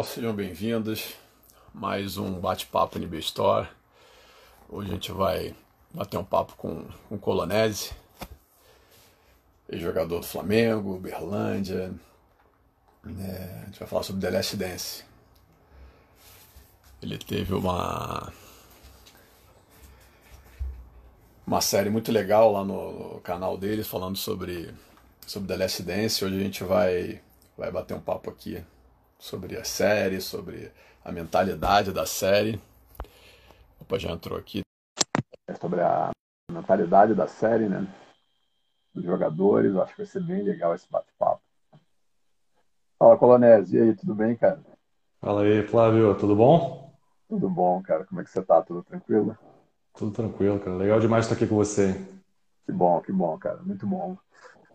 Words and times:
pessoal, 0.00 0.04
sejam 0.04 0.32
bem-vindos. 0.32 1.14
Mais 1.74 2.16
um 2.16 2.40
bate-papo 2.40 2.98
NB 2.98 3.18
Store. 3.18 3.68
Hoje 4.68 4.90
a 4.90 4.94
gente 4.94 5.12
vai 5.12 5.54
bater 5.92 6.16
um 6.16 6.24
papo 6.24 6.54
com, 6.56 6.86
o 7.10 7.18
Colonese, 7.18 7.92
jogador 9.70 10.20
do 10.20 10.26
Flamengo, 10.26 10.98
Berlândia. 10.98 11.92
É, 13.04 13.60
a 13.62 13.66
gente 13.66 13.78
vai 13.78 13.88
falar 13.88 14.02
sobre 14.02 14.22
The 14.22 14.30
Last 14.30 14.56
Dance. 14.56 15.04
Ele 17.02 17.18
teve 17.18 17.52
uma 17.54 18.32
uma 21.46 21.60
série 21.60 21.90
muito 21.90 22.12
legal 22.12 22.52
lá 22.52 22.64
no, 22.64 23.14
no 23.14 23.20
canal 23.20 23.58
deles 23.58 23.86
falando 23.86 24.16
sobre 24.16 24.72
sobre 25.26 25.48
The 25.48 25.56
Last 25.56 25.82
Dance. 25.82 26.24
Hoje 26.24 26.36
a 26.36 26.40
gente 26.40 26.64
vai 26.64 27.20
vai 27.56 27.70
bater 27.70 27.94
um 27.94 28.00
papo 28.00 28.30
aqui 28.30 28.64
sobre 29.20 29.58
a 29.58 29.64
série, 29.64 30.18
sobre 30.20 30.72
a 31.04 31.12
mentalidade 31.12 31.92
da 31.92 32.06
série. 32.06 32.58
Opa, 33.78 33.98
já 33.98 34.10
entrou 34.10 34.38
aqui. 34.38 34.62
É 35.46 35.54
sobre 35.54 35.82
a 35.82 36.10
mentalidade 36.50 37.14
da 37.14 37.28
série, 37.28 37.68
né? 37.68 37.86
Dos 38.94 39.04
jogadores. 39.04 39.76
Acho 39.76 39.92
que 39.92 39.98
vai 39.98 40.06
ser 40.06 40.22
bem 40.22 40.42
legal 40.42 40.74
esse 40.74 40.90
bate-papo. 40.90 41.42
Fala, 42.98 43.18
Colonese. 43.18 43.76
E 43.76 43.80
aí, 43.80 43.94
tudo 43.94 44.14
bem, 44.14 44.34
cara? 44.34 44.60
Fala 45.20 45.42
aí, 45.42 45.66
Flávio. 45.66 46.18
Tudo 46.18 46.34
bom? 46.34 46.90
Tudo 47.28 47.48
bom, 47.48 47.82
cara. 47.82 48.04
Como 48.06 48.20
é 48.22 48.24
que 48.24 48.30
você 48.30 48.42
tá? 48.42 48.62
Tudo 48.62 48.82
tranquilo? 48.82 49.36
Tudo 49.94 50.12
tranquilo, 50.12 50.58
cara. 50.58 50.76
Legal 50.76 50.98
demais 50.98 51.26
estar 51.26 51.36
aqui 51.36 51.46
com 51.46 51.56
você. 51.56 51.94
Que 52.64 52.72
bom, 52.72 53.00
que 53.02 53.12
bom, 53.12 53.36
cara. 53.38 53.58
Muito 53.62 53.86
bom. 53.86 54.16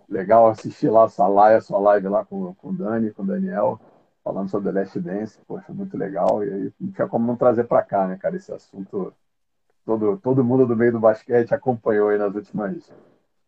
Legal 0.08 0.48
assistir 0.48 0.90
lá 0.90 1.06
a 1.06 1.10
sua 1.10 1.28
live, 1.28 1.58
a 1.58 1.62
sua 1.62 1.80
live 1.80 2.08
lá 2.08 2.24
com, 2.24 2.54
com 2.54 2.70
o 2.70 2.74
Dani, 2.74 3.12
com 3.12 3.24
o 3.24 3.26
Daniel 3.26 3.82
falando 4.26 4.50
sobre 4.50 4.72
The 4.72 4.80
Last 4.80 5.00
Dance, 5.00 5.40
poxa, 5.48 5.72
muito 5.72 5.96
legal. 5.96 6.44
E 6.44 6.52
aí 6.52 6.74
não 6.82 6.92
tinha 6.92 7.08
como 7.08 7.28
não 7.28 7.36
trazer 7.36 7.66
para 7.66 7.84
cá, 7.84 8.08
né, 8.08 8.18
cara, 8.20 8.36
esse 8.36 8.52
assunto. 8.52 9.14
Todo, 9.86 10.18
todo 10.18 10.44
mundo 10.44 10.66
do 10.66 10.76
meio 10.76 10.94
do 10.94 11.00
basquete 11.00 11.54
acompanhou 11.54 12.10
aí 12.10 12.18
nas 12.18 12.34
últimas 12.34 12.92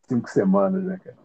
cinco 0.08 0.30
semanas, 0.30 0.84
né, 0.84 1.00
cara? 1.04 1.18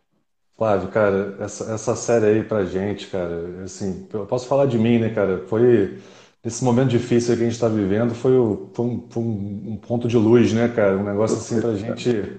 Flávio, 0.57 0.89
cara, 0.89 1.37
essa, 1.39 1.71
essa 1.71 1.95
série 1.95 2.27
aí 2.27 2.45
pra 2.45 2.65
gente, 2.65 3.09
cara, 3.09 3.63
assim, 3.63 4.09
eu 4.11 4.25
posso 4.25 4.47
falar 4.47 4.65
de 4.65 4.79
mim, 4.79 4.99
né, 4.99 5.11
cara? 5.11 5.45
Foi 5.49 6.01
nesse 6.43 6.65
momento 6.65 6.89
difícil 6.89 7.37
que 7.37 7.43
a 7.43 7.45
gente 7.45 7.55
está 7.55 7.69
vivendo, 7.69 8.15
foi, 8.15 8.39
o, 8.39 8.71
foi, 8.73 8.87
um, 8.87 9.07
foi 9.11 9.23
um, 9.23 9.77
ponto 9.77 10.09
de 10.09 10.17
luz, 10.17 10.55
né, 10.55 10.69
cara? 10.69 10.97
Um 10.97 11.05
negócio 11.05 11.37
assim 11.37 11.61
pra 11.61 11.75
gente, 11.75 12.39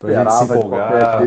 pra 0.00 0.12
gente 0.12 0.32
se 0.32 0.44
empolgar. 0.44 1.22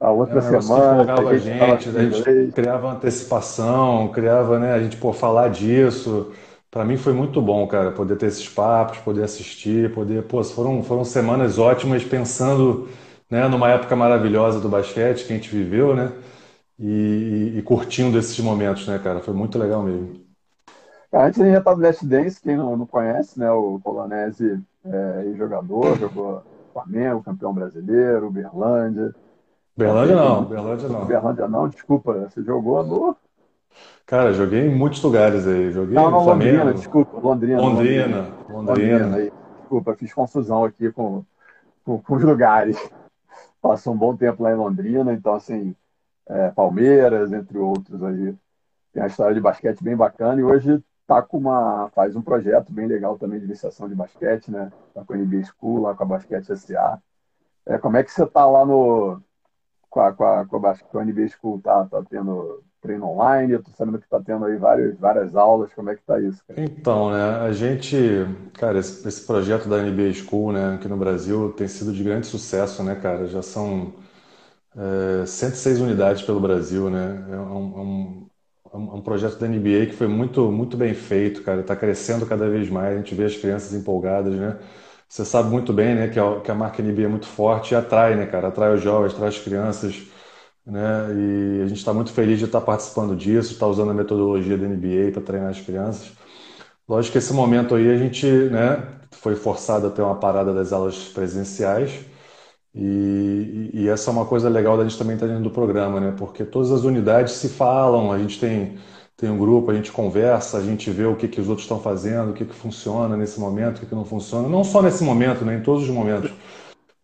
A 0.00 0.10
outra 0.10 0.38
é, 0.38 0.40
semana. 0.40 1.04
Que 1.04 1.28
a 1.28 1.38
gente, 1.38 1.62
a 1.62 2.02
gente, 2.02 2.28
a 2.28 2.32
gente 2.32 2.52
criava 2.52 2.90
antecipação, 2.90 4.08
criava, 4.08 4.58
né, 4.58 4.72
a 4.72 4.82
gente 4.82 4.96
pô, 4.96 5.12
falar 5.12 5.48
disso. 5.50 6.32
Para 6.70 6.84
mim 6.84 6.96
foi 6.96 7.12
muito 7.12 7.42
bom, 7.42 7.66
cara, 7.66 7.90
poder 7.90 8.16
ter 8.16 8.26
esses 8.26 8.48
papos, 8.48 8.98
poder 8.98 9.24
assistir, 9.24 9.92
poder, 9.92 10.22
pô, 10.22 10.42
foram, 10.42 10.82
foram 10.82 11.04
semanas 11.04 11.58
ótimas 11.58 12.02
pensando, 12.02 12.88
né, 13.28 13.46
numa 13.46 13.68
época 13.68 13.94
maravilhosa 13.94 14.58
do 14.58 14.68
basquete 14.70 15.26
que 15.26 15.32
a 15.32 15.36
gente 15.36 15.50
viveu, 15.50 15.94
né, 15.94 16.12
e, 16.78 17.54
e 17.58 17.62
curtindo 17.62 18.16
esses 18.18 18.38
momentos, 18.40 18.86
né, 18.86 18.98
cara, 19.02 19.20
foi 19.20 19.34
muito 19.34 19.58
legal 19.58 19.82
mesmo. 19.82 20.20
Antes 21.12 21.40
a 21.40 21.44
gente 21.44 21.52
já 21.52 21.58
estava 21.58 21.76
no 21.76 21.82
Last 21.82 22.06
Dance, 22.06 22.40
quem 22.40 22.56
não, 22.56 22.76
não 22.76 22.86
conhece, 22.86 23.38
né, 23.38 23.50
o 23.50 23.80
Polonese 23.82 24.60
é 24.84 25.34
jogador, 25.36 25.98
jogou 25.98 26.42
Flamengo, 26.72 27.22
campeão 27.22 27.52
brasileiro, 27.52 28.30
Berlândia, 28.30 29.12
Berlândia 29.84 30.16
não, 30.16 30.44
Berlândia 30.44 30.88
não. 30.88 31.04
Berlândia 31.04 31.48
não, 31.48 31.68
desculpa, 31.68 32.12
você 32.12 32.42
jogou 32.42 32.84
no. 32.84 33.16
Cara, 34.06 34.32
joguei 34.32 34.66
em 34.66 34.74
muitos 34.74 35.02
lugares 35.02 35.46
aí. 35.46 35.70
Joguei 35.70 35.94
não, 35.94 36.10
no 36.10 36.24
Flamengo. 36.24 36.56
Londrina, 36.58 36.74
desculpa, 36.74 37.18
Londrina. 37.18 37.60
Londrina, 37.60 38.06
Londrina. 38.48 38.48
Londrina. 38.48 39.06
Londrina 39.06 39.40
desculpa, 39.70 39.94
fiz 39.94 40.12
confusão 40.12 40.64
aqui 40.64 40.90
com, 40.90 41.24
com, 41.84 42.02
com, 42.02 42.14
os 42.16 42.22
lugares. 42.24 42.76
Passou 43.62 43.94
um 43.94 43.96
bom 43.96 44.16
tempo 44.16 44.42
lá 44.42 44.50
em 44.50 44.56
Londrina, 44.56 45.12
então 45.12 45.34
assim, 45.34 45.76
é, 46.28 46.50
Palmeiras, 46.50 47.32
entre 47.32 47.56
outros 47.56 48.02
aí. 48.02 48.34
Tem 48.92 49.02
uma 49.02 49.06
história 49.06 49.34
de 49.34 49.40
basquete 49.40 49.84
bem 49.84 49.96
bacana 49.96 50.40
e 50.40 50.44
hoje 50.44 50.82
tá 51.06 51.22
com 51.22 51.38
uma 51.38 51.88
faz 51.94 52.16
um 52.16 52.22
projeto 52.22 52.72
bem 52.72 52.86
legal 52.86 53.16
também 53.16 53.38
de 53.38 53.44
iniciação 53.44 53.88
de 53.88 53.94
basquete, 53.94 54.50
né? 54.50 54.72
Tá 54.92 55.04
com 55.04 55.12
a 55.12 55.16
NBA 55.16 55.44
School, 55.44 55.82
lá 55.82 55.94
com 55.94 56.02
a 56.02 56.06
Basquete 56.06 56.56
SA. 56.56 57.00
É, 57.66 57.78
como 57.78 57.96
é 57.96 58.02
que 58.02 58.10
você 58.10 58.26
tá 58.26 58.44
lá 58.46 58.66
no 58.66 59.22
com 59.90 60.00
a, 60.00 60.12
com 60.12 60.24
a, 60.24 60.46
com 60.46 60.98
a, 60.98 61.04
NBA 61.04 61.28
School 61.28 61.60
tá, 61.60 61.84
tá 61.84 62.02
tendo 62.08 62.62
treino 62.80 63.06
online, 63.06 63.52
eu 63.52 63.62
tô 63.62 63.70
sabendo 63.72 63.98
que 63.98 64.08
tá 64.08 64.20
tendo 64.20 64.44
aí 64.46 64.56
várias, 64.56 64.98
várias 64.98 65.36
aulas, 65.36 65.70
como 65.74 65.90
é 65.90 65.96
que 65.96 66.02
tá 66.02 66.18
isso? 66.18 66.42
Cara? 66.46 66.60
Então, 66.62 67.10
né, 67.10 67.40
a 67.40 67.52
gente, 67.52 67.96
cara, 68.54 68.78
esse, 68.78 69.06
esse, 69.06 69.26
projeto 69.26 69.68
da 69.68 69.82
NBA 69.82 70.14
School, 70.14 70.52
né, 70.52 70.76
aqui 70.76 70.88
no 70.88 70.96
Brasil 70.96 71.52
tem 71.52 71.68
sido 71.68 71.92
de 71.92 72.02
grande 72.02 72.26
sucesso, 72.26 72.82
né, 72.82 72.94
cara, 72.94 73.26
já 73.26 73.42
são 73.42 73.92
é, 75.22 75.26
106 75.26 75.80
unidades 75.80 76.22
pelo 76.22 76.40
Brasil, 76.40 76.88
né, 76.88 77.26
é 77.30 77.36
um, 77.36 77.44
é 77.44 77.80
um, 77.80 78.26
é 78.72 78.76
um 78.96 79.02
projeto 79.02 79.38
da 79.38 79.46
NBA 79.46 79.86
que 79.86 79.96
foi 79.96 80.08
muito, 80.08 80.50
muito 80.50 80.76
bem 80.76 80.94
feito, 80.94 81.42
cara, 81.42 81.62
tá 81.62 81.76
crescendo 81.76 82.24
cada 82.24 82.48
vez 82.48 82.70
mais, 82.70 82.94
a 82.94 82.96
gente 82.96 83.14
vê 83.14 83.24
as 83.24 83.36
crianças 83.36 83.74
empolgadas, 83.74 84.34
né, 84.34 84.56
você 85.10 85.24
sabe 85.24 85.50
muito 85.50 85.72
bem, 85.72 85.94
né, 85.96 86.08
que 86.08 86.20
a, 86.20 86.40
que 86.40 86.50
a 86.52 86.54
marca 86.54 86.82
NBA 86.82 87.02
é 87.02 87.08
muito 87.08 87.26
forte 87.26 87.74
e 87.74 87.76
atrai, 87.76 88.14
né, 88.16 88.26
cara? 88.26 88.48
Atrai 88.48 88.74
os 88.74 88.80
jovens, 88.82 89.12
atrai 89.12 89.28
as 89.28 89.38
crianças, 89.38 90.02
né? 90.64 90.78
E 91.58 91.62
a 91.64 91.66
gente 91.66 91.78
está 91.78 91.92
muito 91.92 92.12
feliz 92.12 92.38
de 92.38 92.44
estar 92.46 92.60
tá 92.60 92.66
participando 92.66 93.16
disso, 93.16 93.52
estar 93.52 93.66
tá 93.66 93.70
usando 93.72 93.90
a 93.90 93.94
metodologia 93.94 94.56
da 94.56 94.68
NBA 94.68 95.10
para 95.12 95.22
treinar 95.22 95.50
as 95.50 95.60
crianças. 95.60 96.12
Lógico 96.88 97.12
que 97.12 97.18
esse 97.18 97.32
momento 97.32 97.74
aí 97.74 97.90
a 97.90 97.96
gente, 97.96 98.26
né, 98.26 99.00
foi 99.12 99.34
forçado 99.36 99.86
a 99.88 99.90
ter 99.90 100.02
uma 100.02 100.16
parada 100.20 100.54
das 100.54 100.72
aulas 100.72 101.08
presenciais. 101.08 101.90
E, 102.74 103.70
e, 103.74 103.88
essa 103.88 104.10
é 104.10 104.12
uma 104.12 104.26
coisa 104.26 104.48
legal 104.48 104.76
da 104.76 104.84
gente 104.84 104.98
também 104.98 105.14
estar 105.14 105.26
tá 105.26 105.32
dentro 105.32 105.50
do 105.50 105.54
programa, 105.54 105.98
né? 106.00 106.14
Porque 106.16 106.44
todas 106.44 106.70
as 106.70 106.84
unidades 106.84 107.34
se 107.34 107.48
falam, 107.48 108.12
a 108.12 108.18
gente 108.18 108.38
tem 108.38 108.78
tem 109.20 109.30
um 109.30 109.36
grupo, 109.36 109.70
a 109.70 109.74
gente 109.74 109.92
conversa, 109.92 110.56
a 110.56 110.62
gente 110.62 110.90
vê 110.90 111.04
o 111.04 111.14
que, 111.14 111.28
que 111.28 111.38
os 111.38 111.48
outros 111.48 111.66
estão 111.66 111.78
fazendo, 111.78 112.30
o 112.30 112.32
que, 112.32 112.46
que 112.46 112.54
funciona 112.54 113.18
nesse 113.18 113.38
momento, 113.38 113.76
o 113.76 113.80
que, 113.80 113.86
que 113.86 113.94
não 113.94 114.04
funciona. 114.04 114.48
Não 114.48 114.64
só 114.64 114.80
nesse 114.80 115.04
momento, 115.04 115.44
né, 115.44 115.56
em 115.56 115.60
todos 115.60 115.82
os 115.82 115.90
momentos. 115.90 116.32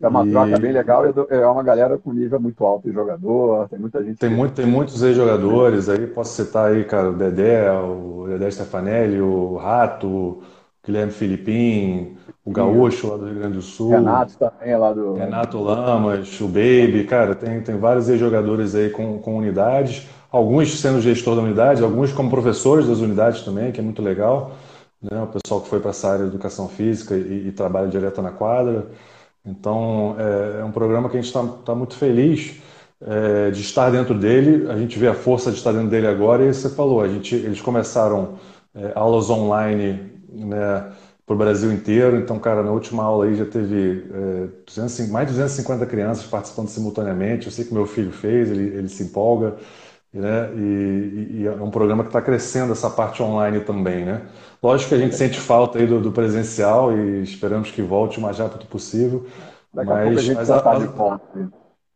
É 0.00 0.08
uma 0.08 0.26
e... 0.26 0.30
troca 0.30 0.58
bem 0.58 0.72
legal, 0.72 1.04
é 1.28 1.46
uma 1.46 1.62
galera 1.62 1.98
com 1.98 2.14
nível 2.14 2.40
muito 2.40 2.64
alto 2.64 2.88
de 2.88 2.94
jogador, 2.94 3.68
tem 3.68 3.78
muita 3.78 4.02
gente. 4.02 4.18
Tem, 4.18 4.30
muito, 4.30 4.54
tem 4.54 4.64
muitos 4.64 5.02
ex-jogadores, 5.02 5.90
aí 5.90 6.06
posso 6.06 6.42
citar 6.42 6.72
aí, 6.72 6.84
cara, 6.84 7.10
o 7.10 7.12
Dedé, 7.12 7.70
o 7.70 8.24
Dedé 8.28 8.50
Stefanelli, 8.50 9.20
o 9.20 9.56
Rato, 9.56 10.06
o 10.06 10.42
Guilherme 10.86 11.12
Filipim, 11.12 12.16
o 12.42 12.50
Gaúcho 12.50 13.10
lá 13.10 13.18
do 13.18 13.26
Rio 13.26 13.34
Grande 13.34 13.56
do 13.56 13.62
Sul. 13.62 13.90
Renato 13.90 14.38
também 14.38 14.74
lá 14.74 14.92
do. 14.92 15.14
Renato 15.14 15.58
Lamas, 15.58 16.40
o 16.40 16.46
Baby, 16.46 17.04
cara, 17.04 17.34
tem, 17.34 17.60
tem 17.60 17.76
vários 17.76 18.08
ex-jogadores 18.08 18.74
aí 18.74 18.88
com, 18.88 19.18
com 19.18 19.36
unidades 19.36 20.06
alguns 20.30 20.78
sendo 20.80 21.00
gestor 21.00 21.36
da 21.36 21.42
unidade, 21.42 21.82
alguns 21.82 22.12
como 22.12 22.30
professores 22.30 22.86
das 22.86 22.98
unidades 22.98 23.42
também, 23.42 23.72
que 23.72 23.80
é 23.80 23.82
muito 23.82 24.02
legal. 24.02 24.52
Né? 25.02 25.22
O 25.22 25.26
pessoal 25.26 25.60
que 25.60 25.68
foi 25.68 25.80
para 25.80 25.90
essa 25.90 26.08
área 26.08 26.24
de 26.24 26.30
educação 26.30 26.68
física 26.68 27.14
e, 27.14 27.48
e 27.48 27.52
trabalha 27.52 27.88
direto 27.88 28.22
na 28.22 28.30
quadra. 28.30 28.86
Então, 29.44 30.16
é, 30.18 30.60
é 30.60 30.64
um 30.64 30.72
programa 30.72 31.08
que 31.08 31.16
a 31.16 31.20
gente 31.20 31.28
está 31.28 31.46
tá 31.64 31.74
muito 31.74 31.96
feliz 31.96 32.56
é, 33.00 33.50
de 33.50 33.60
estar 33.60 33.90
dentro 33.90 34.18
dele. 34.18 34.68
A 34.70 34.76
gente 34.76 34.98
vê 34.98 35.06
a 35.06 35.14
força 35.14 35.50
de 35.50 35.58
estar 35.58 35.72
dentro 35.72 35.88
dele 35.88 36.06
agora. 36.06 36.44
E 36.44 36.52
você 36.52 36.68
falou, 36.68 37.00
a 37.00 37.08
gente, 37.08 37.34
eles 37.34 37.60
começaram 37.60 38.34
é, 38.74 38.92
aulas 38.94 39.30
online 39.30 40.12
né, 40.28 40.92
para 41.24 41.34
o 41.34 41.38
Brasil 41.38 41.72
inteiro. 41.72 42.18
Então, 42.18 42.38
cara, 42.38 42.62
na 42.62 42.72
última 42.72 43.04
aula 43.04 43.26
aí 43.26 43.36
já 43.36 43.44
teve 43.44 44.04
é, 44.12 44.48
200, 44.66 45.08
mais 45.10 45.28
de 45.28 45.34
250 45.34 45.86
crianças 45.86 46.24
participando 46.26 46.68
simultaneamente. 46.68 47.46
Eu 47.46 47.52
sei 47.52 47.64
que 47.64 47.74
meu 47.74 47.86
filho 47.86 48.10
fez, 48.10 48.50
ele, 48.50 48.76
ele 48.76 48.88
se 48.88 49.04
empolga 49.04 49.56
né? 50.16 50.50
E, 50.54 51.28
e, 51.40 51.46
é 51.46 51.52
um 51.52 51.70
programa 51.70 52.02
que 52.02 52.08
está 52.08 52.22
crescendo 52.22 52.72
essa 52.72 52.88
parte 52.88 53.22
online 53.22 53.60
também, 53.60 54.04
né? 54.04 54.22
Lógico 54.62 54.90
que 54.90 54.94
a 54.94 54.98
gente 54.98 55.14
sente 55.14 55.38
falta 55.38 55.78
aí 55.78 55.86
do, 55.86 56.00
do 56.00 56.10
presencial 56.10 56.96
e 56.96 57.22
esperamos 57.22 57.70
que 57.70 57.82
volte 57.82 58.18
o 58.18 58.22
mais 58.22 58.38
rápido 58.38 58.66
possível. 58.66 59.26
Daqui 59.72 59.90
mas 60.34 60.50
a 60.50 60.56
a, 60.56 60.62
tá 60.62 60.72
as, 60.72 60.82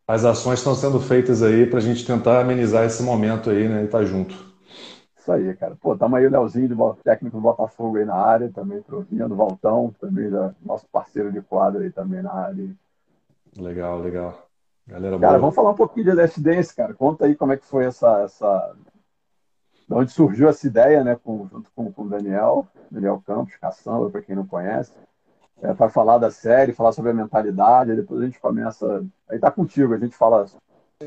as 0.07 0.25
ações 0.25 0.59
estão 0.59 0.75
sendo 0.75 0.99
feitas 0.99 1.41
aí 1.41 1.65
para 1.65 1.79
a 1.79 1.81
gente 1.81 2.05
tentar 2.05 2.41
amenizar 2.41 2.85
esse 2.85 3.01
momento 3.01 3.49
aí, 3.49 3.67
né? 3.67 3.81
E 3.81 3.85
estar 3.85 3.99
tá 3.99 4.05
junto. 4.05 4.35
Isso 5.17 5.31
aí, 5.31 5.53
cara. 5.55 5.75
Pô, 5.79 5.95
tamo 5.95 6.15
aí 6.15 6.25
o 6.25 6.31
Leozinho, 6.31 6.95
técnico 7.03 7.37
do 7.37 7.41
Botafogo 7.43 7.97
aí 7.97 8.05
na 8.05 8.15
área, 8.15 8.51
também 8.53 8.83
ouvindo, 8.91 9.35
Valtão, 9.35 9.93
também 9.99 10.29
já, 10.29 10.53
nosso 10.63 10.85
parceiro 10.91 11.31
de 11.31 11.41
quadro 11.41 11.81
aí 11.81 11.91
também 11.91 12.21
na 12.21 12.33
área. 12.33 12.69
Legal, 13.57 13.99
legal. 13.99 14.50
Galera 14.91 15.17
cara, 15.17 15.31
boa. 15.31 15.39
vamos 15.39 15.55
falar 15.55 15.71
um 15.71 15.75
pouquinho 15.75 16.07
de 16.07 16.13
Last 16.13 16.41
Dance, 16.41 16.75
cara. 16.75 16.93
Conta 16.93 17.25
aí 17.25 17.35
como 17.35 17.53
é 17.53 17.57
que 17.57 17.65
foi 17.65 17.85
essa. 17.85 18.21
essa... 18.23 18.73
De 19.87 19.93
onde 19.95 20.11
surgiu 20.11 20.49
essa 20.49 20.67
ideia, 20.67 21.03
né? 21.03 21.17
Com, 21.23 21.47
junto 21.51 21.71
com, 21.73 21.91
com 21.91 22.03
o 22.03 22.09
Daniel, 22.09 22.67
Daniel 22.89 23.21
Campos, 23.25 23.55
caçamba, 23.55 24.09
para 24.09 24.21
quem 24.21 24.35
não 24.35 24.45
conhece. 24.45 24.91
É, 25.61 25.73
para 25.73 25.89
falar 25.89 26.17
da 26.17 26.29
série, 26.29 26.73
falar 26.73 26.91
sobre 26.91 27.11
a 27.11 27.13
mentalidade, 27.13 27.91
aí 27.91 27.97
depois 27.97 28.21
a 28.21 28.25
gente 28.25 28.39
começa. 28.39 29.03
Aí 29.29 29.39
tá 29.39 29.49
contigo, 29.49 29.93
a 29.93 29.97
gente 29.97 30.15
fala 30.15 30.45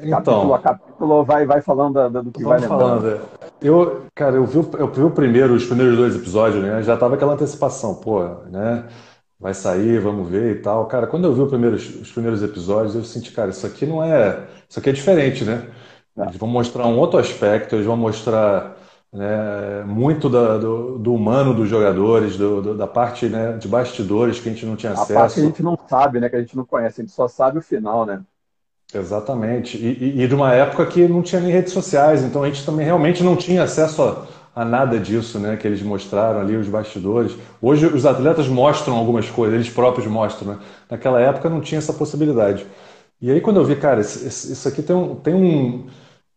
então, 0.02 0.20
capítulo 0.20 0.54
a 0.54 0.58
capítulo, 0.58 1.24
vai, 1.24 1.46
vai 1.46 1.60
falando 1.60 1.94
da, 1.94 2.08
da, 2.08 2.20
do 2.20 2.30
que 2.30 2.42
vai 2.42 2.60
falando. 2.60 3.08
É. 3.08 3.20
eu, 3.62 4.06
cara, 4.14 4.36
eu 4.36 4.44
vi, 4.44 4.58
eu 4.78 4.88
vi 4.88 5.02
o 5.02 5.10
primeiro, 5.10 5.54
os 5.54 5.66
primeiros 5.66 5.96
dois 5.96 6.16
episódios, 6.16 6.62
né? 6.62 6.82
Já 6.82 6.96
tava 6.96 7.14
aquela 7.14 7.34
antecipação, 7.34 7.94
pô, 7.94 8.24
né? 8.50 8.84
Vai 9.44 9.52
sair, 9.52 10.00
vamos 10.00 10.26
ver 10.26 10.56
e 10.56 10.58
tal. 10.60 10.86
Cara, 10.86 11.06
quando 11.06 11.26
eu 11.26 11.34
vi 11.34 11.46
primeiro, 11.46 11.76
os 11.76 12.10
primeiros 12.10 12.42
episódios, 12.42 12.94
eu 12.94 13.04
senti, 13.04 13.30
cara, 13.30 13.50
isso 13.50 13.66
aqui 13.66 13.84
não 13.84 14.02
é. 14.02 14.42
Isso 14.66 14.78
aqui 14.78 14.88
é 14.88 14.92
diferente, 14.94 15.44
né? 15.44 15.68
Eles 16.16 16.36
vão 16.36 16.48
mostrar 16.48 16.86
um 16.86 16.98
outro 16.98 17.18
aspecto, 17.18 17.74
eles 17.74 17.84
vão 17.84 17.94
mostrar 17.94 18.74
né, 19.12 19.84
muito 19.84 20.30
da, 20.30 20.56
do, 20.56 20.98
do, 20.98 21.14
humano 21.14 21.52
dos 21.52 21.68
jogadores, 21.68 22.38
do, 22.38 22.62
do, 22.62 22.74
da 22.74 22.86
parte 22.86 23.26
né, 23.26 23.52
de 23.58 23.68
bastidores 23.68 24.40
que 24.40 24.48
a 24.48 24.52
gente 24.52 24.64
não 24.64 24.76
tinha 24.76 24.92
acesso. 24.92 25.12
A 25.12 25.14
parte 25.14 25.34
que 25.34 25.40
a 25.40 25.44
gente 25.44 25.62
não 25.62 25.78
sabe, 25.86 26.20
né? 26.20 26.30
Que 26.30 26.36
a 26.36 26.40
gente 26.40 26.56
não 26.56 26.64
conhece, 26.64 27.02
a 27.02 27.04
gente 27.04 27.12
só 27.12 27.28
sabe 27.28 27.58
o 27.58 27.62
final, 27.62 28.06
né? 28.06 28.22
Exatamente. 28.94 29.76
E, 29.76 30.20
e, 30.20 30.22
e 30.22 30.26
de 30.26 30.34
uma 30.34 30.54
época 30.54 30.86
que 30.86 31.06
não 31.06 31.20
tinha 31.20 31.42
nem 31.42 31.52
redes 31.52 31.74
sociais, 31.74 32.24
então 32.24 32.42
a 32.42 32.46
gente 32.46 32.64
também 32.64 32.86
realmente 32.86 33.22
não 33.22 33.36
tinha 33.36 33.64
acesso 33.64 34.02
a, 34.02 34.26
a 34.54 34.64
nada 34.64 34.98
disso, 34.98 35.38
né? 35.38 35.56
Que 35.56 35.66
eles 35.66 35.82
mostraram 35.82 36.40
ali, 36.40 36.56
os 36.56 36.68
bastidores. 36.68 37.36
Hoje 37.60 37.86
os 37.86 38.06
atletas 38.06 38.48
mostram 38.48 38.96
algumas 38.96 39.28
coisas, 39.28 39.54
eles 39.54 39.70
próprios 39.70 40.06
mostram, 40.06 40.54
né? 40.54 40.58
Naquela 40.90 41.20
época 41.20 41.48
não 41.50 41.60
tinha 41.60 41.78
essa 41.78 41.92
possibilidade. 41.92 42.66
E 43.20 43.30
aí 43.30 43.40
quando 43.40 43.58
eu 43.58 43.64
vi, 43.64 43.76
cara, 43.76 44.00
isso 44.00 44.68
aqui 44.68 44.82
tem 44.82 44.94
um, 44.94 45.14
tem 45.16 45.34
um 45.34 45.86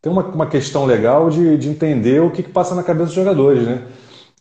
tem 0.01 0.11
uma, 0.11 0.23
uma 0.23 0.47
questão 0.47 0.85
legal 0.85 1.29
de, 1.29 1.57
de 1.57 1.69
entender 1.69 2.21
o 2.21 2.31
que, 2.31 2.43
que 2.43 2.51
passa 2.51 2.75
na 2.75 2.83
cabeça 2.83 3.07
dos 3.07 3.15
jogadores, 3.15 3.63
né? 3.63 3.83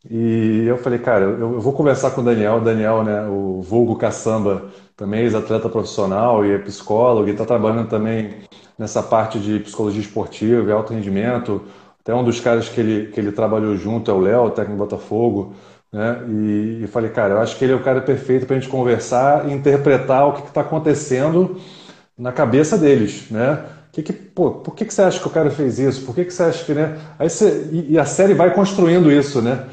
E 0.09 0.65
eu 0.67 0.79
falei, 0.79 0.99
cara, 0.99 1.25
eu, 1.25 1.55
eu 1.55 1.61
vou 1.61 1.73
conversar 1.73 2.13
com 2.13 2.21
o 2.21 2.25
Daniel, 2.25 2.57
o 2.57 2.61
Daniel, 2.61 3.03
né, 3.03 3.27
o 3.27 3.61
vulgo 3.61 3.97
caçamba, 3.97 4.71
também 4.97 5.23
ex-atleta 5.23 5.69
profissional 5.69 6.45
e 6.45 6.53
é 6.53 6.59
psicólogo, 6.59 7.29
e 7.29 7.33
está 7.33 7.45
trabalhando 7.45 7.89
também 7.89 8.37
nessa 8.79 9.03
parte 9.03 9.39
de 9.41 9.59
psicologia 9.61 10.01
esportiva 10.01 10.71
e 10.71 10.73
alto 10.73 10.93
rendimento. 10.95 11.63
Até 12.07 12.15
um 12.15 12.23
dos 12.23 12.39
caras 12.39 12.69
que 12.69 12.81
ele, 12.81 13.07
que 13.09 13.19
ele 13.19 13.33
trabalhou 13.33 13.77
junto 13.77 14.09
é 14.09 14.15
o 14.15 14.21
Léo, 14.21 14.51
técnico 14.51 14.79
Botafogo. 14.79 15.55
Né? 15.93 16.23
E, 16.29 16.85
e, 16.85 16.87
falei, 16.87 17.11
cara, 17.11 17.35
eu 17.35 17.41
acho 17.41 17.59
que 17.59 17.65
ele 17.65 17.73
é 17.73 17.75
o 17.75 17.83
cara 17.83 18.01
perfeito 18.01 18.47
para 18.47 18.55
a 18.55 18.61
gente 18.61 18.71
conversar 18.71 19.49
e 19.49 19.53
interpretar 19.53 20.29
o 20.29 20.35
que 20.35 20.47
está 20.47 20.61
acontecendo 20.61 21.57
na 22.17 22.31
cabeça 22.31 22.79
deles, 22.79 23.29
né? 23.29 23.61
Que 23.91 24.05
que, 24.05 24.13
pô, 24.13 24.53
por 24.53 24.77
que, 24.77 24.85
que 24.85 24.95
você 24.95 25.03
acha 25.03 25.19
que 25.19 25.27
o 25.27 25.31
cara 25.31 25.51
fez 25.51 25.81
isso? 25.81 26.07
Por 26.07 26.15
que, 26.15 26.25
que 26.25 26.33
você 26.33 26.45
acha 26.45 26.65
que, 26.65 26.75
né? 26.75 26.97
Aí 27.19 27.29
você, 27.29 27.69
e, 27.73 27.95
e 27.95 27.99
a 27.99 28.05
série 28.05 28.35
vai 28.35 28.55
construindo 28.55 29.11
isso, 29.11 29.43
né? 29.43 29.65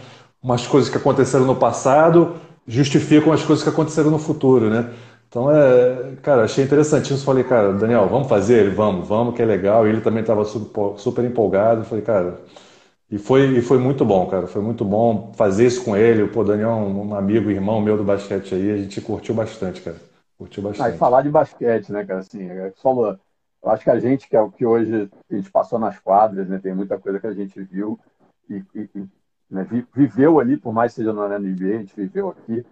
Umas 0.42 0.66
coisas 0.66 0.90
que 0.90 0.98
aconteceram 0.98 1.46
no 1.46 1.56
passado 1.56 2.38
justificam 2.68 3.32
as 3.32 3.44
coisas 3.44 3.62
que 3.62 3.70
aconteceram 3.70 4.10
no 4.10 4.18
futuro, 4.18 4.72
né? 4.72 4.90
Então, 5.34 5.50
é, 5.50 6.16
cara, 6.22 6.44
achei 6.44 6.64
interessantíssimo. 6.64 7.26
Falei, 7.26 7.44
cara, 7.44 7.74
Daniel, 7.74 8.08
vamos 8.08 8.28
fazer? 8.28 8.66
Ele, 8.66 8.70
vamos, 8.70 9.08
vamos, 9.08 9.34
que 9.34 9.42
é 9.42 9.46
legal. 9.46 9.88
E 9.88 9.90
ele 9.90 10.00
também 10.00 10.22
estava 10.22 10.46
super 10.46 11.26
empolgado. 11.26 11.84
Falei, 11.86 12.04
cara, 12.04 12.40
e 13.10 13.18
foi, 13.18 13.58
e 13.58 13.62
foi 13.64 13.80
muito 13.80 14.06
bom, 14.06 14.28
cara. 14.28 14.46
Foi 14.46 14.62
muito 14.62 14.86
bom 14.86 15.34
fazer 15.36 15.66
isso 15.66 15.84
com 15.84 15.98
ele. 15.98 16.22
O 16.22 16.44
Daniel 16.44 16.70
é 16.70 16.76
um 16.76 17.16
amigo, 17.16 17.50
irmão 17.50 17.82
meu 17.82 17.98
do 17.98 18.04
basquete 18.04 18.54
aí. 18.54 18.74
A 18.74 18.78
gente 18.78 19.02
curtiu 19.02 19.34
bastante, 19.34 19.82
cara. 19.82 19.98
Curtiu 20.38 20.62
bastante. 20.62 20.92
Ah, 20.92 20.94
e 20.94 21.00
falar 21.00 21.24
de 21.24 21.32
basquete, 21.32 21.92
né, 21.92 22.06
cara? 22.06 22.20
Assim, 22.20 22.48
é, 22.48 22.72
falou, 22.80 23.18
eu 23.64 23.72
acho 23.72 23.84
que 23.84 23.90
a 23.90 24.00
gente, 24.00 24.30
que 24.30 24.36
é 24.36 24.42
o 24.42 24.52
que 24.52 24.68
hoje 24.68 25.10
a 25.32 25.36
gente 25.36 25.50
passou 25.50 25.80
nas 25.80 25.98
quadras, 25.98 26.48
né? 26.48 26.60
Tem 26.62 26.76
muita 26.76 27.00
coisa 27.00 27.20
que 27.20 27.26
a 27.26 27.34
gente 27.34 27.60
viu 27.60 28.00
e, 28.48 28.64
e 28.76 28.88
né, 29.50 29.68
viveu 29.96 30.40
ali, 30.40 30.58
por 30.58 30.72
mais 30.72 30.92
que 30.92 30.98
seja 30.98 31.12
na 31.12 31.40
NBA, 31.40 31.76
a 31.76 31.80
gente 31.80 31.96
viveu 31.96 32.30
aqui 32.30 32.64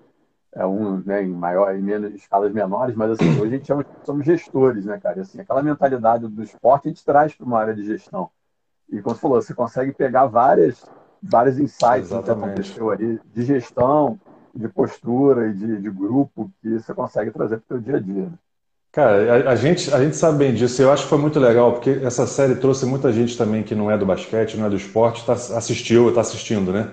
é 0.53 0.65
um 0.65 1.01
né, 1.05 1.23
em 1.23 1.29
maior 1.29 1.73
em 1.75 1.81
menos 1.81 2.13
escalas 2.13 2.51
menores, 2.51 2.95
mas 2.95 3.11
assim, 3.11 3.29
hoje 3.39 3.53
a 3.53 3.57
gente 3.57 3.67
chama, 3.67 3.85
somos 4.03 4.25
gestores, 4.25 4.85
né, 4.85 4.99
cara? 5.01 5.17
E, 5.19 5.21
assim, 5.21 5.39
aquela 5.39 5.63
mentalidade 5.63 6.27
do 6.27 6.43
esporte 6.43 6.87
a 6.87 6.91
gente 6.91 7.05
traz 7.05 7.33
para 7.33 7.45
uma 7.45 7.59
área 7.59 7.73
de 7.73 7.85
gestão. 7.85 8.29
E 8.89 9.01
como 9.01 9.15
você 9.15 9.21
falou, 9.21 9.41
você 9.41 9.53
consegue 9.53 9.93
pegar 9.93 10.25
várias, 10.25 10.85
vários 11.23 11.57
insights 11.57 12.09
que 12.09 12.31
aconteceu 12.31 12.89
ali 12.89 13.19
de 13.33 13.43
gestão, 13.43 14.19
de 14.53 14.67
postura 14.67 15.47
e 15.47 15.53
de, 15.53 15.81
de 15.81 15.89
grupo 15.89 16.51
que 16.61 16.79
você 16.79 16.93
consegue 16.93 17.31
trazer 17.31 17.57
para 17.57 17.77
o 17.77 17.79
seu 17.79 17.79
dia 17.79 17.95
a 17.95 17.99
dia. 17.99 18.23
Né? 18.23 18.33
Cara, 18.91 19.49
a, 19.49 19.51
a, 19.51 19.55
gente, 19.55 19.93
a 19.93 20.03
gente 20.03 20.17
sabe 20.17 20.37
bem 20.39 20.53
disso. 20.53 20.81
Eu 20.81 20.91
acho 20.91 21.03
que 21.03 21.09
foi 21.09 21.17
muito 21.17 21.39
legal, 21.39 21.71
porque 21.71 22.01
essa 22.03 22.27
série 22.27 22.55
trouxe 22.55 22.85
muita 22.85 23.13
gente 23.13 23.37
também 23.37 23.63
que 23.63 23.73
não 23.73 23.89
é 23.89 23.97
do 23.97 24.05
basquete, 24.05 24.57
não 24.57 24.65
é 24.65 24.69
do 24.69 24.75
esporte, 24.75 25.25
tá, 25.25 25.31
assistiu, 25.31 26.09
está 26.09 26.19
assistindo, 26.19 26.73
né? 26.73 26.91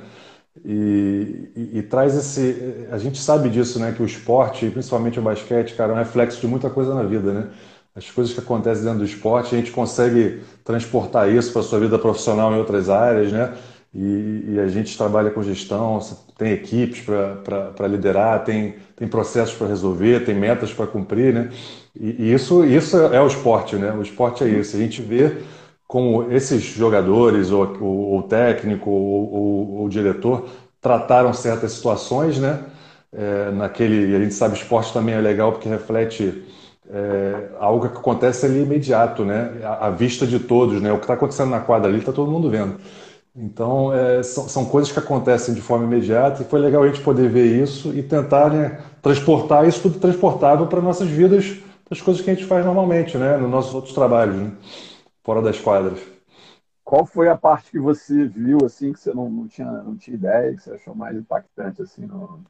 E, 0.64 1.70
e, 1.74 1.82
traz 1.82 2.16
esse. 2.16 2.86
A 2.90 2.98
gente 2.98 3.18
sabe 3.18 3.48
disso, 3.48 3.78
né? 3.78 3.92
Que 3.92 4.02
o 4.02 4.06
esporte, 4.06 4.68
principalmente 4.70 5.18
o 5.18 5.22
basquete, 5.22 5.74
cara, 5.74 5.92
é 5.92 5.94
um 5.94 5.98
reflexo 5.98 6.40
de 6.40 6.46
muita 6.46 6.70
coisa 6.70 6.94
na 6.94 7.02
vida, 7.02 7.32
né? 7.32 7.48
As 7.94 8.10
coisas 8.10 8.32
que 8.32 8.40
acontecem 8.40 8.84
dentro 8.84 9.00
do 9.00 9.04
esporte, 9.04 9.54
a 9.54 9.58
gente 9.58 9.70
consegue 9.70 10.40
transportar 10.64 11.28
isso 11.30 11.52
para 11.52 11.60
a 11.60 11.64
sua 11.64 11.80
vida 11.80 11.98
profissional 11.98 12.52
em 12.52 12.58
outras 12.58 12.88
áreas, 12.88 13.32
né? 13.32 13.54
E, 13.94 14.44
e 14.52 14.60
a 14.60 14.68
gente 14.68 14.96
trabalha 14.96 15.30
com 15.30 15.42
gestão, 15.42 15.98
tem 16.36 16.52
equipes 16.52 17.02
para 17.02 17.86
liderar, 17.88 18.44
tem, 18.44 18.76
tem 18.94 19.08
processos 19.08 19.54
para 19.56 19.66
resolver, 19.66 20.24
tem 20.24 20.34
metas 20.34 20.72
para 20.72 20.86
cumprir, 20.86 21.32
né? 21.32 21.50
E, 21.98 22.32
isso, 22.32 22.64
isso 22.64 22.96
é 22.96 23.20
o 23.20 23.26
esporte, 23.26 23.76
né? 23.76 23.92
O 23.92 24.02
esporte 24.02 24.44
é 24.44 24.48
isso. 24.48 24.76
A 24.76 24.78
gente 24.78 25.02
vê 25.02 25.38
como 25.88 26.30
esses 26.30 26.62
jogadores, 26.62 27.50
ou, 27.50 27.64
o 28.18 28.22
técnico, 28.24 28.90
ou, 28.90 29.84
o 29.84 29.88
diretor, 29.88 30.46
trataram 30.82 31.32
certas 31.32 31.72
situações, 31.72 32.38
né? 32.38 32.62
É, 33.10 33.50
naquele, 33.52 34.14
a 34.14 34.18
gente 34.18 34.34
sabe, 34.34 34.54
esporte 34.54 34.92
também 34.92 35.14
é 35.14 35.20
legal 35.20 35.50
porque 35.50 35.66
reflete 35.66 36.44
é, 36.90 37.48
algo 37.58 37.88
que 37.88 37.96
acontece 37.96 38.44
ali 38.44 38.62
imediato, 38.62 39.24
né? 39.24 39.50
À, 39.64 39.88
vista 39.88 40.26
de 40.26 40.38
todos, 40.38 40.80
né? 40.82 40.92
O 40.92 40.98
que 40.98 41.04
está 41.04 41.14
acontecendo 41.14 41.50
na 41.50 41.60
quadra 41.60 41.88
ali 41.88 42.00
está 42.00 42.12
todo 42.12 42.30
mundo 42.30 42.50
vendo. 42.50 42.76
Então, 43.34 43.90
é, 43.94 44.22
são, 44.22 44.46
são, 44.46 44.64
coisas 44.66 44.92
que 44.92 44.98
acontecem 44.98 45.54
de 45.54 45.60
forma 45.62 45.86
imediata 45.86 46.42
e 46.42 46.44
foi 46.44 46.60
legal 46.60 46.82
a 46.82 46.88
gente 46.88 47.00
poder 47.00 47.30
ver 47.30 47.46
isso 47.62 47.94
e 47.94 48.02
tentar 48.02 48.50
né, 48.50 48.78
transportar 49.00 49.66
isso 49.66 49.80
tudo 49.82 49.98
transportável 49.98 50.66
para 50.66 50.82
nossas 50.82 51.08
vidas, 51.08 51.56
as 51.90 52.00
coisas 52.02 52.22
que 52.22 52.30
a 52.30 52.34
gente 52.34 52.44
faz 52.44 52.64
normalmente, 52.64 53.16
né? 53.16 53.38
Nos 53.38 53.50
nossos 53.50 53.74
outros 53.74 53.94
trabalhos. 53.94 54.36
Né? 54.36 54.50
Fora 55.28 55.42
das 55.42 55.60
quadras. 55.60 56.00
Qual 56.82 57.04
foi 57.04 57.28
a 57.28 57.36
parte 57.36 57.70
que 57.70 57.78
você 57.78 58.24
viu 58.24 58.60
assim 58.64 58.94
que 58.94 58.98
você 58.98 59.12
não, 59.12 59.28
não 59.28 59.46
tinha 59.46 59.70
não 59.70 59.94
tinha 59.94 60.16
ideia 60.16 60.54
que 60.54 60.62
você 60.62 60.72
achou 60.72 60.94
mais 60.94 61.14
impactante 61.18 61.82
assim 61.82 62.06
no 62.06 62.40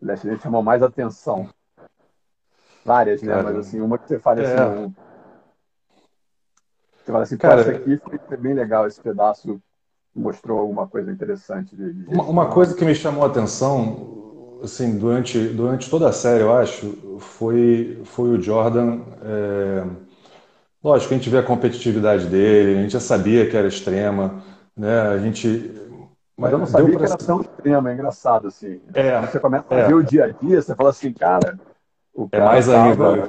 Night 0.00 0.40
chamou 0.40 0.62
mais 0.62 0.80
atenção? 0.80 1.48
Várias, 2.84 3.20
né? 3.20 3.42
Mas 3.42 3.56
assim, 3.56 3.80
uma 3.80 3.98
que 3.98 4.06
você 4.06 4.20
fala 4.20 4.42
assim, 4.42 4.52
é. 4.52 4.64
um... 4.64 4.94
você 7.02 7.10
fala 7.10 7.22
assim, 7.24 7.36
Cara, 7.36 7.62
essa 7.62 7.70
aqui 7.72 8.00
foi 8.28 8.36
bem 8.36 8.54
legal 8.54 8.86
esse 8.86 9.00
pedaço 9.00 9.60
mostrou 10.14 10.60
alguma 10.60 10.86
coisa 10.86 11.10
interessante 11.10 11.74
de, 11.74 11.94
de 11.94 12.14
uma, 12.14 12.22
uma, 12.22 12.48
coisa 12.48 12.76
que 12.76 12.84
me 12.84 12.94
chamou 12.94 13.24
a 13.24 13.26
atenção 13.26 14.60
assim 14.62 14.96
durante 14.96 15.48
durante 15.48 15.90
toda 15.90 16.08
a 16.08 16.12
série 16.12 16.44
eu 16.44 16.52
acho 16.52 17.18
foi 17.18 18.00
foi 18.04 18.28
o 18.30 18.40
Jordan 18.40 19.00
é 19.20 20.03
Lógico, 20.84 21.14
a 21.14 21.16
gente 21.16 21.30
vê 21.30 21.38
a 21.38 21.42
competitividade 21.42 22.26
dele, 22.26 22.78
a 22.78 22.82
gente 22.82 22.92
já 22.92 23.00
sabia 23.00 23.48
que 23.48 23.56
era 23.56 23.66
extrema, 23.66 24.42
né? 24.76 25.00
A 25.00 25.18
gente. 25.18 25.72
Mas 26.36 26.52
eu 26.52 26.58
não 26.58 26.66
sabia 26.66 26.94
que 26.94 27.04
era 27.04 27.16
tão 27.16 27.40
extrema, 27.40 27.90
é 27.90 27.94
engraçado, 27.94 28.48
assim. 28.48 28.82
É, 28.92 29.18
você 29.22 29.40
começa 29.40 29.64
é, 29.70 29.82
a 29.82 29.86
ver 29.88 29.94
o 29.94 30.02
dia 30.02 30.24
a 30.24 30.28
dia, 30.28 30.60
você 30.60 30.74
fala 30.74 30.90
assim, 30.90 31.10
cara, 31.14 31.58
o 32.12 32.28
é 32.30 32.38
cara 32.38 32.44
é 32.44 32.48
mais 32.48 32.66
tava, 32.66 33.14
ainda. 33.14 33.28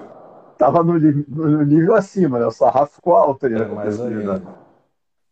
Tava 0.58 0.84
no, 0.84 1.00
no, 1.00 1.64
nível 1.64 1.96
acima, 1.96 2.40
né? 2.40 2.46
O 2.46 2.52
sarrafo 2.52 2.96
ficou 2.96 3.16
alto 3.16 3.46
aí. 3.46 3.54
É, 3.54 3.66
mais 3.66 4.02
ainda. 4.02 4.42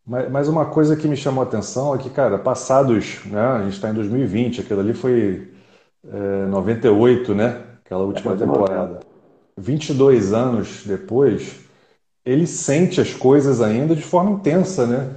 Mas, 0.06 0.30
mas 0.30 0.48
uma 0.48 0.64
coisa 0.64 0.96
que 0.96 1.06
me 1.06 1.18
chamou 1.18 1.44
a 1.44 1.46
atenção 1.46 1.94
é 1.94 1.98
que, 1.98 2.08
cara, 2.08 2.38
passados, 2.38 3.22
né? 3.26 3.40
A 3.40 3.62
gente 3.64 3.74
está 3.74 3.90
em 3.90 3.94
2020, 3.94 4.62
aquilo 4.62 4.80
ali 4.80 4.94
foi 4.94 5.52
é, 6.10 6.46
98, 6.46 7.34
né? 7.34 7.60
Aquela 7.84 8.04
última 8.04 8.32
é, 8.32 8.36
temporada. 8.36 9.00
22 9.58 10.32
anos 10.32 10.84
depois, 10.86 11.63
ele 12.24 12.46
sente 12.46 13.00
as 13.00 13.12
coisas 13.12 13.60
ainda 13.60 13.94
de 13.94 14.02
forma 14.02 14.32
intensa, 14.32 14.86
né? 14.86 15.10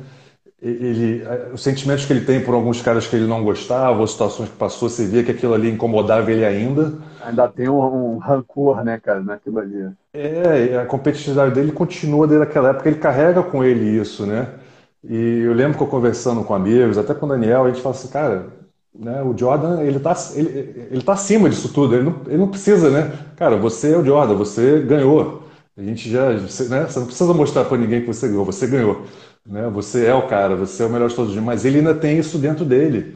Ele, 0.59 1.23
os 1.53 1.61
sentimentos 1.61 2.05
que 2.05 2.11
ele 2.11 2.25
tem 2.25 2.43
por 2.43 2.55
alguns 2.55 2.81
caras 2.81 3.05
que 3.05 3.15
ele 3.15 3.27
não 3.27 3.43
gostava, 3.43 3.99
ou 3.99 4.07
situações 4.07 4.49
que 4.49 4.55
passou, 4.55 4.89
você 4.89 5.05
via 5.05 5.23
que 5.23 5.29
aquilo 5.29 5.53
ali 5.53 5.69
incomodava 5.69 6.31
ele 6.31 6.43
ainda. 6.43 6.93
Ainda 7.23 7.47
tem 7.47 7.69
um, 7.69 8.15
um 8.15 8.17
rancor, 8.17 8.83
né, 8.83 8.99
cara, 8.99 9.21
naquilo 9.21 9.59
ali. 9.59 9.91
É, 10.13 10.79
a 10.79 10.85
competitividade 10.85 11.53
dele 11.53 11.71
continua 11.71 12.25
desde 12.27 12.43
aquela 12.43 12.69
época, 12.69 12.89
ele 12.89 12.97
carrega 12.97 13.43
com 13.43 13.63
ele 13.63 13.85
isso, 14.01 14.25
né? 14.25 14.47
E 15.07 15.41
eu 15.45 15.53
lembro 15.53 15.77
que 15.77 15.83
eu 15.83 15.87
conversando 15.87 16.43
com 16.43 16.55
amigos, 16.55 16.97
até 16.97 17.13
com 17.13 17.27
o 17.27 17.29
Daniel, 17.29 17.65
a 17.65 17.69
gente 17.69 17.81
fala 17.81 17.93
assim, 17.93 18.07
cara, 18.07 18.47
né, 18.97 19.21
o 19.21 19.37
Jordan, 19.37 19.81
ele 19.81 19.99
tá, 19.99 20.15
ele, 20.33 20.87
ele 20.91 21.03
tá 21.03 21.13
acima 21.13 21.49
disso 21.49 21.71
tudo, 21.71 21.93
ele 21.93 22.03
não, 22.03 22.15
ele 22.25 22.37
não 22.37 22.47
precisa, 22.47 22.89
né? 22.89 23.11
Cara, 23.35 23.55
você 23.57 23.93
é 23.93 23.97
o 23.97 24.03
Jordan, 24.03 24.33
você 24.33 24.79
ganhou. 24.81 25.36
A 25.77 25.81
gente 25.83 26.09
já, 26.09 26.33
você, 26.33 26.67
né? 26.67 26.85
Você 26.85 26.99
não 26.99 27.05
precisa 27.05 27.33
mostrar 27.35 27.65
para 27.65 27.77
ninguém 27.77 28.01
que 28.01 28.07
você 28.07 28.27
ganhou, 28.27 28.43
você 28.43 28.65
ganhou, 28.65 29.05
né? 29.45 29.69
Você 29.69 30.07
é 30.07 30.13
o 30.13 30.27
cara, 30.27 30.55
você 30.55 30.81
é 30.81 30.85
o 30.87 30.89
melhor 30.89 31.07
de 31.07 31.15
todos 31.15 31.29
os 31.29 31.33
dias, 31.33 31.45
mas 31.45 31.65
ele 31.65 31.77
ainda 31.77 31.93
tem 31.93 32.17
isso 32.17 32.39
dentro 32.39 32.65
dele. 32.65 33.15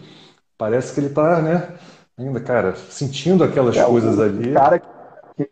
Parece 0.59 0.93
que 0.93 0.99
ele 0.99 1.07
está, 1.07 1.41
né? 1.41 1.69
Ainda, 2.15 2.39
cara, 2.39 2.75
sentindo 2.75 3.43
aquelas 3.43 3.75
é, 3.75 3.83
coisas 3.83 4.19
o, 4.19 4.21
ali. 4.21 4.53
Cara, 4.53 4.79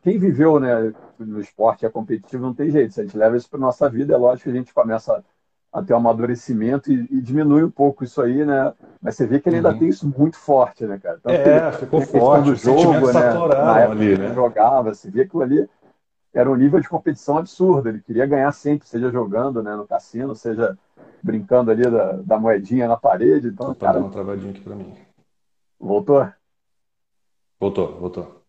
quem 0.04 0.20
viveu, 0.20 0.60
né, 0.60 0.94
no 1.18 1.42
esporte 1.42 1.84
é 1.84 1.90
competitivo 1.90 2.46
não 2.46 2.54
tem 2.54 2.70
jeito. 2.70 2.94
Se 2.94 3.02
a 3.02 3.04
gente 3.04 3.18
leva 3.18 3.36
isso 3.36 3.50
para 3.50 3.60
nossa 3.60 3.90
vida, 3.90 4.14
é 4.14 4.18
lógico 4.18 4.44
que 4.44 4.56
a 4.56 4.60
gente 4.60 4.72
começa 4.72 5.24
até 5.74 5.94
o 5.94 5.98
amadurecimento 5.98 6.92
e, 6.92 7.08
e, 7.12 7.22
diminui 7.22 7.64
um 7.64 7.72
pouco 7.72 8.04
isso 8.04 8.22
aí, 8.22 8.46
né? 8.46 8.72
Mas 9.02 9.16
você 9.16 9.26
vê 9.26 9.40
que 9.40 9.50
ele 9.50 9.58
ainda 9.58 9.72
uhum. 9.72 9.80
tem 9.80 9.88
isso 9.88 10.12
muito 10.16 10.38
forte, 10.38 10.86
né, 10.86 11.00
cara? 11.02 11.20
Tanto 11.24 11.36
é, 11.36 11.72
ficou 11.72 12.02
forte, 12.02 12.46
do 12.46 12.56
jogo, 12.56 13.08
né? 13.08 13.14
Na 13.14 13.80
época 13.80 13.92
ali, 13.92 14.18
né? 14.18 14.34
jogava, 14.34 14.94
você 14.94 15.10
vê 15.10 15.22
aquilo 15.22 15.42
ali 15.42 15.68
era 16.34 16.50
um 16.50 16.56
nível 16.56 16.80
de 16.80 16.90
competição 16.90 17.38
absurdo. 17.38 17.90
Ele 17.90 18.02
queria 18.02 18.26
ganhar 18.26 18.52
sempre, 18.52 18.88
seja 18.88 19.12
jogando 19.12 19.64
né, 19.64 19.76
no 19.76 19.88
cassino, 19.88 20.36
seja 20.36 20.78
brincando 21.22 21.72
ali 21.72 21.84
da, 21.84 22.14
da 22.14 22.40
moedinha 22.40 22.88
na 22.88 22.98
parede. 22.98 23.48
Então, 23.48 23.74
tá 23.74 23.88
cara... 23.88 24.00
uma 24.00 24.10
travadinha 24.10 24.52
aqui 24.52 24.62
para 24.62 24.76
mim. 24.76 24.94
Voltou? 25.80 26.28
Voltou, 27.60 28.00
voltou. 28.00 28.42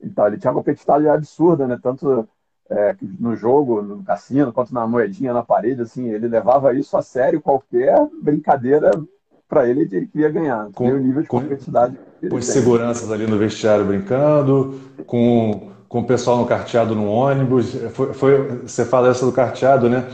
Então, 0.00 0.26
ele 0.26 0.38
tinha 0.38 0.50
uma 0.50 0.60
competitividade 0.60 1.08
absurda, 1.08 1.66
né? 1.66 1.78
Tanto 1.80 2.28
é, 2.70 2.96
no 3.18 3.36
jogo, 3.36 3.82
no 3.82 4.02
cassino, 4.02 4.52
quanto 4.52 4.72
na 4.72 4.86
moedinha 4.86 5.32
na 5.32 5.42
parede, 5.42 5.82
assim, 5.82 6.08
ele 6.08 6.28
levava 6.28 6.72
isso 6.74 6.96
a 6.96 7.02
sério, 7.02 7.40
qualquer 7.40 8.08
brincadeira 8.22 8.90
para 9.48 9.68
ele, 9.68 9.80
ele 9.90 10.06
queria 10.06 10.30
ganhar. 10.30 10.70
Com, 10.72 10.88
o 10.88 10.98
nível 10.98 11.22
de 11.22 11.28
competitividade. 11.28 11.98
Com 12.28 12.36
os 12.36 12.46
seguranças 12.46 13.10
ali 13.10 13.26
no 13.26 13.36
vestiário 13.36 13.84
brincando, 13.84 14.80
com 15.06 15.72
com 15.90 15.98
o 15.98 16.04
pessoal 16.04 16.38
no 16.38 16.46
carteado 16.46 16.94
no 16.94 17.10
ônibus. 17.10 17.74
Foi, 17.92 18.14
foi, 18.14 18.60
você 18.62 18.84
fala 18.84 19.08
essa 19.08 19.26
do 19.26 19.32
carteado, 19.32 19.90
né? 19.90 20.06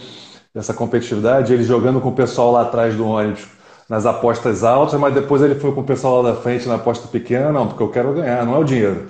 Essa 0.55 0.73
competitividade, 0.73 1.53
ele 1.53 1.63
jogando 1.63 2.01
com 2.01 2.09
o 2.09 2.15
pessoal 2.15 2.51
lá 2.51 2.63
atrás 2.63 2.97
do 2.97 3.07
ônibus 3.07 3.47
nas 3.87 4.07
apostas 4.07 4.65
altas, 4.65 4.99
mas 4.99 5.15
depois 5.15 5.43
ele 5.43 5.55
foi 5.55 5.73
com 5.73 5.83
o 5.83 5.85
pessoal 5.85 6.23
lá 6.23 6.31
da 6.31 6.37
frente 6.37 6.67
na 6.67 6.77
aposta 6.77 7.07
pequena, 7.07 7.53
não, 7.53 7.69
porque 7.69 7.83
eu 7.83 7.91
quero 7.91 8.15
ganhar, 8.15 8.45
não 8.45 8.57
é 8.57 8.59
o 8.59 8.65
dinheiro. 8.65 9.07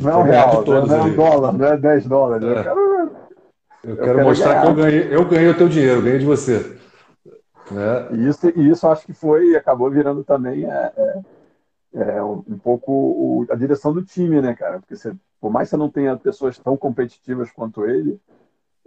Não 0.00 0.10
é 0.10 0.16
um 0.16 0.22
real, 0.22 0.64
não 0.64 0.76
é 0.76 1.02
um 1.02 1.14
dólar, 1.16 1.52
não 1.54 1.66
é 1.66 1.76
10 1.78 2.06
dólares. 2.06 2.46
É. 2.46 2.50
Eu 2.50 2.62
quero, 2.62 2.78
eu 2.78 3.90
eu 3.90 3.96
quero, 3.96 4.14
quero 4.14 4.22
mostrar 4.22 4.48
ganhar. 4.50 4.60
que 4.60 4.68
eu 4.68 4.74
ganhei, 4.74 5.08
eu 5.10 5.24
ganhei 5.24 5.48
o 5.48 5.56
teu 5.56 5.68
dinheiro, 5.68 5.96
eu 5.96 6.02
ganhei 6.02 6.18
de 6.18 6.26
você. 6.26 6.76
Né? 7.70 8.06
E 8.12 8.28
isso, 8.28 8.48
isso 8.54 8.86
acho 8.86 9.06
que 9.06 9.14
foi, 9.14 9.56
acabou 9.56 9.90
virando 9.90 10.22
também 10.22 10.66
é, 10.66 10.92
é, 10.94 11.14
é 11.94 12.22
um, 12.22 12.58
pouco 12.58 12.90
o, 12.92 13.46
a 13.50 13.54
direção 13.54 13.92
do 13.92 14.02
time, 14.02 14.40
né, 14.40 14.54
cara? 14.54 14.80
Porque 14.80 14.96
você 14.96 15.14
por 15.42 15.50
mais 15.50 15.68
que 15.68 15.70
você 15.70 15.76
não 15.76 15.90
tenha 15.90 16.16
pessoas 16.16 16.56
tão 16.56 16.76
competitivas 16.76 17.50
quanto 17.50 17.84
ele, 17.84 18.20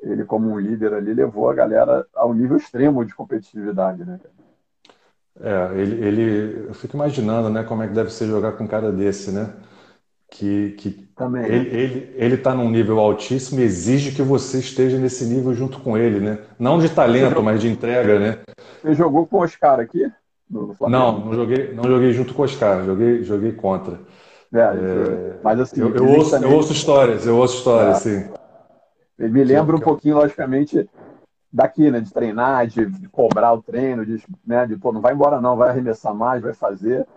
ele 0.02 0.24
como 0.24 0.50
um 0.50 0.58
líder 0.58 0.94
ali 0.94 1.14
levou 1.14 1.50
a 1.50 1.54
galera 1.54 2.08
ao 2.16 2.34
nível 2.34 2.56
extremo 2.56 3.04
de 3.04 3.14
competitividade, 3.14 4.06
né? 4.06 4.18
É, 5.38 5.78
ele, 5.78 6.06
ele, 6.06 6.68
eu 6.70 6.74
fico 6.74 6.96
imaginando, 6.96 7.50
né, 7.50 7.62
como 7.64 7.84
é 7.84 7.88
que 7.90 7.94
deve 7.94 8.10
ser 8.10 8.28
jogar 8.28 8.54
com 8.54 8.64
um 8.64 8.68
cara 8.68 8.90
desse, 8.90 9.32
né? 9.32 9.54
Que, 10.32 10.72
que 10.72 10.92
Também. 11.14 11.44
ele, 11.46 11.76
ele, 11.76 12.14
ele 12.16 12.38
tá 12.38 12.56
num 12.56 12.70
nível 12.70 13.00
altíssimo 13.00 13.60
e 13.60 13.64
exige 13.64 14.16
que 14.16 14.22
você 14.22 14.60
esteja 14.60 14.98
nesse 14.98 15.26
nível 15.26 15.54
junto 15.54 15.82
com 15.82 15.98
ele, 15.98 16.22
né? 16.22 16.40
Não 16.58 16.80
de 16.80 16.90
talento, 16.90 17.44
mas 17.44 17.60
de 17.60 17.68
entrega, 17.68 18.18
né? 18.18 18.40
Você 18.82 18.94
jogou 18.94 19.28
com 19.28 19.38
o 19.38 19.42
Oscar 19.42 19.82
aqui? 19.82 20.10
No, 20.50 20.68
no 20.68 20.90
não, 20.90 21.26
não 21.26 21.34
joguei, 21.34 21.74
não 21.74 21.84
joguei 21.84 22.12
junto 22.12 22.34
com 22.34 22.42
o 22.42 22.46
Oscar, 22.46 22.84
joguei, 22.86 23.24
joguei 23.24 23.52
contra. 23.52 24.00
É, 24.54 24.60
é, 24.60 25.40
mas 25.44 25.60
assim, 25.60 25.82
eu, 25.82 25.94
eu, 25.96 26.08
ouço, 26.08 26.36
eu, 26.36 26.52
ouço, 26.52 26.72
histórias, 26.72 27.26
eu 27.26 27.36
ouço 27.36 27.58
histórias, 27.58 28.06
é. 28.06 28.22
sim. 28.22 28.30
Me 29.18 29.44
lembra 29.44 29.76
um 29.76 29.80
pouquinho, 29.80 30.16
logicamente, 30.16 30.88
daqui, 31.52 31.90
né? 31.90 32.00
De 32.00 32.12
treinar, 32.12 32.68
de, 32.68 32.86
de 32.86 33.10
cobrar 33.10 33.54
o 33.54 33.62
treino, 33.62 34.06
de, 34.06 34.22
né, 34.46 34.66
de 34.66 34.78
pô, 34.78 34.92
não 34.92 35.02
vai 35.02 35.14
embora 35.14 35.42
não, 35.42 35.58
vai 35.58 35.70
arremessar 35.70 36.14
mais, 36.14 36.44
vai 36.44 36.54
fazer, 36.54 37.08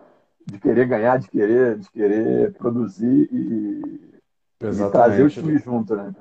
de 0.47 0.59
querer 0.59 0.87
ganhar, 0.87 1.19
de 1.19 1.29
querer, 1.29 1.77
de 1.77 1.91
querer 1.91 2.53
produzir 2.55 3.29
e, 3.31 3.83
e 4.61 4.91
trazer 4.91 5.25
o 5.25 5.31
time 5.31 5.59
junto, 5.59 5.95
né? 5.95 6.15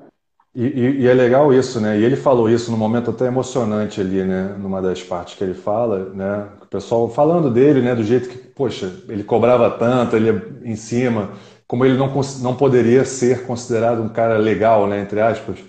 E, 0.58 0.64
e, 0.66 1.02
e, 1.02 1.08
é 1.08 1.14
legal 1.14 1.54
isso, 1.54 1.80
né? 1.80 2.00
E 2.00 2.04
ele 2.04 2.16
falou 2.16 2.50
isso 2.50 2.72
num 2.72 2.78
momento 2.78 3.12
até 3.12 3.28
emocionante 3.28 4.02
ali, 4.02 4.24
né? 4.24 4.56
Numa 4.58 4.82
das 4.82 5.04
partes 5.04 5.36
que 5.36 5.44
ele 5.44 5.54
fala, 5.54 6.10
né? 6.16 6.48
O 6.60 6.66
pessoal 6.66 7.08
falando 7.12 7.52
dele, 7.52 7.80
né? 7.80 7.94
Do 7.94 8.04
jeito 8.04 8.28
que, 8.28 8.40
poxa, 8.40 8.92
ele 9.08 9.24
cobrava 9.24 9.70
tanto, 9.70 10.16
ele 10.16 10.32
em 10.64 10.76
cima, 10.76 11.30
como 11.68 11.86
ele 11.86 11.96
não, 11.96 12.12
não 12.42 12.56
poderia 12.56 13.06
ser 13.06 13.46
considerado 13.46 14.02
um 14.02 14.10
cara 14.10 14.40
legal, 14.40 14.88
né? 14.88 15.00
Entre 15.00 15.22
aspas, 15.22 15.60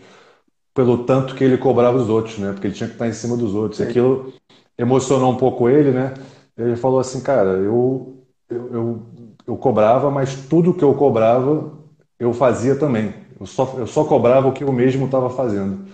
pelo 0.72 1.04
tanto 1.04 1.34
que 1.34 1.44
ele 1.44 1.58
cobrava 1.58 1.98
os 1.98 2.08
outros, 2.08 2.38
né? 2.38 2.52
Porque 2.52 2.68
ele 2.68 2.74
tinha 2.74 2.88
que 2.88 2.94
estar 2.94 3.06
em 3.06 3.12
cima 3.12 3.36
dos 3.36 3.54
outros. 3.54 3.80
E 3.80 3.82
aquilo 3.82 4.32
emocionou 4.78 5.30
um 5.30 5.36
pouco 5.36 5.68
ele, 5.68 5.90
né? 5.90 6.14
Ele 6.56 6.76
falou 6.76 6.98
assim, 6.98 7.20
cara, 7.20 7.50
eu, 7.50 8.24
eu, 8.48 8.72
eu, 8.72 9.02
eu 9.48 9.56
cobrava, 9.58 10.10
mas 10.10 10.34
tudo 10.48 10.72
que 10.72 10.82
eu 10.82 10.94
cobrava 10.94 11.76
eu 12.18 12.32
fazia 12.32 12.74
também. 12.74 13.14
Eu 13.40 13.46
só, 13.46 13.74
eu 13.78 13.86
só 13.86 14.04
cobrava 14.04 14.48
o 14.48 14.52
que 14.52 14.64
eu 14.64 14.72
mesmo 14.72 15.06
estava 15.06 15.30
fazendo. 15.30 15.86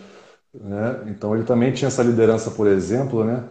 Né? 0.52 1.04
Então 1.08 1.34
ele 1.34 1.44
também 1.44 1.72
tinha 1.72 1.88
essa 1.88 2.02
liderança, 2.02 2.50
por 2.50 2.66
exemplo, 2.66 3.24
né? 3.24 3.44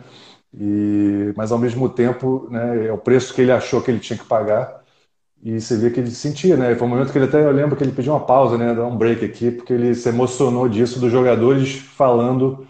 E, 0.53 1.33
mas 1.35 1.51
ao 1.51 1.57
mesmo 1.59 1.89
tempo, 1.89 2.47
né, 2.50 2.88
é 2.88 2.93
o 2.93 2.97
preço 2.97 3.33
que 3.33 3.41
ele 3.41 3.51
achou 3.51 3.81
que 3.81 3.89
ele 3.91 4.00
tinha 4.00 4.17
que 4.17 4.25
pagar. 4.25 4.83
E 5.43 5.59
você 5.59 5.77
vê 5.77 5.89
que 5.91 6.00
ele 6.00 6.12
sentia, 6.12 6.55
né? 6.55 6.73
Foi 6.75 6.88
um 6.88 6.89
momento 6.89 7.12
que 7.12 7.17
ele 7.17 7.25
até 7.25 7.43
eu 7.43 7.51
lembro 7.51 7.75
que 7.75 7.83
ele 7.83 7.91
pediu 7.91 8.13
uma 8.13 8.25
pausa, 8.25 8.57
né, 8.57 8.73
dar 8.73 8.85
um 8.85 8.97
break 8.97 9.25
aqui, 9.25 9.51
porque 9.51 9.73
ele 9.73 9.93
se 9.93 10.07
emocionou 10.09 10.69
disso 10.69 11.00
dos 11.00 11.12
jogadores 11.12 11.75
falando, 11.75 12.65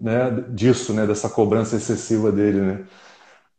né, 0.00 0.30
disso, 0.48 0.94
né, 0.94 1.06
dessa 1.06 1.28
cobrança 1.28 1.76
excessiva 1.76 2.32
dele, 2.32 2.60
né? 2.60 2.84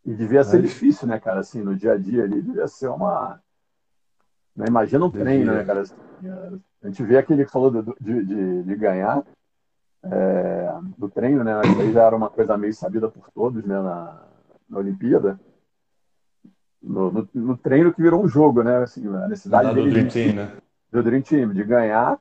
E 0.05 0.13
devia 0.13 0.43
ser 0.43 0.61
difícil, 0.61 1.07
né, 1.07 1.19
cara? 1.19 1.39
Assim, 1.39 1.61
no 1.61 1.75
dia 1.75 1.93
a 1.93 1.97
dia 1.97 2.23
ali, 2.23 2.41
devia 2.41 2.67
ser 2.67 2.87
uma. 2.89 3.39
Né? 4.55 4.65
Imagina 4.67 5.05
um 5.05 5.11
treino, 5.11 5.51
né, 5.51 5.63
cara? 5.63 5.83
A 6.85 6.87
gente 6.87 7.03
vê 7.03 7.17
aquele 7.17 7.45
que 7.45 7.51
falou 7.51 7.71
de, 7.71 8.23
de, 8.23 8.63
de 8.63 8.75
ganhar 8.75 9.23
é, 10.03 10.71
do 10.99 11.09
treino, 11.09 11.43
né? 11.43 11.59
Isso 11.65 11.81
aí 11.81 11.91
já 11.91 12.03
era 12.03 12.15
uma 12.15 12.29
coisa 12.29 12.55
meio 12.55 12.73
sabida 12.75 13.09
por 13.09 13.27
todos, 13.31 13.65
né? 13.65 13.81
Na, 13.81 14.21
na 14.69 14.77
Olimpíada. 14.77 15.39
No, 16.79 17.11
no, 17.11 17.27
no, 17.33 17.57
treino 17.57 17.91
que 17.91 18.03
virou 18.03 18.23
um 18.23 18.27
jogo, 18.27 18.61
né? 18.61 18.83
Assim, 18.83 19.07
a 19.07 19.27
necessidade 19.27 19.73
do 19.73 19.89
Dream 19.89 20.07
Team, 20.07 20.35
né? 20.35 20.51
Do 20.91 21.01
Dream 21.01 21.23
Team, 21.23 21.53
de 21.53 21.63
ganhar. 21.63 22.19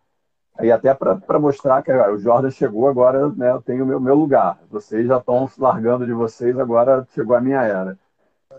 Aí 0.56 0.72
até 0.72 0.94
para 0.94 1.38
mostrar 1.38 1.82
que 1.82 1.92
o 1.92 2.18
Jordan 2.18 2.50
chegou 2.50 2.88
agora, 2.88 3.28
né? 3.28 3.50
Eu 3.50 3.60
tenho 3.60 3.84
o 3.84 3.86
meu, 3.86 4.00
meu 4.00 4.14
lugar. 4.14 4.58
Vocês 4.70 5.06
já 5.06 5.18
estão 5.18 5.46
largando 5.58 6.06
de 6.06 6.12
vocês, 6.14 6.58
agora 6.58 7.06
chegou 7.12 7.36
a 7.36 7.40
minha 7.40 7.60
era. 7.60 7.98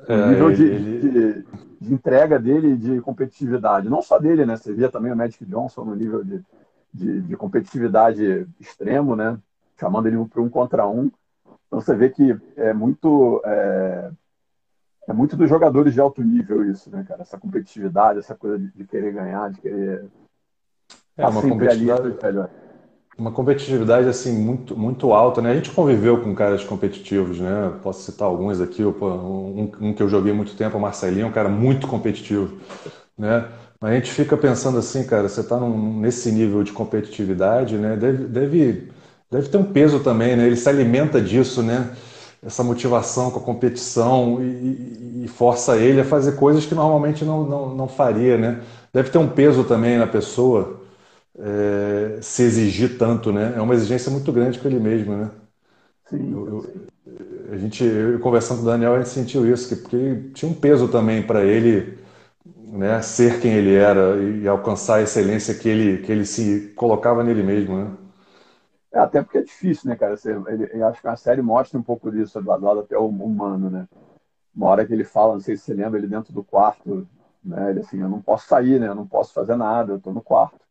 O 0.07 0.11
é, 0.11 0.27
nível 0.27 0.51
de, 0.51 0.63
ele... 0.63 0.99
de, 0.99 1.45
de, 1.81 1.93
entrega 1.93 2.39
dele 2.39 2.75
de 2.75 3.01
competitividade. 3.01 3.89
Não 3.89 4.01
só 4.01 4.19
dele, 4.19 4.45
né? 4.45 4.55
Você 4.55 4.73
via 4.73 4.89
também 4.89 5.11
o 5.11 5.15
Magic 5.15 5.43
Johnson 5.45 5.85
no 5.85 5.95
nível 5.95 6.23
de, 6.23 6.43
de, 6.93 7.21
de 7.21 7.37
competitividade 7.37 8.47
extremo, 8.59 9.15
né? 9.15 9.37
Chamando 9.79 10.07
ele 10.07 10.23
para 10.25 10.41
um 10.41 10.49
contra 10.49 10.87
um. 10.87 11.09
Então 11.67 11.81
você 11.81 11.95
vê 11.95 12.09
que 12.09 12.37
é 12.55 12.73
muito. 12.73 13.41
É, 13.45 14.11
é 15.07 15.13
muito 15.13 15.35
dos 15.35 15.47
jogadores 15.47 15.93
de 15.93 16.01
alto 16.01 16.23
nível 16.23 16.69
isso, 16.69 16.89
né, 16.89 17.05
cara? 17.07 17.21
Essa 17.21 17.37
competitividade, 17.37 18.19
essa 18.19 18.35
coisa 18.35 18.57
de, 18.57 18.71
de 18.71 18.85
querer 18.85 19.13
ganhar, 19.13 19.51
de 19.51 19.61
querer. 19.61 20.05
É 21.17 21.27
uma 21.27 21.41
competitividade. 21.41 22.17
Ali, 22.23 22.64
uma 23.17 23.31
competitividade 23.31 24.07
assim 24.07 24.33
muito 24.33 24.77
muito 24.77 25.13
alta, 25.13 25.41
né? 25.41 25.51
A 25.51 25.55
gente 25.55 25.71
conviveu 25.71 26.21
com 26.21 26.35
caras 26.35 26.63
competitivos, 26.63 27.39
né? 27.39 27.73
Posso 27.81 28.03
citar 28.03 28.27
alguns 28.27 28.59
aqui, 28.59 28.83
um, 28.83 29.71
um 29.79 29.93
que 29.93 30.03
eu 30.03 30.09
joguei 30.09 30.33
muito 30.33 30.55
tempo, 30.55 30.77
o 30.77 30.81
Marcelinho, 30.81 31.27
um 31.27 31.31
cara 31.31 31.49
muito 31.49 31.87
competitivo, 31.87 32.57
né? 33.17 33.45
Mas 33.79 33.91
a 33.91 33.95
gente 33.95 34.11
fica 34.11 34.35
pensando 34.35 34.77
assim, 34.77 35.03
cara, 35.05 35.29
você 35.29 35.41
está 35.41 35.59
nesse 35.59 36.31
nível 36.31 36.63
de 36.63 36.71
competitividade, 36.73 37.77
né? 37.77 37.95
Deve, 37.95 38.25
deve, 38.25 38.91
deve 39.31 39.49
ter 39.49 39.57
um 39.57 39.63
peso 39.63 39.99
também, 39.99 40.35
né? 40.35 40.45
Ele 40.45 40.55
se 40.55 40.67
alimenta 40.67 41.21
disso, 41.21 41.61
né? 41.63 41.91
Essa 42.43 42.63
motivação 42.63 43.31
com 43.31 43.39
a 43.39 43.43
competição 43.43 44.39
e, 44.41 45.23
e 45.23 45.27
força 45.27 45.77
ele 45.77 46.01
a 46.01 46.05
fazer 46.05 46.33
coisas 46.33 46.65
que 46.65 46.75
normalmente 46.75 47.23
não, 47.25 47.43
não, 47.43 47.75
não 47.75 47.87
faria, 47.87 48.37
né? 48.37 48.61
Deve 48.93 49.09
ter 49.09 49.17
um 49.17 49.27
peso 49.27 49.63
também 49.63 49.97
na 49.97 50.07
pessoa 50.07 50.84
é, 51.39 52.19
se 52.21 52.43
exigir 52.43 52.97
tanto, 52.97 53.31
né? 53.31 53.53
É 53.55 53.61
uma 53.61 53.73
exigência 53.73 54.11
muito 54.11 54.31
grande 54.31 54.59
com 54.59 54.67
ele 54.67 54.79
mesmo, 54.79 55.15
né? 55.15 55.31
Sim. 56.09 56.31
Eu, 56.31 56.47
eu, 56.47 56.85
a 57.51 57.57
gente, 57.57 57.83
eu, 57.83 58.19
conversando 58.19 58.57
com 58.59 58.63
o 58.63 58.67
Daniel, 58.67 58.95
a 58.95 58.97
gente 58.99 59.09
sentiu 59.09 59.51
isso, 59.51 59.69
que, 59.69 59.81
porque 59.81 60.29
tinha 60.33 60.49
um 60.49 60.55
peso 60.55 60.87
também 60.87 61.25
para 61.25 61.43
ele 61.43 61.97
né, 62.45 63.01
ser 63.01 63.39
quem 63.41 63.53
ele 63.53 63.75
era 63.75 64.17
e 64.17 64.47
alcançar 64.47 64.95
a 64.95 65.01
excelência 65.01 65.55
que 65.55 65.67
ele, 65.67 66.01
que 66.03 66.11
ele 66.11 66.25
se 66.25 66.73
colocava 66.75 67.23
nele 67.23 67.43
mesmo, 67.43 67.77
né? 67.77 67.91
É, 68.93 68.99
até 68.99 69.21
porque 69.21 69.39
é 69.39 69.43
difícil, 69.43 69.89
né, 69.89 69.95
cara? 69.95 70.15
Você, 70.15 70.31
ele, 70.47 70.69
eu 70.73 70.87
acho 70.87 71.01
que 71.01 71.07
a 71.07 71.15
série 71.15 71.41
mostra 71.41 71.77
um 71.77 71.83
pouco 71.83 72.11
disso, 72.11 72.41
do 72.41 72.47
lado 72.47 72.79
até 72.79 72.97
o 72.97 73.07
humano, 73.07 73.69
né? 73.69 73.87
Uma 74.55 74.67
hora 74.67 74.85
que 74.85 74.93
ele 74.93 75.03
fala, 75.03 75.33
não 75.33 75.41
sei 75.41 75.57
se 75.57 75.63
você 75.63 75.73
lembra, 75.73 75.99
ele 75.99 76.07
dentro 76.07 76.33
do 76.33 76.43
quarto, 76.43 77.07
né? 77.43 77.71
Ele 77.71 77.81
assim, 77.81 77.99
eu 78.01 78.09
não 78.09 78.21
posso 78.21 78.47
sair, 78.47 78.79
né? 78.79 78.87
Eu 78.87 78.95
não 78.95 79.05
posso 79.05 79.33
fazer 79.33 79.55
nada, 79.55 79.93
eu 79.93 79.99
tô 79.99 80.13
no 80.13 80.21
quarto 80.21 80.64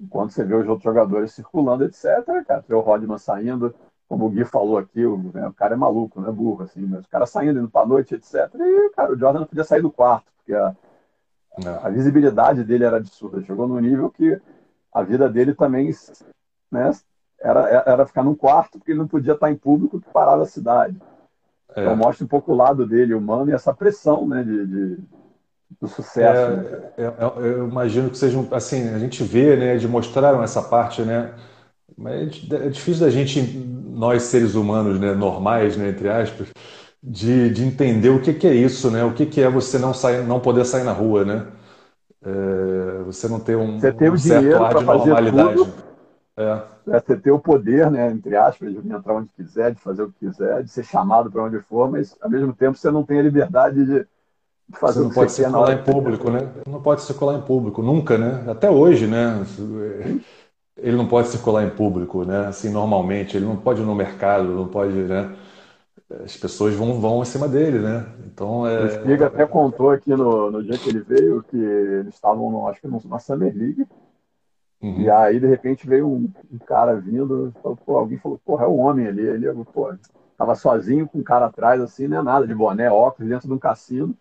enquanto 0.00 0.32
você 0.32 0.44
vê 0.44 0.54
os 0.54 0.66
outros 0.68 0.84
jogadores 0.84 1.32
circulando, 1.32 1.84
etc., 1.84 2.24
cara, 2.46 2.64
vê 2.66 2.74
o 2.74 2.80
Rodman 2.80 3.18
saindo, 3.18 3.74
como 4.08 4.26
o 4.26 4.30
Gui 4.30 4.44
falou 4.44 4.78
aqui, 4.78 5.04
o, 5.04 5.16
né, 5.32 5.48
o 5.48 5.52
cara 5.52 5.74
é 5.74 5.76
maluco, 5.76 6.20
não 6.20 6.28
é 6.28 6.32
burro, 6.32 6.64
assim, 6.64 6.82
mas 6.82 7.04
o 7.04 7.08
cara 7.08 7.26
saindo, 7.26 7.58
indo 7.58 7.70
pra 7.70 7.86
noite, 7.86 8.14
etc., 8.14 8.50
e, 8.54 8.90
cara, 8.90 9.12
o 9.12 9.18
Jordan 9.18 9.40
não 9.40 9.46
podia 9.46 9.64
sair 9.64 9.82
do 9.82 9.90
quarto, 9.90 10.26
porque 10.36 10.54
a, 10.54 10.74
a 11.82 11.88
visibilidade 11.88 12.64
dele 12.64 12.84
era 12.84 12.96
absurda, 12.96 13.42
chegou 13.42 13.66
num 13.66 13.80
nível 13.80 14.10
que 14.10 14.40
a 14.92 15.02
vida 15.02 15.28
dele 15.28 15.54
também, 15.54 15.90
né, 16.70 16.92
era, 17.40 17.84
era 17.86 18.06
ficar 18.06 18.22
num 18.22 18.34
quarto, 18.34 18.78
porque 18.78 18.92
ele 18.92 18.98
não 18.98 19.08
podia 19.08 19.34
estar 19.34 19.50
em 19.50 19.56
público 19.56 20.00
que 20.00 20.10
parava 20.10 20.42
a 20.42 20.46
cidade. 20.46 21.00
É. 21.74 21.82
Então 21.82 21.96
mostra 21.96 22.24
um 22.24 22.28
pouco 22.28 22.52
o 22.52 22.56
lado 22.56 22.86
dele 22.86 23.14
humano 23.14 23.50
e 23.50 23.54
essa 23.54 23.74
pressão 23.74 24.26
né, 24.26 24.42
de, 24.42 24.66
de 24.66 24.98
do 25.80 25.88
sucesso. 25.88 26.52
É, 26.52 26.56
né? 26.56 26.92
eu, 26.96 27.08
é, 27.08 27.08
é, 27.08 27.48
eu, 27.58 27.68
imagino 27.68 28.10
que 28.10 28.18
sejam 28.18 28.46
assim, 28.50 28.88
a 28.94 28.98
gente 28.98 29.22
vê, 29.22 29.56
né, 29.56 29.76
de 29.76 29.88
mostraram 29.88 30.42
essa 30.42 30.62
parte, 30.62 31.02
né? 31.02 31.32
Mas 31.96 32.42
é 32.50 32.68
difícil 32.68 33.04
da 33.04 33.10
gente, 33.10 33.40
nós 33.40 34.24
seres 34.24 34.54
humanos, 34.54 34.98
né, 34.98 35.14
normais, 35.14 35.76
né, 35.76 35.90
entre 35.90 36.08
aspas, 36.08 36.48
de, 37.02 37.50
de 37.50 37.64
entender 37.64 38.08
o 38.08 38.20
que, 38.20 38.32
que 38.32 38.46
é 38.46 38.54
isso, 38.54 38.90
né? 38.90 39.04
O 39.04 39.12
que, 39.12 39.26
que 39.26 39.40
é 39.40 39.48
você 39.48 39.78
não 39.78 39.92
sair, 39.92 40.24
não 40.24 40.40
poder 40.40 40.64
sair 40.64 40.84
na 40.84 40.92
rua, 40.92 41.24
né? 41.24 41.46
É, 42.24 43.02
você 43.04 43.28
não 43.28 43.38
ter 43.38 43.56
um, 43.56 43.78
você 43.78 43.92
ter 43.92 44.10
um 44.10 44.16
certo 44.16 44.64
ar 44.64 44.74
de 44.74 44.84
normalidade. 44.84 45.54
Tudo, 45.54 45.74
é. 46.36 46.62
é. 46.88 47.00
você 47.00 47.16
ter 47.16 47.30
o 47.30 47.38
poder, 47.38 47.90
né, 47.90 48.10
entre 48.10 48.34
aspas, 48.34 48.72
de 48.72 48.78
entrar 48.78 49.14
onde 49.14 49.28
quiser, 49.36 49.72
de 49.74 49.80
fazer 49.80 50.02
o 50.02 50.10
que 50.10 50.26
quiser, 50.26 50.62
de 50.62 50.70
ser 50.70 50.84
chamado 50.84 51.30
para 51.30 51.44
onde 51.44 51.60
for, 51.60 51.90
mas 51.90 52.16
ao 52.20 52.30
mesmo 52.30 52.54
tempo 52.54 52.76
você 52.76 52.90
não 52.90 53.04
tem 53.04 53.20
a 53.20 53.22
liberdade 53.22 53.84
de, 53.84 54.00
de 54.00 54.06
fazer 54.72 55.00
você 55.00 55.04
não 55.04 55.10
pode 55.10 55.32
circular 55.32 55.72
em 55.72 55.82
público, 55.82 56.30
né? 56.30 56.52
Não 56.66 56.82
pode 56.82 57.02
circular 57.02 57.34
em 57.36 57.42
público, 57.42 57.82
nunca, 57.82 58.18
né? 58.18 58.44
Até 58.50 58.70
hoje, 58.70 59.06
né? 59.06 59.44
Ele 60.76 60.96
não 60.96 61.06
pode 61.06 61.28
circular 61.28 61.64
em 61.64 61.70
público, 61.70 62.24
né? 62.24 62.46
Assim, 62.46 62.70
normalmente, 62.70 63.36
ele 63.36 63.46
não 63.46 63.56
pode 63.56 63.80
ir 63.80 63.84
no 63.84 63.94
mercado, 63.94 64.44
não 64.44 64.68
pode, 64.68 64.94
né? 64.94 65.34
as 66.22 66.36
pessoas 66.36 66.74
vão, 66.74 67.00
vão 67.00 67.22
em 67.22 67.24
cima 67.24 67.48
dele, 67.48 67.78
né? 67.78 68.06
Então 68.26 68.66
é. 68.66 68.84
O 68.84 68.90
Spiga 68.90 69.26
até 69.26 69.46
contou 69.46 69.90
aqui 69.90 70.10
no, 70.10 70.50
no 70.50 70.62
dia 70.62 70.78
que 70.78 70.88
ele 70.88 71.00
veio 71.00 71.42
que 71.42 71.56
eles 71.56 72.14
estavam, 72.14 72.68
acho 72.68 72.80
que 72.80 72.88
na 72.88 73.18
Summer 73.18 73.54
League. 73.56 73.86
Uhum. 74.82 75.00
E 75.00 75.10
aí, 75.10 75.40
de 75.40 75.46
repente, 75.46 75.86
veio 75.86 76.06
um, 76.06 76.30
um 76.52 76.58
cara 76.58 76.94
vindo, 76.94 77.52
falou, 77.62 77.78
pô, 77.84 77.96
alguém 77.96 78.18
falou, 78.18 78.38
porra, 78.44 78.64
é 78.64 78.68
o 78.68 78.76
homem 78.76 79.06
ali. 79.06 79.22
Ele, 79.22 79.46
pô, 79.72 79.94
tava 80.36 80.54
sozinho 80.54 81.08
com 81.08 81.18
um 81.18 81.22
cara 81.22 81.46
atrás, 81.46 81.80
assim, 81.80 82.06
não 82.06 82.18
é 82.18 82.22
nada, 82.22 82.46
de 82.46 82.54
boné, 82.54 82.90
óculos, 82.90 83.30
dentro 83.30 83.48
de 83.48 83.54
um 83.54 83.58
cassino. 83.58 84.14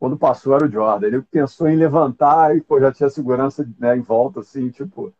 Quando 0.00 0.16
passou 0.16 0.54
era 0.54 0.64
o 0.64 0.70
Jordan. 0.70 1.06
Ele 1.06 1.22
pensou 1.22 1.68
em 1.68 1.76
levantar 1.76 2.56
e, 2.56 2.60
pô, 2.60 2.80
já 2.80 2.90
tinha 2.90 3.08
segurança 3.08 3.68
né, 3.78 3.96
em 3.96 4.00
volta, 4.00 4.40
assim, 4.40 4.70
tipo, 4.70 5.12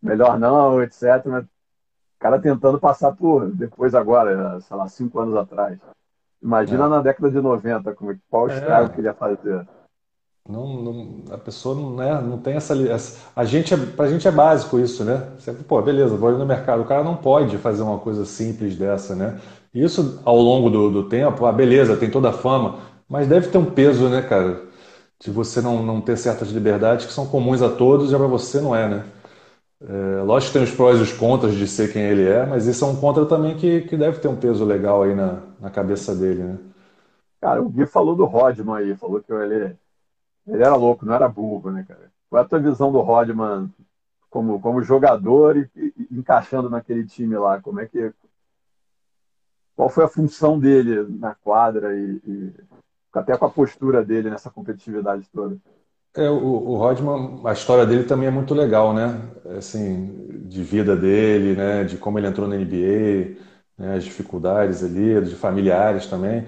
melhor 0.00 0.38
não, 0.38 0.80
etc. 0.82 1.26
Mas 1.26 1.46
cara 2.22 2.38
tentando 2.38 2.78
passar 2.78 3.12
por, 3.12 3.50
depois 3.50 3.94
agora, 3.96 4.60
sei 4.60 4.76
lá, 4.76 4.86
cinco 4.86 5.18
anos 5.18 5.34
atrás. 5.34 5.76
Imagina 6.40 6.84
é. 6.84 6.88
na 6.88 7.00
década 7.00 7.30
de 7.30 7.40
90, 7.40 7.92
como, 7.94 8.16
qual 8.30 8.48
é. 8.48 8.54
estrago 8.54 8.86
é. 8.86 8.88
que 8.90 9.00
ele 9.00 9.08
ia 9.08 9.14
fazer. 9.14 9.66
Não, 10.48 10.82
não, 10.82 11.34
a 11.34 11.38
pessoa 11.38 11.74
não, 11.74 11.94
né, 11.94 12.20
não 12.20 12.38
tem 12.38 12.54
essa, 12.54 12.76
essa. 12.88 13.30
A 13.34 13.44
gente, 13.44 13.74
é, 13.74 13.76
pra 13.76 14.08
gente 14.08 14.26
é 14.26 14.30
básico 14.30 14.78
isso, 14.78 15.04
né? 15.04 15.32
Sempre, 15.38 15.62
pô, 15.62 15.80
beleza, 15.82 16.16
vou 16.16 16.32
ir 16.32 16.38
no 16.38 16.46
mercado. 16.46 16.82
O 16.82 16.86
cara 16.86 17.04
não 17.04 17.16
pode 17.16 17.58
fazer 17.58 17.82
uma 17.82 17.98
coisa 17.98 18.24
simples 18.24 18.76
dessa, 18.76 19.14
né? 19.14 19.40
Isso 19.72 20.20
ao 20.24 20.36
longo 20.36 20.68
do, 20.68 20.90
do 20.90 21.08
tempo, 21.08 21.46
ah, 21.46 21.52
beleza, 21.52 21.96
tem 21.96 22.10
toda 22.10 22.30
a 22.30 22.32
fama, 22.32 22.78
mas 23.12 23.28
deve 23.28 23.48
ter 23.48 23.58
um 23.58 23.70
peso, 23.70 24.08
né, 24.08 24.22
cara? 24.22 24.62
De 25.20 25.30
você 25.30 25.60
não, 25.60 25.82
não 25.82 26.00
ter 26.00 26.16
certas 26.16 26.48
liberdades 26.48 27.04
que 27.04 27.12
são 27.12 27.26
comuns 27.26 27.60
a 27.60 27.68
todos 27.68 28.10
e 28.10 28.16
para 28.16 28.26
você 28.26 28.58
não 28.58 28.74
é, 28.74 28.88
né? 28.88 29.04
É, 29.82 30.22
lógico 30.22 30.52
que 30.52 30.58
tem 30.58 30.66
os 30.66 30.74
prós 30.74 30.98
e 30.98 31.02
os 31.02 31.12
contras 31.12 31.54
de 31.54 31.68
ser 31.68 31.92
quem 31.92 32.04
ele 32.04 32.26
é, 32.26 32.46
mas 32.46 32.66
isso 32.66 32.82
é 32.82 32.88
um 32.88 32.96
contra 32.96 33.26
também 33.26 33.54
que, 33.54 33.82
que 33.82 33.98
deve 33.98 34.18
ter 34.18 34.28
um 34.28 34.36
peso 34.36 34.64
legal 34.64 35.02
aí 35.02 35.14
na, 35.14 35.42
na 35.60 35.68
cabeça 35.68 36.14
dele, 36.14 36.42
né? 36.42 36.58
Cara, 37.38 37.62
o 37.62 37.68
Gui 37.68 37.84
falou 37.84 38.16
do 38.16 38.24
Rodman 38.24 38.76
aí, 38.76 38.96
falou 38.96 39.20
que 39.20 39.30
ele, 39.30 39.76
ele 40.46 40.62
era 40.62 40.74
louco, 40.74 41.04
não 41.04 41.12
era 41.12 41.28
burro, 41.28 41.70
né, 41.70 41.84
cara? 41.86 42.10
Qual 42.30 42.42
é 42.42 42.46
a 42.46 42.48
tua 42.48 42.60
visão 42.60 42.90
do 42.90 43.00
Rodman 43.02 43.68
como, 44.30 44.58
como 44.58 44.82
jogador 44.82 45.58
e, 45.58 45.68
e, 45.76 46.08
encaixando 46.12 46.70
naquele 46.70 47.04
time 47.04 47.36
lá? 47.36 47.60
Como 47.60 47.78
é 47.78 47.86
que. 47.86 48.10
Qual 49.76 49.90
foi 49.90 50.04
a 50.04 50.08
função 50.08 50.58
dele 50.58 51.06
na 51.18 51.34
quadra 51.34 51.94
e, 51.94 52.20
e 52.26 52.52
até 53.20 53.36
com 53.36 53.44
a 53.44 53.50
postura 53.50 54.04
dele 54.04 54.30
nessa 54.30 54.50
competitividade 54.50 55.28
toda? 55.32 55.56
É, 56.14 56.28
o, 56.28 56.36
o 56.36 56.76
Rodman, 56.76 57.40
a 57.44 57.52
história 57.52 57.86
dele 57.86 58.04
também 58.04 58.28
é 58.28 58.30
muito 58.30 58.52
legal, 58.54 58.92
né? 58.92 59.18
Assim, 59.56 60.44
de 60.46 60.62
vida 60.62 60.94
dele, 60.94 61.56
né? 61.56 61.84
De 61.84 61.96
como 61.96 62.18
ele 62.18 62.26
entrou 62.26 62.46
na 62.46 62.56
NBA, 62.56 63.36
né? 63.78 63.96
as 63.96 64.04
dificuldades 64.04 64.84
ali, 64.84 65.20
de 65.22 65.34
familiares 65.34 66.06
também. 66.06 66.46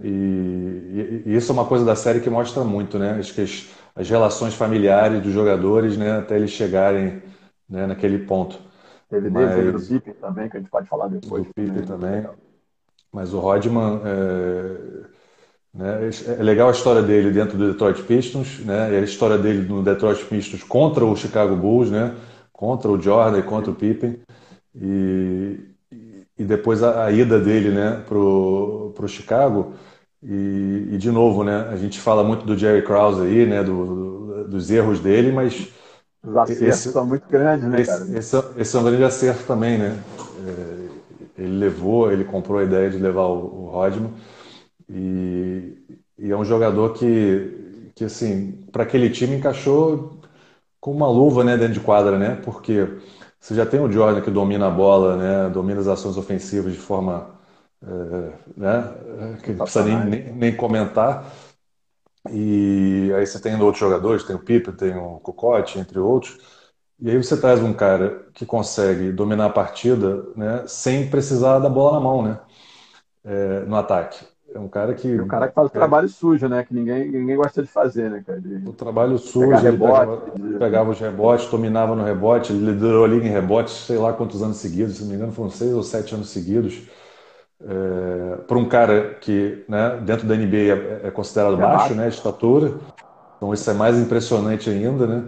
E, 0.00 1.24
e, 1.26 1.36
isso 1.36 1.50
é 1.50 1.54
uma 1.54 1.66
coisa 1.66 1.84
da 1.84 1.96
série 1.96 2.20
que 2.20 2.30
mostra 2.30 2.62
muito, 2.62 2.98
né? 2.98 3.18
Acho 3.18 3.34
que 3.34 3.40
as, 3.40 3.68
as 3.96 4.08
relações 4.08 4.54
familiares 4.54 5.20
dos 5.20 5.32
jogadores, 5.32 5.96
né? 5.96 6.18
Até 6.18 6.36
eles 6.36 6.50
chegarem 6.50 7.20
né? 7.68 7.86
naquele 7.86 8.20
ponto. 8.20 8.60
Teve 9.08 9.28
dele, 9.28 9.44
Mas... 9.44 9.54
teve 9.56 9.72
do 9.72 9.80
Pippen 9.80 10.14
também, 10.20 10.48
que 10.48 10.56
a 10.56 10.60
gente 10.60 10.70
pode 10.70 10.88
falar 10.88 11.08
depois. 11.08 11.42
Do 11.42 11.52
Pippen 11.52 11.82
também. 11.82 12.28
Mas 13.12 13.34
o 13.34 13.40
Rodman... 13.40 14.02
É 14.04 15.19
né? 15.72 16.10
É 16.38 16.42
legal 16.42 16.68
a 16.68 16.72
história 16.72 17.02
dele 17.02 17.30
dentro 17.30 17.56
do 17.56 17.70
Detroit 17.70 18.02
Pistons, 18.02 18.58
né? 18.60 18.92
e 18.92 18.96
a 18.96 19.00
história 19.00 19.38
dele 19.38 19.66
no 19.68 19.82
Detroit 19.82 20.24
Pistons 20.24 20.62
contra 20.62 21.04
o 21.04 21.16
Chicago 21.16 21.54
Bulls, 21.54 21.90
né? 21.90 22.14
contra 22.52 22.90
o 22.90 23.00
Jordan 23.00 23.38
e 23.38 23.42
contra 23.42 23.70
o 23.70 23.74
Pippen. 23.74 24.20
E, 24.74 25.58
e 26.38 26.44
depois 26.44 26.82
a, 26.82 27.04
a 27.04 27.12
ida 27.12 27.38
dele 27.38 27.70
né? 27.70 28.02
para 28.06 28.18
o 28.18 29.08
Chicago. 29.08 29.72
E, 30.22 30.88
e, 30.92 30.98
de 30.98 31.10
novo, 31.10 31.42
né? 31.42 31.68
a 31.70 31.76
gente 31.76 31.98
fala 31.98 32.22
muito 32.22 32.44
do 32.44 32.58
Jerry 32.58 32.82
Krause 32.82 33.22
aí, 33.22 33.46
né? 33.46 33.62
Do, 33.62 33.86
do, 33.86 34.48
dos 34.48 34.70
erros 34.70 35.00
dele, 35.00 35.32
mas. 35.32 35.68
Os 36.22 36.36
acertos 36.36 36.68
esse, 36.68 36.92
são 36.92 37.06
muito 37.06 37.26
grandes, 37.26 37.66
né, 37.66 37.80
esse, 37.80 37.90
cara? 37.90 38.18
Esse, 38.18 38.44
esse, 38.58 38.76
é 38.76 38.80
um 38.80 38.84
grande 38.84 39.04
acerto 39.04 39.44
também, 39.44 39.78
né? 39.78 39.98
É, 40.46 41.42
ele 41.42 41.56
levou, 41.56 42.12
ele 42.12 42.24
comprou 42.24 42.58
a 42.58 42.64
ideia 42.64 42.90
de 42.90 42.98
levar 42.98 43.22
o, 43.22 43.64
o 43.64 43.70
Rodman. 43.72 44.10
E, 44.90 45.78
e 46.18 46.30
é 46.30 46.36
um 46.36 46.44
jogador 46.44 46.92
que, 46.94 47.92
que 47.94 48.04
assim, 48.04 48.52
para 48.72 48.82
aquele 48.82 49.08
time 49.10 49.36
encaixou 49.36 50.18
com 50.80 50.92
uma 50.92 51.08
luva 51.08 51.44
né, 51.44 51.56
dentro 51.56 51.74
de 51.74 51.80
quadra, 51.80 52.18
né? 52.18 52.36
Porque 52.44 52.88
você 53.38 53.54
já 53.54 53.64
tem 53.64 53.80
o 53.80 53.90
Jordan 53.90 54.20
que 54.20 54.30
domina 54.30 54.66
a 54.66 54.70
bola, 54.70 55.16
né? 55.16 55.50
Domina 55.50 55.80
as 55.80 55.86
ações 55.86 56.16
ofensivas 56.16 56.72
de 56.72 56.78
forma 56.78 57.38
é, 57.82 58.32
né? 58.56 59.38
que 59.42 59.52
não 59.52 59.64
precisa 59.64 59.84
nem, 59.84 60.04
nem, 60.04 60.32
nem, 60.34 60.56
comentar. 60.56 61.24
E 62.30 63.10
aí 63.16 63.26
você 63.26 63.40
tem 63.40 63.58
outros 63.60 63.80
jogadores, 63.80 64.24
tem 64.24 64.36
o 64.36 64.44
Pippen, 64.44 64.74
tem 64.74 64.96
o 64.96 65.18
Cocote, 65.20 65.78
entre 65.78 65.98
outros. 65.98 66.38
E 67.00 67.10
aí 67.10 67.16
você 67.16 67.40
traz 67.40 67.60
um 67.60 67.72
cara 67.72 68.26
que 68.34 68.44
consegue 68.44 69.10
dominar 69.12 69.46
a 69.46 69.50
partida 69.50 70.26
né, 70.36 70.64
sem 70.66 71.08
precisar 71.08 71.58
da 71.60 71.68
bola 71.68 71.94
na 71.94 72.00
mão, 72.00 72.22
né? 72.22 72.40
É, 73.24 73.60
no 73.60 73.76
ataque. 73.76 74.26
É 74.54 74.58
um 74.58 74.68
cara 74.68 74.94
que. 74.94 75.16
É 75.16 75.22
um 75.22 75.28
cara 75.28 75.48
que 75.48 75.54
faz 75.54 75.68
o 75.68 75.70
trabalho 75.70 76.08
sujo, 76.08 76.48
né? 76.48 76.64
Que 76.64 76.74
ninguém, 76.74 77.10
ninguém 77.10 77.36
gosta 77.36 77.62
de 77.62 77.68
fazer, 77.68 78.10
né, 78.10 78.22
cara? 78.26 78.42
O 78.66 78.72
trabalho 78.72 79.16
sujo, 79.18 79.66
ele 79.66 79.78
pegava, 79.78 80.22
de... 80.34 80.58
pegava, 80.58 80.90
os 80.90 80.98
rebotes, 80.98 81.46
dominava 81.48 81.94
no 81.94 82.02
rebote, 82.02 82.52
ele 82.52 82.72
liderou 82.72 83.04
a 83.04 83.08
liga 83.08 83.26
em 83.26 83.30
rebotes, 83.30 83.74
sei 83.74 83.96
lá 83.96 84.12
quantos 84.12 84.42
anos 84.42 84.56
seguidos, 84.56 84.96
se 84.96 85.02
não 85.02 85.10
me 85.10 85.16
engano, 85.16 85.32
foram 85.32 85.50
seis 85.50 85.72
ou 85.72 85.82
sete 85.82 86.14
anos 86.14 86.30
seguidos. 86.30 86.82
É, 87.62 88.36
para 88.46 88.58
um 88.58 88.68
cara 88.68 89.14
que, 89.20 89.64
né, 89.68 90.00
dentro 90.02 90.26
da 90.26 90.34
NBA 90.34 90.56
é, 90.56 91.00
é 91.04 91.10
considerado 91.10 91.54
é 91.54 91.60
baixo, 91.60 91.94
né, 91.94 92.08
de 92.08 92.14
estatura, 92.14 92.74
então 93.36 93.52
isso 93.52 93.70
é 93.70 93.74
mais 93.74 93.98
impressionante 93.98 94.68
ainda, 94.68 95.06
né? 95.06 95.24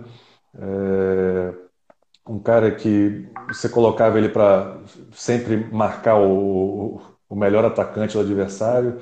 É, 0.58 1.52
um 2.26 2.38
cara 2.38 2.70
que 2.70 3.28
você 3.48 3.68
colocava 3.68 4.18
ele 4.18 4.30
para 4.30 4.78
sempre 5.12 5.68
marcar 5.70 6.16
o, 6.18 7.00
o 7.32 7.34
melhor 7.34 7.64
atacante 7.64 8.12
do 8.12 8.20
adversário, 8.20 8.98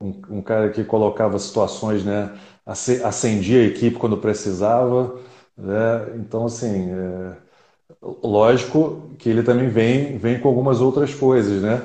um, 0.00 0.12
um 0.30 0.42
cara 0.42 0.68
que 0.70 0.82
colocava 0.82 1.38
situações, 1.38 2.04
né, 2.04 2.32
acendia 2.66 3.60
a 3.60 3.66
equipe 3.66 3.96
quando 3.96 4.16
precisava, 4.16 5.14
né? 5.56 6.08
Então, 6.16 6.46
assim, 6.46 6.90
é, 6.90 7.32
lógico 8.22 9.10
que 9.16 9.28
ele 9.28 9.44
também 9.44 9.68
vem, 9.68 10.18
vem 10.18 10.40
com 10.40 10.48
algumas 10.48 10.80
outras 10.80 11.14
coisas, 11.14 11.62
né? 11.62 11.80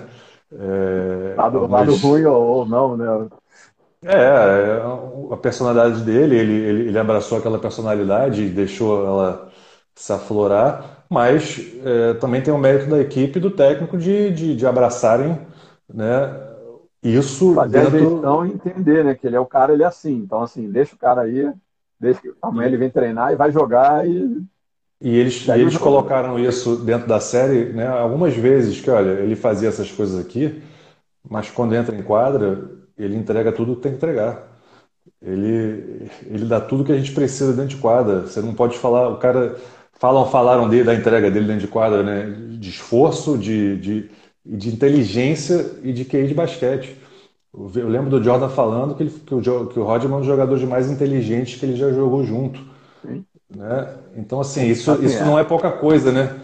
É, 0.51 1.35
lado, 1.37 1.61
mas... 1.61 1.87
lado 1.87 1.95
ruim 1.97 2.25
ou 2.25 2.65
não, 2.65 2.97
né? 2.97 3.27
É, 4.03 4.15
é, 4.15 4.81
a 5.31 5.37
personalidade 5.37 6.01
dele, 6.01 6.35
ele, 6.35 6.53
ele, 6.53 6.87
ele 6.87 6.99
abraçou 6.99 7.37
aquela 7.37 7.59
personalidade 7.59 8.41
e 8.41 8.49
deixou 8.49 9.05
ela 9.05 9.51
se 9.93 10.11
aflorar, 10.11 11.05
mas 11.07 11.61
é, 11.85 12.15
também 12.15 12.41
tem 12.41 12.51
o 12.51 12.57
mérito 12.57 12.89
da 12.89 12.99
equipe 12.99 13.37
e 13.37 13.41
do 13.41 13.51
técnico 13.51 13.95
de, 13.95 14.31
de, 14.31 14.55
de 14.55 14.65
abraçarem 14.65 15.52
né? 15.91 16.53
Isso 17.03 17.53
fazer 17.53 17.81
dentro... 17.81 17.97
a 17.97 17.99
gestão 17.99 18.45
e 18.45 18.51
entender, 18.51 19.03
né? 19.03 19.13
Que 19.13 19.27
ele 19.27 19.35
é 19.35 19.39
o 19.39 19.45
cara, 19.45 19.73
ele 19.73 19.83
é 19.83 19.85
assim. 19.85 20.15
Então, 20.15 20.41
assim, 20.41 20.69
deixa 20.69 20.95
o 20.95 20.97
cara 20.97 21.21
aí, 21.21 21.51
deixa 21.99 22.21
que 22.21 22.33
amanhã 22.41 22.67
ele 22.67 22.77
vem 22.77 22.89
treinar 22.89 23.33
e 23.33 23.35
vai 23.35 23.51
jogar 23.51 24.07
e. 24.07 24.41
E 25.01 25.17
eles, 25.17 25.45
e 25.45 25.51
eles 25.51 25.77
colocaram 25.77 26.39
isso 26.39 26.77
dentro 26.77 27.09
da 27.09 27.19
série, 27.19 27.73
né? 27.73 27.85
Algumas 27.85 28.33
vezes 28.33 28.79
que, 28.79 28.89
olha, 28.89 29.19
ele 29.19 29.35
fazia 29.35 29.67
essas 29.67 29.91
coisas 29.91 30.17
aqui, 30.17 30.63
mas 31.29 31.49
quando 31.49 31.75
entra 31.75 31.93
em 31.93 32.01
quadra, 32.01 32.71
ele 32.97 33.17
entrega 33.17 33.51
tudo 33.51 33.75
que 33.75 33.81
tem 33.81 33.91
que 33.91 33.97
entregar. 33.97 34.47
Ele, 35.21 36.09
ele 36.25 36.45
dá 36.45 36.61
tudo 36.61 36.85
que 36.85 36.91
a 36.93 36.97
gente 36.97 37.11
precisa 37.11 37.51
dentro 37.51 37.75
de 37.75 37.81
quadra. 37.81 38.21
Você 38.21 38.41
não 38.41 38.53
pode 38.53 38.77
falar, 38.77 39.09
o 39.09 39.17
cara 39.17 39.57
falam, 39.93 40.25
falaram 40.29 40.69
dele, 40.69 40.85
da 40.85 40.95
entrega 40.95 41.29
dele 41.29 41.47
dentro 41.47 41.61
de 41.61 41.67
quadra, 41.67 42.01
né? 42.01 42.33
De 42.57 42.69
esforço, 42.69 43.37
de, 43.37 43.77
de, 43.77 44.09
de 44.45 44.73
inteligência 44.73 45.79
e 45.81 45.93
de 45.93 46.05
QI 46.05 46.27
de 46.27 46.33
basquete. 46.33 46.97
Eu 47.53 47.87
lembro 47.87 48.09
do 48.09 48.23
Jordan 48.23 48.49
falando 48.49 48.95
que, 48.95 49.03
ele, 49.03 49.11
que, 49.11 49.33
o, 49.33 49.67
que 49.67 49.79
o 49.79 49.83
Rodman 49.83 50.13
é 50.13 50.15
um 50.15 50.19
dos 50.19 50.27
jogadores 50.27 50.63
mais 50.63 50.89
inteligentes 50.89 51.59
que 51.59 51.65
ele 51.65 51.75
já 51.75 51.91
jogou 51.91 52.23
junto. 52.23 52.59
Sim. 53.01 53.23
Né? 53.55 53.95
Então, 54.15 54.41
assim, 54.41 54.65
isso, 54.65 54.91
assim, 54.91 55.05
isso 55.05 55.21
é. 55.21 55.25
não 55.25 55.37
é 55.37 55.43
pouca 55.43 55.71
coisa, 55.71 56.11
né? 56.11 56.39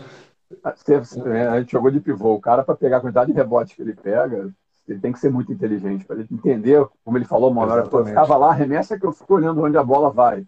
A 0.63 1.59
gente 1.59 1.71
jogou 1.71 1.89
de 1.89 1.99
pivô. 1.99 2.35
O 2.35 2.41
cara, 2.41 2.63
para 2.63 2.75
pegar 2.75 2.97
a 2.97 3.01
quantidade 3.01 3.31
de 3.31 3.37
rebotes 3.37 3.75
que 3.75 3.81
ele 3.81 3.93
pega, 3.93 4.51
ele 4.87 4.99
tem 4.99 5.11
que 5.11 5.19
ser 5.19 5.31
muito 5.31 5.51
inteligente 5.51 6.05
para 6.05 6.17
ele 6.17 6.27
entender, 6.31 6.85
como 7.03 7.17
ele 7.17 7.25
falou 7.25 7.51
uma 7.51 7.61
hora, 7.61 7.87
eu 7.91 8.05
ficava 8.05 8.37
lá, 8.37 8.51
remessa 8.51 8.97
que 8.99 9.05
eu 9.05 9.11
fico 9.11 9.35
olhando 9.35 9.63
onde 9.63 9.77
a 9.77 9.83
bola 9.83 10.09
vai. 10.09 10.45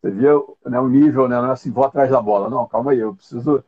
Você 0.00 0.10
via 0.10 0.32
né, 0.66 0.80
o 0.80 0.88
nível, 0.88 1.28
né, 1.28 1.36
não 1.36 1.50
é 1.50 1.52
assim, 1.52 1.70
vou 1.70 1.84
atrás 1.84 2.10
da 2.10 2.20
bola. 2.20 2.48
Não, 2.50 2.66
calma 2.66 2.92
aí, 2.92 2.98
eu 2.98 3.14
preciso 3.14 3.62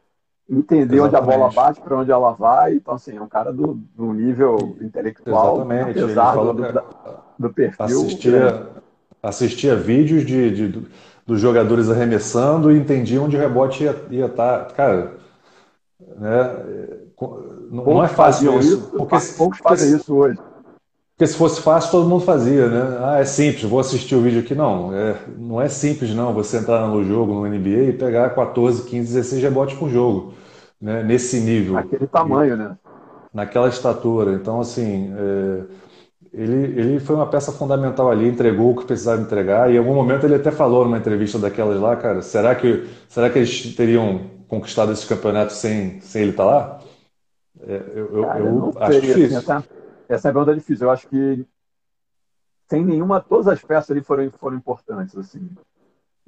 entender 0.48 0.96
Exatamente. 0.96 1.06
onde 1.06 1.16
a 1.16 1.20
bola 1.20 1.52
bate, 1.52 1.80
para 1.80 1.96
onde 1.96 2.10
ela 2.10 2.32
vai. 2.32 2.74
Então, 2.74 2.94
assim, 2.94 3.16
é 3.16 3.20
um 3.20 3.28
cara 3.28 3.52
do, 3.52 3.80
do 3.96 4.12
nível 4.12 4.76
intelectual, 4.80 5.56
Exatamente. 5.56 5.98
apesar 5.98 6.34
do, 6.34 6.52
do, 6.52 6.82
do, 7.38 7.52
perfil. 7.52 7.84
Assistia, 7.84 8.66
assistia 9.22 9.76
vídeos 9.76 10.24
de, 10.24 10.50
de, 10.68 10.82
dos 11.26 11.40
jogadores 11.40 11.88
arremessando 11.88 12.70
e 12.70 12.78
entendia 12.78 13.22
onde 13.22 13.36
o 13.36 13.40
rebote 13.40 13.84
ia, 13.84 13.96
ia 14.10 14.26
estar. 14.26 14.64
Tá. 14.66 14.74
Cara, 14.74 15.12
né, 16.16 16.56
não, 17.70 17.84
não 17.84 18.04
é 18.04 18.08
fácil 18.08 18.58
isso. 18.58 18.74
isso 18.74 18.90
porque, 18.90 19.16
poucos 19.36 19.58
fazem 19.58 19.96
isso 19.96 20.14
hoje. 20.14 20.38
Porque 21.16 21.28
se 21.28 21.36
fosse 21.36 21.60
fácil, 21.60 21.92
todo 21.92 22.08
mundo 22.08 22.24
fazia, 22.24 22.68
né? 22.68 22.98
Ah, 23.00 23.20
é 23.20 23.24
simples, 23.24 23.62
vou 23.62 23.78
assistir 23.78 24.16
o 24.16 24.20
vídeo 24.20 24.40
aqui. 24.40 24.52
Não, 24.52 24.92
é, 24.92 25.16
não 25.38 25.62
é 25.62 25.68
simples, 25.68 26.12
não, 26.12 26.34
você 26.34 26.56
entrar 26.56 26.88
no 26.88 27.04
jogo, 27.04 27.34
no 27.34 27.46
NBA, 27.46 27.90
e 27.90 27.92
pegar 27.92 28.30
14, 28.30 28.82
15, 28.82 29.14
16 29.14 29.42
rebotes 29.42 29.78
por 29.78 29.88
jogo, 29.88 30.34
né? 30.80 31.04
Nesse 31.04 31.38
nível. 31.38 31.74
Naquele 31.74 32.08
tamanho, 32.08 32.56
né? 32.56 32.76
Naquela 33.32 33.68
estatura. 33.68 34.32
Então, 34.32 34.60
assim, 34.60 35.14
é, 35.16 35.62
ele, 36.32 36.80
ele 36.80 37.00
foi 37.00 37.14
uma 37.14 37.28
peça 37.28 37.52
fundamental 37.52 38.10
ali, 38.10 38.26
entregou 38.26 38.72
o 38.72 38.76
que 38.76 38.84
precisava 38.84 39.22
entregar, 39.22 39.70
e 39.70 39.76
em 39.76 39.78
algum 39.78 39.94
momento 39.94 40.26
ele 40.26 40.34
até 40.34 40.50
falou 40.50 40.84
numa 40.84 40.98
entrevista 40.98 41.38
daquelas 41.38 41.80
lá, 41.80 41.94
cara, 41.94 42.22
será 42.22 42.56
que, 42.56 42.88
será 43.08 43.30
que 43.30 43.38
eles 43.38 43.76
teriam 43.76 44.20
conquistado 44.48 44.90
esse 44.90 45.06
campeonato 45.06 45.52
sem, 45.52 46.00
sem 46.00 46.22
ele 46.22 46.30
estar 46.32 46.42
tá 46.42 46.50
lá? 46.50 46.80
É, 47.68 47.82
eu, 47.94 48.22
cara, 48.22 48.40
eu, 48.40 48.46
eu 48.46 48.72
acho 48.80 49.00
difícil. 49.00 49.38
Essa, 49.38 49.64
essa 50.08 50.28
é 50.28 50.30
a 50.30 50.34
pergunta 50.34 50.54
difícil. 50.54 50.86
Eu 50.86 50.90
acho 50.90 51.08
que 51.08 51.46
sem 52.68 52.84
nenhuma, 52.84 53.20
todas 53.20 53.48
as 53.48 53.62
peças 53.62 53.90
ali 53.90 54.02
foram, 54.02 54.30
foram 54.30 54.56
importantes, 54.56 55.16
assim, 55.16 55.48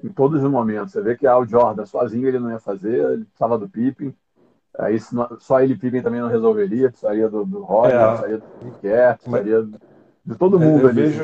em 0.03 0.09
todos 0.09 0.43
os 0.43 0.51
momentos. 0.51 0.93
Você 0.93 1.01
vê 1.01 1.17
que 1.17 1.27
ah, 1.27 1.39
o 1.39 1.47
Jordan 1.47 1.87
sozinho 1.87 2.29
ele 2.29 2.39
não 2.39 2.51
ia 2.51 2.61
fazer, 2.61 3.05
ele 3.13 3.25
precisava 3.25 3.59
do 3.59 3.69
Pippen. 3.69 4.15
Aí 4.79 4.99
só 5.41 5.61
ele 5.61 5.77
Pippen 5.77 6.03
também 6.03 6.21
não 6.21 6.29
resolveria, 6.29 6.91
precisaria 6.91 7.29
do, 7.29 7.45
do 7.45 7.63
Roger, 7.63 7.99
é, 7.99 8.07
precisaria 8.09 8.39
do 8.39 8.45
Piquet, 8.45 9.19
precisaria 9.19 9.69
de 10.25 10.35
todo 10.35 10.61
mundo 10.61 10.83
eu 10.83 10.89
ali. 10.89 11.03
Vejo, 11.03 11.23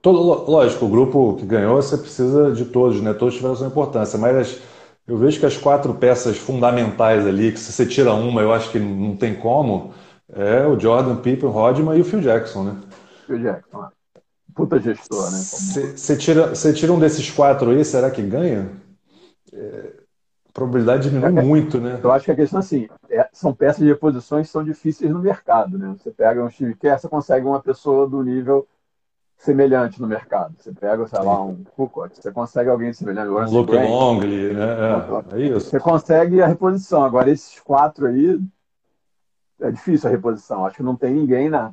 todo, 0.00 0.20
lógico, 0.50 0.84
o 0.84 0.88
grupo 0.88 1.36
que 1.36 1.46
ganhou, 1.46 1.82
você 1.82 1.96
precisa 1.96 2.52
de 2.52 2.66
todos, 2.66 3.00
né? 3.00 3.12
Todos 3.14 3.34
tiveram 3.34 3.56
sua 3.56 3.66
importância, 3.66 4.18
mas 4.18 4.60
eu 5.06 5.16
vejo 5.16 5.40
que 5.40 5.46
as 5.46 5.56
quatro 5.56 5.94
peças 5.94 6.36
fundamentais 6.36 7.26
ali, 7.26 7.50
que 7.50 7.58
se 7.58 7.72
você 7.72 7.86
tira 7.86 8.12
uma, 8.12 8.42
eu 8.42 8.52
acho 8.52 8.70
que 8.70 8.78
não 8.78 9.16
tem 9.16 9.34
como, 9.34 9.92
é 10.32 10.66
o 10.66 10.78
Jordan, 10.78 11.16
Pippen, 11.16 11.48
Rodman 11.48 11.96
e 11.96 12.00
o 12.00 12.04
Phil 12.04 12.20
Jackson, 12.20 12.64
né? 12.64 12.76
Phil 13.26 13.38
Jackson, 13.38 13.84
é. 13.84 14.20
puta 14.54 14.78
gestor, 14.78 15.30
né? 15.30 15.38
Você 15.38 16.16
tira, 16.16 16.52
tira 16.52 16.92
um 16.92 16.98
desses 16.98 17.30
quatro 17.30 17.70
aí, 17.70 17.84
será 17.84 18.10
que 18.10 18.22
ganha? 18.22 18.70
É, 19.52 19.92
a 20.48 20.52
probabilidade 20.52 21.08
diminui 21.08 21.38
é, 21.38 21.42
muito, 21.42 21.80
né? 21.80 22.00
Eu 22.02 22.12
acho 22.12 22.24
que 22.26 22.32
a 22.32 22.36
questão 22.36 22.60
assim, 22.60 22.88
é, 23.08 23.28
são 23.32 23.54
peças 23.54 23.78
de 23.78 23.88
reposições 23.88 24.46
que 24.46 24.52
são 24.52 24.64
difíceis 24.64 25.10
no 25.10 25.20
mercado, 25.20 25.78
né? 25.78 25.94
Você 25.98 26.10
pega 26.10 26.44
um 26.44 26.50
Steve 26.50 26.74
Kerr, 26.74 26.98
você 26.98 27.08
consegue 27.08 27.46
uma 27.46 27.60
pessoa 27.60 28.08
do 28.08 28.22
nível 28.22 28.66
semelhante 29.38 30.00
no 30.00 30.08
mercado. 30.08 30.54
Você 30.58 30.72
pega, 30.72 31.06
sei 31.06 31.20
lá, 31.20 31.42
um 31.42 31.62
Kukoc, 31.76 32.10
você 32.12 32.32
consegue 32.32 32.68
alguém 32.68 32.92
semelhante. 32.92 33.30
Um 33.30 33.58
Luke 33.58 33.72
Longley, 33.72 34.52
né? 34.52 34.66
É, 35.32 35.36
é, 35.36 35.40
isso. 35.42 35.70
Você 35.70 35.80
consegue 35.80 36.42
a 36.42 36.46
reposição. 36.46 37.04
Agora, 37.04 37.30
esses 37.30 37.58
quatro 37.60 38.06
aí, 38.06 38.38
é 39.60 39.70
difícil 39.70 40.08
a 40.08 40.12
reposição. 40.12 40.64
Acho 40.64 40.76
que 40.76 40.82
não 40.82 40.96
tem 40.96 41.14
ninguém 41.14 41.48
na, 41.48 41.72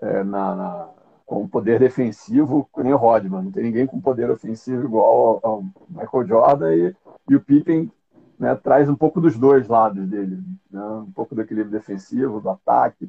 é, 0.00 0.24
na, 0.24 0.54
na 0.54 0.88
com 1.26 1.46
poder 1.46 1.78
defensivo, 1.78 2.68
nem 2.76 2.92
o 2.92 2.96
Rodman. 2.96 3.42
Não 3.42 3.52
tem 3.52 3.64
ninguém 3.64 3.86
com 3.86 4.00
poder 4.00 4.30
ofensivo 4.30 4.84
igual 4.84 5.40
ao, 5.42 5.50
ao 5.50 5.64
Michael 5.88 6.26
Jordan 6.26 6.74
e, 6.74 6.96
e 7.28 7.36
o 7.36 7.40
Pippen 7.40 7.90
né, 8.38 8.54
traz 8.56 8.88
um 8.88 8.96
pouco 8.96 9.20
dos 9.20 9.38
dois 9.38 9.68
lados 9.68 10.06
dele. 10.08 10.38
Né? 10.70 10.82
Um 10.82 11.12
pouco 11.12 11.34
do 11.34 11.42
equilíbrio 11.42 11.70
defensivo, 11.72 12.40
do 12.40 12.50
ataque 12.50 13.08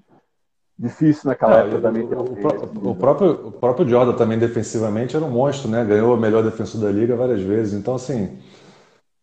difícil 0.81 1.29
naquela 1.29 1.57
é, 1.57 1.59
época 1.61 1.81
também. 1.81 2.03
O, 2.03 2.89
o, 2.89 2.95
próprio, 2.95 3.47
o 3.47 3.51
próprio 3.51 3.87
Jordan 3.87 4.13
também 4.13 4.39
defensivamente 4.39 5.15
era 5.15 5.23
um 5.23 5.29
monstro, 5.29 5.69
né? 5.69 5.85
Ganhou 5.85 6.15
o 6.15 6.19
melhor 6.19 6.43
defensor 6.43 6.81
da 6.81 6.91
liga 6.91 7.15
várias 7.15 7.41
vezes. 7.41 7.73
Então, 7.73 7.95
assim, 7.95 8.39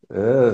é, 0.08 0.52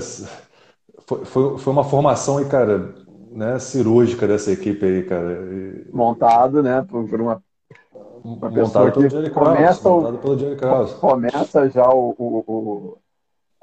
foi, 1.06 1.24
foi, 1.24 1.58
foi, 1.58 1.72
uma 1.72 1.84
formação 1.84 2.38
aí, 2.38 2.46
cara, 2.46 2.94
né, 3.34 3.58
cirúrgica 3.58 4.28
dessa 4.28 4.52
equipe 4.52 4.86
aí, 4.86 5.02
cara. 5.02 5.36
Montado, 5.92 6.62
né, 6.62 6.82
por, 6.88 7.08
por 7.08 7.20
uma, 7.20 7.42
uma 8.22 8.48
montado 8.48 8.92
pelo 8.92 9.10
Jerry 9.10 9.30
começa, 9.30 9.88
montado 9.88 10.18
pelo 10.18 10.38
Jerry 10.38 10.56
Krause. 10.56 10.94
Começa 10.94 11.68
já 11.68 11.88
o, 11.90 12.14
o, 12.16 12.98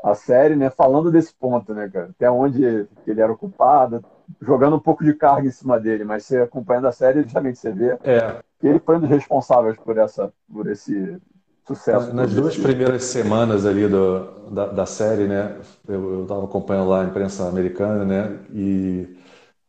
a 0.03 0.13
série, 0.13 0.57
né, 0.57 0.69
falando 0.69 1.09
desse 1.09 1.33
ponto, 1.33 1.73
né, 1.73 1.89
cara? 1.91 2.09
Até 2.09 2.29
onde 2.29 2.63
ele 3.07 3.21
era 3.21 3.31
ocupado, 3.31 4.03
jogando 4.41 4.75
um 4.75 4.79
pouco 4.79 5.05
de 5.05 5.13
carga 5.13 5.47
em 5.47 5.51
cima 5.51 5.79
dele, 5.79 6.03
mas 6.03 6.25
você 6.25 6.41
acompanhando 6.41 6.87
a 6.87 6.91
série, 6.91 7.23
justamente 7.23 7.57
você 7.57 7.71
vê 7.71 7.97
é. 8.03 8.35
que 8.59 8.67
ele 8.67 8.79
foi 8.79 8.97
um 8.97 8.99
dos 8.99 9.09
responsáveis 9.09 9.77
por, 9.77 9.97
essa, 9.97 10.33
por 10.53 10.69
esse 10.69 11.17
sucesso. 11.65 12.13
Nas 12.13 12.33
duas 12.33 12.57
primeiras 12.57 13.05
semanas 13.05 13.65
ali 13.65 13.87
do, 13.87 14.49
da, 14.51 14.67
da 14.67 14.85
série, 14.85 15.27
né, 15.27 15.55
eu 15.87 16.23
estava 16.23 16.43
acompanhando 16.43 16.89
lá 16.89 17.01
a 17.01 17.05
imprensa 17.05 17.47
americana, 17.47 18.03
né, 18.03 18.37
e 18.53 19.20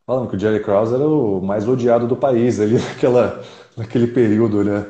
falando 0.05 0.29
que 0.29 0.35
o 0.35 0.39
Jerry 0.39 0.61
Krause 0.63 0.93
era 0.95 1.07
o 1.07 1.41
mais 1.41 1.67
odiado 1.67 2.07
do 2.07 2.15
país 2.15 2.59
ali 2.59 2.75
naquela, 2.79 3.41
naquele 3.77 4.07
período, 4.07 4.63
né. 4.63 4.85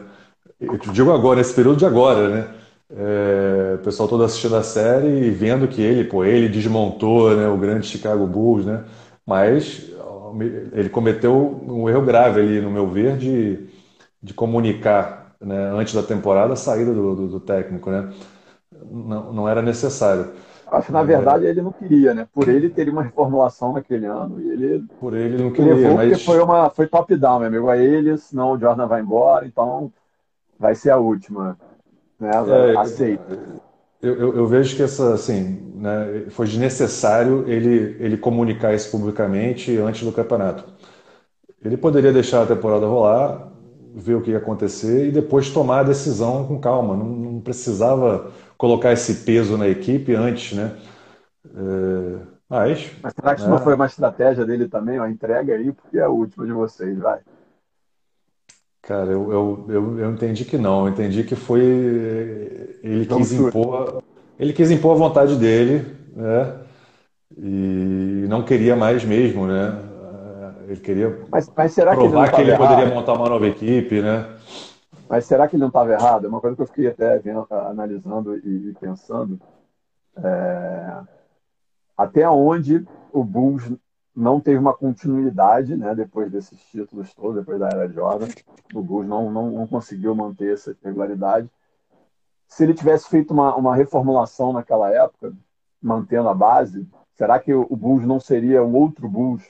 Eu 0.59 0.77
digo 0.77 1.11
agora, 1.11 1.41
esse 1.41 1.53
período 1.53 1.77
de 1.77 1.85
agora, 1.85 2.29
né. 2.29 2.55
É, 2.95 3.75
o 3.75 3.83
pessoal 3.83 4.07
todo 4.07 4.23
assistindo 4.23 4.55
a 4.55 4.63
série 4.63 5.07
e 5.27 5.31
vendo 5.31 5.67
que 5.67 5.81
ele, 5.81 6.03
pô, 6.03 6.23
ele 6.23 6.47
desmontou 6.47 7.35
né, 7.35 7.47
o 7.47 7.57
grande 7.57 7.87
Chicago 7.87 8.27
Bulls, 8.27 8.65
né? 8.65 8.83
Mas 9.25 9.89
ele 10.73 10.89
cometeu 10.89 11.33
um 11.67 11.89
erro 11.89 12.01
grave 12.01 12.41
ali, 12.41 12.61
no 12.61 12.69
meu 12.71 12.87
ver, 12.87 13.17
de, 13.17 13.67
de 14.21 14.33
comunicar 14.33 15.35
né, 15.41 15.55
antes 15.73 15.93
da 15.93 16.03
temporada 16.03 16.53
a 16.53 16.55
saída 16.55 16.93
do, 16.93 17.15
do, 17.15 17.27
do 17.27 17.39
técnico, 17.39 17.89
né? 17.91 18.11
Não, 18.91 19.33
não 19.33 19.49
era 19.49 19.61
necessário. 19.61 20.33
Acho 20.73 20.87
que 20.87 20.91
na 20.91 21.03
verdade 21.03 21.45
ele 21.45 21.61
não 21.61 21.71
queria, 21.71 22.13
né? 22.13 22.27
Por 22.33 22.49
ele 22.49 22.69
teria 22.69 22.91
uma 22.91 23.03
reformulação 23.03 23.73
naquele 23.73 24.05
ano 24.05 24.41
e 24.41 24.49
ele 24.51 24.85
por 24.99 25.13
ele 25.13 25.41
não 25.41 25.51
queria, 25.51 25.75
levou 25.75 25.95
mas 25.95 26.09
porque 26.09 26.25
foi 26.25 26.39
uma 26.39 26.69
foi 26.69 26.87
top 26.87 27.15
down, 27.15 27.39
meu 27.39 27.47
amigo, 27.47 27.69
a 27.69 27.77
ele, 27.77 28.17
senão 28.17 28.53
o 28.53 28.59
Jordan 28.59 28.87
vai 28.87 29.01
embora, 29.01 29.45
então 29.45 29.91
vai 30.59 30.75
ser 30.75 30.89
a 30.89 30.97
última, 30.97 31.57
né? 32.19 32.31
É, 32.31 32.77
Aceita 32.77 33.37
eu, 34.03 34.15
eu, 34.19 34.35
eu, 34.35 34.45
vejo 34.45 34.75
que 34.75 34.83
essa, 34.83 35.13
assim, 35.13 35.71
né, 35.75 36.25
foi 36.31 36.45
desnecessário 36.45 37.45
ele, 37.47 37.95
ele 38.01 38.17
comunicar 38.17 38.73
isso 38.75 38.91
publicamente 38.91 39.77
antes 39.77 40.03
do 40.03 40.11
campeonato. 40.11 40.65
Ele 41.63 41.77
poderia 41.77 42.11
deixar 42.11 42.43
a 42.43 42.45
temporada 42.45 42.85
rolar, 42.85 43.49
ver 43.95 44.15
o 44.15 44.21
que 44.21 44.31
ia 44.31 44.39
acontecer 44.39 45.07
e 45.07 45.11
depois 45.11 45.49
tomar 45.49 45.79
a 45.79 45.83
decisão 45.83 46.45
com 46.45 46.59
calma. 46.59 46.97
Não, 46.97 47.05
não 47.05 47.39
precisava 47.39 48.29
colocar 48.63 48.93
esse 48.93 49.25
peso 49.25 49.57
na 49.57 49.67
equipe 49.67 50.15
antes, 50.15 50.57
né? 50.57 50.71
É, 51.45 52.19
mas, 52.47 52.91
mas 53.03 53.13
será 53.13 53.35
que 53.35 53.41
isso 53.41 53.49
não 53.49 53.57
né? 53.57 53.63
foi 53.65 53.75
uma 53.75 53.87
estratégia 53.87 54.45
dele 54.45 54.69
também? 54.69 54.97
A 54.99 55.09
entrega 55.09 55.53
aí, 55.53 55.73
porque 55.73 55.97
é 55.97 56.03
a 56.03 56.07
última 56.07 56.45
de 56.45 56.53
vocês, 56.53 56.97
vai. 56.97 57.19
Cara, 58.81 59.11
eu, 59.11 59.33
eu, 59.33 59.65
eu, 59.67 59.99
eu, 59.99 60.11
entendi 60.11 60.45
que 60.45 60.57
não. 60.57 60.87
Eu 60.87 60.93
entendi 60.93 61.25
que 61.25 61.35
foi. 61.35 61.61
Ele 62.81 63.05
quis 63.05 63.33
impor. 63.33 64.01
Ele 64.39 64.53
quis 64.53 64.71
impor 64.71 64.95
a 64.95 64.99
vontade 64.99 65.35
dele, 65.35 65.97
né? 66.15 66.55
E 67.37 68.25
não 68.29 68.43
queria 68.43 68.77
mais 68.77 69.03
mesmo, 69.03 69.45
né? 69.45 69.77
Ele 70.69 70.79
queria 70.79 71.19
mas, 71.29 71.51
mas 71.53 71.73
será 71.73 71.93
provar 71.93 72.29
que 72.29 72.35
que 72.37 72.41
ele 72.41 72.55
poderia 72.55 72.85
montar 72.85 73.11
uma 73.11 73.27
nova 73.27 73.45
equipe, 73.45 74.01
né? 74.01 74.25
Mas 75.13 75.25
será 75.25 75.47
que 75.47 75.55
ele 75.55 75.61
não 75.61 75.67
estava 75.67 75.93
errado? 75.93 76.25
É 76.25 76.27
uma 76.27 76.41
coisa 76.41 76.55
que 76.55 76.63
eu 76.63 76.65
fiquei 76.65 76.87
até 76.87 77.19
vendo, 77.19 77.45
analisando 77.51 78.35
e, 78.35 78.73
pensando. 78.79 79.39
É... 80.17 81.03
Até 81.95 82.27
onde 82.27 82.83
o 83.11 83.23
Bulls 83.23 83.71
não 84.15 84.39
teve 84.39 84.57
uma 84.57 84.73
continuidade, 84.73 85.77
né, 85.77 85.93
depois 85.93 86.31
desses 86.31 86.59
títulos 86.63 87.13
todos, 87.13 87.35
depois 87.35 87.59
da 87.59 87.67
era 87.67 87.87
Jordan, 87.87 88.25
o 88.73 88.81
Bulls 88.81 89.07
não, 89.07 89.29
não, 89.29 89.51
não 89.51 89.67
conseguiu 89.67 90.15
manter 90.15 90.51
essa 90.51 90.75
regularidade. 90.83 91.47
Se 92.47 92.63
ele 92.63 92.73
tivesse 92.73 93.07
feito 93.07 93.35
uma, 93.35 93.55
uma 93.55 93.75
reformulação 93.75 94.51
naquela 94.51 94.89
época, 94.89 95.31
mantendo 95.79 96.27
a 96.27 96.33
base, 96.33 96.89
será 97.13 97.37
que 97.37 97.53
o 97.53 97.75
Bulls 97.75 98.03
não 98.03 98.19
seria 98.19 98.63
um 98.63 98.73
outro 98.73 99.07
Bulls 99.07 99.43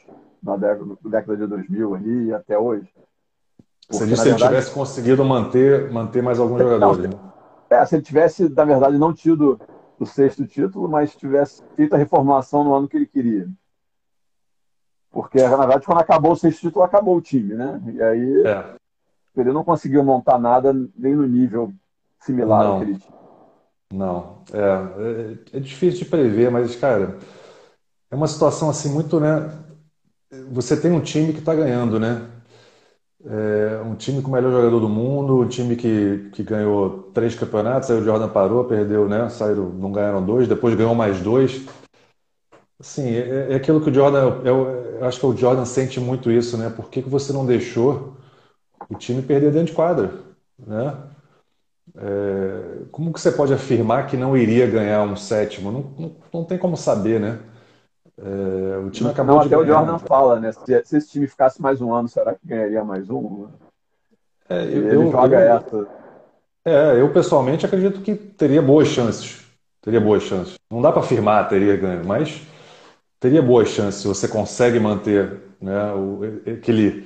na 0.43 0.57
década 0.57 1.37
de 1.37 1.47
2000 1.47 1.95
ali 1.95 2.33
até 2.33 2.59
hoje? 2.59 2.93
Porque, 3.93 4.05
Você 4.05 4.07
disse 4.07 4.23
se 4.23 4.29
verdade, 4.29 4.43
ele 4.43 4.49
tivesse 4.49 4.73
conseguido 4.73 5.23
manter, 5.23 5.91
manter 5.91 6.23
mais 6.23 6.39
alguns 6.39 6.59
jogadores. 6.59 7.09
Né? 7.09 7.19
É, 7.69 7.85
se 7.85 7.95
ele 7.95 8.01
tivesse, 8.01 8.49
na 8.49 8.65
verdade, 8.65 8.97
não 8.97 9.13
tido 9.13 9.59
o 9.99 10.05
sexto 10.05 10.47
título, 10.47 10.89
mas 10.89 11.15
tivesse 11.15 11.61
feito 11.75 11.93
a 11.93 11.97
reformulação 11.97 12.63
no 12.63 12.73
ano 12.73 12.87
que 12.87 12.97
ele 12.97 13.05
queria. 13.05 13.47
Porque, 15.11 15.41
na 15.43 15.57
verdade, 15.57 15.85
quando 15.85 15.99
acabou 15.99 16.31
o 16.31 16.35
sexto 16.35 16.61
título, 16.61 16.83
acabou 16.83 17.15
o 17.15 17.21
time, 17.21 17.53
né? 17.53 17.79
E 17.93 18.01
aí 18.01 18.47
é. 18.47 18.75
ele 19.37 19.53
não 19.53 19.63
conseguiu 19.63 20.03
montar 20.03 20.39
nada 20.39 20.73
nem 20.73 21.13
no 21.13 21.27
nível 21.27 21.71
similar 22.19 22.63
não. 22.63 22.77
àquele 22.77 22.97
time. 22.97 23.13
Não, 23.93 24.39
é, 24.51 25.55
é, 25.55 25.57
é 25.57 25.59
difícil 25.59 25.99
de 25.99 26.05
prever, 26.09 26.49
mas, 26.49 26.75
cara, 26.75 27.19
é 28.09 28.15
uma 28.15 28.27
situação 28.27 28.71
assim 28.71 28.91
muito, 28.91 29.19
né? 29.19 29.51
Você 30.51 30.75
tem 30.75 30.91
um 30.91 30.99
time 30.99 31.31
que 31.31 31.39
está 31.39 31.53
ganhando, 31.53 31.99
né? 31.99 32.27
É 33.25 33.81
um 33.81 33.95
time 33.95 34.21
com 34.21 34.27
o 34.27 34.33
melhor 34.33 34.51
jogador 34.51 34.81
do 34.81 34.89
mundo, 34.89 35.39
um 35.39 35.47
time 35.47 35.77
que, 35.77 36.29
que 36.33 36.43
ganhou 36.43 37.09
três 37.13 37.33
campeonatos, 37.33 37.89
aí 37.89 37.97
o 37.97 38.03
Jordan 38.03 38.27
parou, 38.27 38.65
perdeu, 38.65 39.07
né? 39.07 39.29
Saíram, 39.29 39.69
não 39.69 39.93
ganharam 39.93 40.23
dois, 40.25 40.47
depois 40.47 40.75
ganhou 40.75 40.93
mais 40.93 41.21
dois. 41.21 41.65
Sim, 42.81 43.07
é, 43.15 43.53
é, 43.53 43.55
aquilo 43.55 43.81
que 43.81 43.89
o 43.89 43.93
Jordan, 43.93 44.41
eu, 44.43 44.67
eu, 44.99 45.05
acho 45.05 45.19
que 45.19 45.25
o 45.25 45.35
Jordan 45.35 45.63
sente 45.63 46.01
muito 46.01 46.29
isso, 46.29 46.57
né? 46.57 46.69
Por 46.69 46.89
que, 46.89 47.01
que 47.01 47.09
você 47.09 47.31
não 47.31 47.45
deixou 47.45 48.17
o 48.89 48.95
time 48.95 49.21
perder 49.21 49.51
dentro 49.51 49.67
de 49.67 49.73
quadra, 49.73 50.11
né? 50.59 50.97
É, 51.95 52.85
como 52.91 53.13
que 53.13 53.21
você 53.21 53.31
pode 53.31 53.53
afirmar 53.53 54.07
que 54.07 54.17
não 54.17 54.35
iria 54.35 54.67
ganhar 54.67 55.03
um 55.03 55.15
sétimo? 55.15 55.71
Não, 55.71 55.81
não, 55.97 56.15
não 56.33 56.43
tem 56.43 56.57
como 56.57 56.75
saber, 56.75 57.19
né? 57.21 57.39
É, 58.17 58.77
o 58.77 58.89
time 58.91 59.09
acabou 59.09 59.35
não, 59.35 59.41
de 59.41 59.47
até 59.47 59.63
ganhar. 59.63 59.81
o 59.81 59.85
Jordan 59.85 59.97
fala, 59.99 60.39
né? 60.39 60.51
Se, 60.51 60.83
se, 60.85 60.97
esse 60.97 61.09
time 61.09 61.27
ficasse 61.27 61.61
mais 61.61 61.81
um 61.81 61.93
ano, 61.93 62.07
será 62.07 62.33
que 62.35 62.45
ganharia 62.45 62.83
mais 62.83 63.09
um? 63.09 63.47
É, 64.47 64.63
eu, 64.63 65.01
ele 65.01 65.11
joga 65.11 65.39
eu, 65.39 65.57
essa. 65.57 65.87
É, 66.65 67.01
eu 67.01 67.11
pessoalmente 67.11 67.65
acredito 67.65 68.01
que 68.01 68.15
teria 68.15 68.61
boas 68.61 68.87
chances. 68.87 69.43
Teria 69.81 69.99
boas 69.99 70.23
chances. 70.23 70.55
Não 70.71 70.81
dá 70.81 70.91
para 70.91 71.01
afirmar 71.01 71.49
teria 71.49 71.75
ganho, 71.75 72.05
mas 72.05 72.41
teria 73.19 73.41
boas 73.41 73.69
chances 73.69 74.01
se 74.01 74.07
você 74.07 74.27
consegue 74.27 74.79
manter 74.79 75.41
né, 75.59 75.93
o, 75.93 76.21
aquele, 76.51 77.05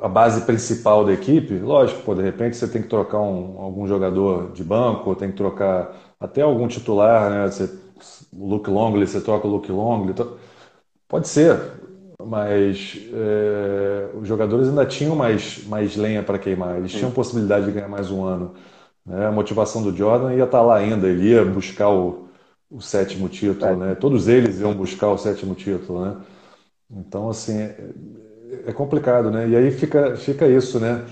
a 0.00 0.08
base 0.08 0.42
principal 0.42 1.04
da 1.04 1.12
equipe. 1.12 1.58
Lógico, 1.58 2.02
pô, 2.02 2.14
de 2.14 2.22
repente 2.22 2.56
você 2.56 2.68
tem 2.68 2.82
que 2.82 2.88
trocar 2.88 3.20
um, 3.20 3.60
algum 3.60 3.86
jogador 3.86 4.52
de 4.52 4.62
banco, 4.62 5.10
ou 5.10 5.16
tem 5.16 5.30
que 5.30 5.36
trocar 5.36 5.94
até 6.18 6.40
algum 6.40 6.68
titular, 6.68 7.30
né? 7.30 7.46
Você, 7.46 7.82
Luke 8.32 8.70
Longley, 8.70 9.06
você 9.06 9.20
troca 9.20 9.46
o 9.46 9.50
Luke 9.50 9.70
Longley. 9.70 10.14
Pode 11.08 11.28
ser, 11.28 11.58
mas 12.24 12.98
é, 13.12 14.08
os 14.16 14.26
jogadores 14.26 14.68
ainda 14.68 14.86
tinham 14.86 15.14
mais, 15.14 15.64
mais 15.66 15.96
lenha 15.96 16.22
para 16.22 16.38
queimar, 16.38 16.78
eles 16.78 16.92
tinham 16.92 17.10
possibilidade 17.10 17.66
de 17.66 17.72
ganhar 17.72 17.88
mais 17.88 18.10
um 18.10 18.24
ano. 18.24 18.54
Né? 19.04 19.26
A 19.26 19.32
motivação 19.32 19.82
do 19.82 19.94
Jordan 19.94 20.34
ia 20.34 20.44
estar 20.44 20.58
tá 20.58 20.62
lá 20.62 20.76
ainda, 20.76 21.08
ele 21.08 21.30
ia 21.30 21.44
buscar 21.44 21.90
o, 21.90 22.28
o 22.70 22.80
sétimo 22.80 23.28
título, 23.28 23.72
é. 23.72 23.76
né? 23.76 23.94
Todos 23.94 24.28
eles 24.28 24.60
iam 24.60 24.74
buscar 24.74 25.08
o 25.08 25.18
sétimo 25.18 25.54
título, 25.54 26.04
né? 26.04 26.16
Então, 26.90 27.28
assim, 27.28 27.58
é, 27.58 27.76
é 28.66 28.72
complicado, 28.72 29.30
né? 29.30 29.48
E 29.48 29.56
aí 29.56 29.70
fica, 29.70 30.16
fica 30.16 30.46
isso, 30.46 30.78
né? 30.78 31.04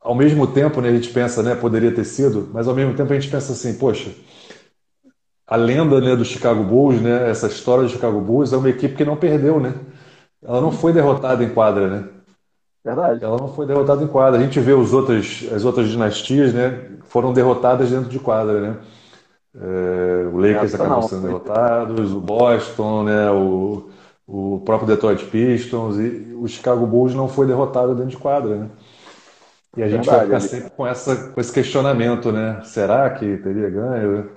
Ao 0.00 0.14
mesmo 0.14 0.46
tempo, 0.46 0.80
né, 0.80 0.88
a 0.88 0.92
gente 0.94 1.10
pensa, 1.10 1.42
né, 1.42 1.54
poderia 1.54 1.94
ter 1.94 2.04
sido, 2.04 2.48
mas 2.54 2.66
ao 2.66 2.74
mesmo 2.74 2.94
tempo 2.94 3.12
a 3.12 3.18
gente 3.18 3.30
pensa 3.30 3.52
assim, 3.52 3.74
poxa, 3.76 4.10
a 5.50 5.56
lenda, 5.56 6.00
né, 6.00 6.14
do 6.14 6.24
Chicago 6.24 6.62
Bulls, 6.62 7.02
né, 7.02 7.28
essa 7.28 7.48
história 7.48 7.82
do 7.82 7.90
Chicago 7.90 8.20
Bulls 8.20 8.52
é 8.52 8.56
uma 8.56 8.70
equipe 8.70 8.94
que 8.94 9.04
não 9.04 9.16
perdeu, 9.16 9.58
né? 9.58 9.74
Ela 10.40 10.60
não 10.60 10.70
foi 10.70 10.92
derrotada 10.92 11.42
em 11.42 11.50
quadra, 11.50 11.88
né? 11.88 12.04
Verdade. 12.84 13.24
Ela 13.24 13.36
não 13.36 13.48
foi 13.48 13.66
derrotada 13.66 14.02
em 14.02 14.06
quadra. 14.06 14.38
A 14.38 14.42
gente 14.42 14.60
vê 14.60 14.72
os 14.72 14.94
outros, 14.94 15.44
as 15.52 15.64
outras 15.64 15.88
dinastias, 15.88 16.54
né, 16.54 16.92
foram 17.08 17.32
derrotadas 17.32 17.90
dentro 17.90 18.08
de 18.08 18.20
quadra, 18.20 18.60
né? 18.60 18.76
É, 19.52 20.28
o 20.32 20.38
Lakers 20.38 20.74
acabou 20.76 21.02
sendo 21.02 21.22
derrotados, 21.22 22.12
o 22.12 22.20
Boston, 22.20 23.02
né, 23.02 23.28
o, 23.32 23.90
o 24.28 24.60
próprio 24.64 24.86
Detroit 24.86 25.24
Pistons 25.24 25.98
e 25.98 26.32
o 26.40 26.46
Chicago 26.46 26.86
Bulls 26.86 27.12
não 27.12 27.26
foi 27.26 27.48
derrotado 27.48 27.96
dentro 27.96 28.10
de 28.10 28.16
quadra, 28.16 28.54
né? 28.54 28.70
E 29.76 29.82
a 29.82 29.88
gente 29.88 30.08
Verdade, 30.08 30.30
vai 30.30 30.40
ficar 30.40 30.40
sempre 30.40 30.70
com, 30.70 30.86
essa, 30.86 31.16
com 31.32 31.40
esse 31.40 31.52
questionamento, 31.52 32.30
né? 32.30 32.60
Será 32.62 33.10
que 33.10 33.36
teria 33.38 33.68
ganho? 33.68 34.30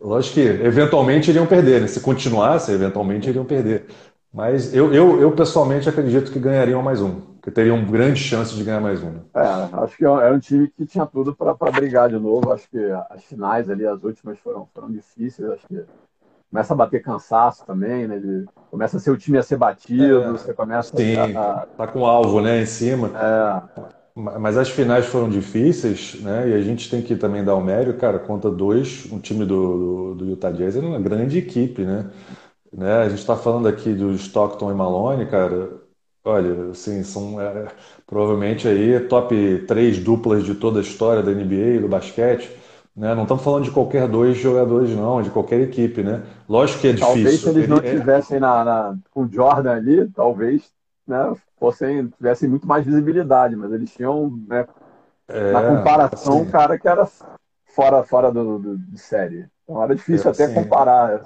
Lógico 0.00 0.34
que 0.34 0.40
eventualmente 0.40 1.30
iriam 1.30 1.46
perder, 1.46 1.80
né? 1.80 1.86
Se 1.86 2.00
continuasse, 2.00 2.72
eventualmente 2.72 3.28
iriam 3.28 3.44
perder. 3.44 3.86
Mas 4.32 4.74
eu, 4.74 4.92
eu, 4.92 5.20
eu 5.20 5.32
pessoalmente 5.32 5.88
acredito 5.88 6.32
que 6.32 6.38
ganhariam 6.38 6.82
mais 6.82 7.00
um 7.00 7.34
que 7.44 7.50
teriam 7.50 7.84
grande 7.84 8.18
chance 8.18 8.54
de 8.54 8.64
ganhar 8.64 8.80
mais 8.80 9.02
um. 9.02 9.10
Né? 9.10 9.20
É, 9.34 9.84
acho 9.84 9.98
que 9.98 10.04
é, 10.06 10.08
é 10.08 10.32
um 10.32 10.38
time 10.38 10.66
que 10.66 10.86
tinha 10.86 11.04
tudo 11.04 11.36
para 11.36 11.70
brigar 11.70 12.08
de 12.08 12.18
novo. 12.18 12.50
Acho 12.50 12.66
que 12.70 12.78
as 13.10 13.22
finais 13.24 13.68
ali, 13.68 13.86
as 13.86 14.02
últimas 14.02 14.38
foram, 14.38 14.66
foram 14.72 14.90
difíceis. 14.90 15.50
Acho 15.50 15.68
que 15.68 15.84
começa 16.50 16.72
a 16.72 16.76
bater 16.76 17.02
cansaço 17.02 17.66
também, 17.66 18.08
né? 18.08 18.18
De, 18.18 18.46
começa 18.70 18.96
a 18.96 19.00
ser 19.00 19.10
o 19.10 19.16
time 19.16 19.36
a 19.36 19.42
ser 19.42 19.58
batido, 19.58 20.22
é, 20.22 20.30
você 20.30 20.54
começa 20.54 20.96
sim, 20.96 21.16
a, 21.16 21.66
tá 21.76 21.86
com 21.86 22.06
alvo, 22.06 22.40
né, 22.40 22.62
em 22.62 22.66
cima. 22.66 23.10
É. 23.14 23.92
Mas 24.16 24.56
as 24.56 24.68
finais 24.70 25.06
foram 25.06 25.28
difíceis, 25.28 26.14
né? 26.20 26.50
E 26.50 26.54
a 26.54 26.60
gente 26.60 26.88
tem 26.88 27.02
que 27.02 27.16
também 27.16 27.44
dar 27.44 27.56
o 27.56 27.60
mérito, 27.60 27.98
cara, 27.98 28.18
conta 28.18 28.48
dois, 28.50 29.10
um 29.10 29.18
time 29.18 29.44
do, 29.44 30.14
do, 30.14 30.14
do 30.14 30.30
Utah 30.30 30.52
Jazz 30.52 30.76
é 30.76 30.80
uma 30.80 31.00
grande 31.00 31.38
equipe, 31.38 31.82
né? 31.82 32.10
né? 32.72 32.98
A 32.98 33.08
gente 33.08 33.18
está 33.18 33.36
falando 33.36 33.66
aqui 33.66 33.92
do 33.92 34.12
Stockton 34.12 34.70
e 34.70 34.74
Malone, 34.74 35.26
cara 35.26 35.84
Olha, 36.26 36.70
assim, 36.70 37.02
são 37.02 37.38
é, 37.38 37.66
provavelmente 38.06 38.66
aí 38.66 38.98
top 39.00 39.64
três 39.68 39.98
duplas 39.98 40.42
de 40.42 40.54
toda 40.54 40.78
a 40.78 40.82
história 40.82 41.22
da 41.22 41.30
NBA, 41.30 41.82
do 41.82 41.88
basquete. 41.88 42.50
Né? 42.96 43.14
Não 43.14 43.24
estamos 43.24 43.44
falando 43.44 43.64
de 43.64 43.70
qualquer 43.70 44.08
dois 44.08 44.38
jogadores, 44.38 44.88
não, 44.90 45.20
de 45.20 45.28
qualquer 45.28 45.60
equipe, 45.60 46.02
né? 46.02 46.22
Lógico 46.48 46.80
que 46.80 46.88
é 46.88 46.94
talvez 46.94 47.24
difícil. 47.24 47.44
Talvez 47.44 47.66
se 47.66 47.72
eles 47.72 47.84
não 47.84 47.90
é 47.90 47.98
tivessem 47.98 48.40
na, 48.40 48.64
na, 48.64 48.96
com 49.10 49.24
o 49.24 49.28
Jordan 49.30 49.72
ali, 49.72 50.08
talvez 50.14 50.70
né, 51.06 51.34
fossem, 51.64 52.08
tivessem 52.08 52.48
muito 52.48 52.66
mais 52.66 52.84
visibilidade, 52.84 53.56
mas 53.56 53.72
eles 53.72 53.90
tinham, 53.90 54.38
né, 54.46 54.66
é, 55.26 55.52
na 55.52 55.62
comparação, 55.62 56.34
assim, 56.34 56.42
um 56.42 56.50
cara 56.50 56.78
que 56.78 56.86
era 56.86 57.08
fora, 57.64 58.02
fora 58.04 58.30
do, 58.30 58.58
do, 58.58 58.78
de 58.78 58.98
série. 58.98 59.46
Então 59.62 59.82
era 59.82 59.94
difícil 59.94 60.28
é, 60.28 60.32
até 60.32 60.44
assim, 60.44 60.54
comparar. 60.54 61.22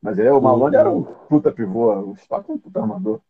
Mas 0.00 0.18
ele, 0.18 0.30
o 0.30 0.40
Malone 0.40 0.76
o, 0.76 0.78
era 0.78 0.90
um 0.90 1.02
puta 1.02 1.52
pivô, 1.52 1.92
o 1.92 2.14
Stock 2.14 2.50
é 2.50 2.54
um 2.54 2.58
puta 2.58 2.80
armador. 2.80 3.20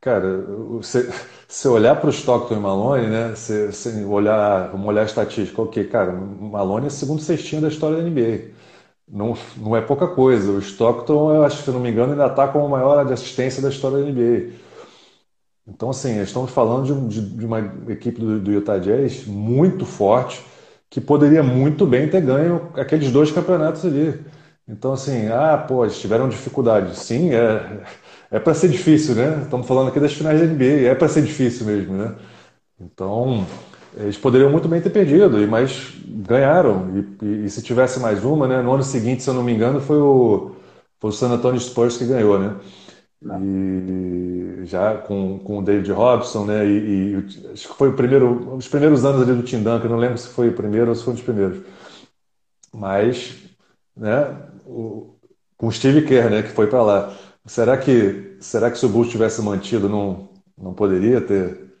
Cara, 0.00 0.42
você, 0.70 1.08
se 1.46 1.68
olhar 1.68 1.94
para 1.94 2.08
o 2.08 2.12
Stockton 2.12 2.56
e 2.56 2.58
Malone, 2.58 3.06
né? 3.06 3.34
Se, 3.36 4.04
olhar, 4.04 4.72
vamos 4.72 4.88
olhar 4.88 5.02
a 5.02 5.04
estatística, 5.04 5.62
ok, 5.62 5.84
cara, 5.84 6.10
Malone 6.12 6.86
é 6.86 6.88
o 6.88 6.90
segundo 6.90 7.22
cestinho 7.22 7.62
da 7.62 7.68
história 7.68 7.98
da 7.98 8.02
NBA. 8.02 8.50
Não, 9.06 9.34
não 9.56 9.76
é 9.76 9.80
pouca 9.80 10.08
coisa. 10.08 10.50
O 10.50 10.58
Stockton, 10.58 11.32
eu 11.32 11.44
acho, 11.44 11.62
se 11.62 11.70
não 11.70 11.78
me 11.78 11.90
engano, 11.90 12.12
ainda 12.12 12.26
está 12.26 12.48
como 12.48 12.66
o 12.66 12.70
maior 12.70 13.04
de 13.06 13.12
assistência 13.12 13.62
da 13.62 13.68
história 13.68 13.98
da 13.98 14.10
NBA. 14.10 14.71
Então, 15.66 15.90
assim, 15.90 16.20
estamos 16.20 16.50
falando 16.50 17.08
de, 17.08 17.20
de, 17.20 17.46
uma 17.46 17.60
equipe 17.88 18.20
do, 18.20 18.40
do 18.40 18.52
Utah 18.52 18.78
Jazz 18.78 19.24
muito 19.26 19.86
forte, 19.86 20.44
que 20.90 21.00
poderia 21.00 21.42
muito 21.42 21.86
bem 21.86 22.08
ter 22.08 22.20
ganho 22.20 22.70
aqueles 22.74 23.10
dois 23.12 23.30
campeonatos 23.30 23.84
ali. 23.84 24.20
Então, 24.68 24.92
assim, 24.92 25.28
ah, 25.28 25.56
pô, 25.58 25.84
eles 25.84 26.00
tiveram 26.00 26.28
dificuldade. 26.28 26.96
Sim, 26.98 27.30
é 27.34 27.82
é 28.32 28.40
para 28.40 28.54
ser 28.54 28.68
difícil, 28.70 29.14
né? 29.14 29.42
Estamos 29.42 29.66
falando 29.66 29.88
aqui 29.88 30.00
das 30.00 30.14
finais 30.14 30.40
da 30.40 30.46
NBA, 30.46 30.88
é 30.88 30.94
para 30.94 31.06
ser 31.08 31.22
difícil 31.22 31.66
mesmo, 31.66 31.94
né? 31.94 32.14
Então, 32.80 33.46
eles 33.96 34.16
poderiam 34.16 34.50
muito 34.50 34.68
bem 34.68 34.80
ter 34.80 34.90
perdido, 34.90 35.36
mas 35.48 35.92
ganharam. 36.06 36.88
E, 37.22 37.26
e, 37.26 37.44
e, 37.46 37.50
se 37.50 37.62
tivesse 37.62 38.00
mais 38.00 38.24
uma, 38.24 38.48
né? 38.48 38.62
No 38.62 38.72
ano 38.72 38.82
seguinte, 38.82 39.22
se 39.22 39.28
eu 39.30 39.34
não 39.34 39.42
me 39.42 39.52
engano, 39.52 39.80
foi 39.80 39.98
o, 39.98 40.52
foi 41.00 41.10
o 41.10 41.12
San 41.12 41.30
Antonio 41.30 41.60
Spurs 41.60 41.98
que 41.98 42.06
ganhou, 42.06 42.38
né? 42.38 42.56
E 43.24 44.64
já 44.64 44.96
com, 44.98 45.38
com 45.38 45.58
o 45.58 45.62
David 45.62 45.92
Robson, 45.92 46.44
né? 46.44 46.66
E, 46.66 47.14
e, 47.14 47.50
acho 47.52 47.68
que 47.68 47.74
foi 47.74 47.88
o 47.88 47.94
primeiro, 47.94 48.56
os 48.56 48.66
primeiros 48.66 49.04
anos 49.04 49.22
ali 49.22 49.34
do 49.34 49.42
Tim 49.44 49.62
Duncan, 49.62 49.88
não 49.88 49.96
lembro 49.96 50.18
se 50.18 50.28
foi 50.28 50.48
o 50.48 50.54
primeiro 50.54 50.88
ou 50.88 50.94
se 50.94 51.04
foi 51.04 51.12
um 51.12 51.16
dos 51.16 51.24
primeiros. 51.24 51.62
Mas, 52.74 53.36
né? 53.96 54.36
O, 54.66 55.14
com 55.56 55.68
o 55.68 55.72
Steve 55.72 56.02
Kerr, 56.02 56.30
né? 56.30 56.42
Que 56.42 56.48
foi 56.48 56.66
para 56.66 56.82
lá. 56.82 57.14
Será 57.46 57.76
que, 57.76 58.36
será 58.40 58.70
que 58.70 58.78
se 58.78 58.86
o 58.86 58.88
Bulls 58.88 59.10
tivesse 59.10 59.40
mantido, 59.42 59.88
não, 59.88 60.28
não 60.58 60.74
poderia 60.74 61.20
ter, 61.20 61.74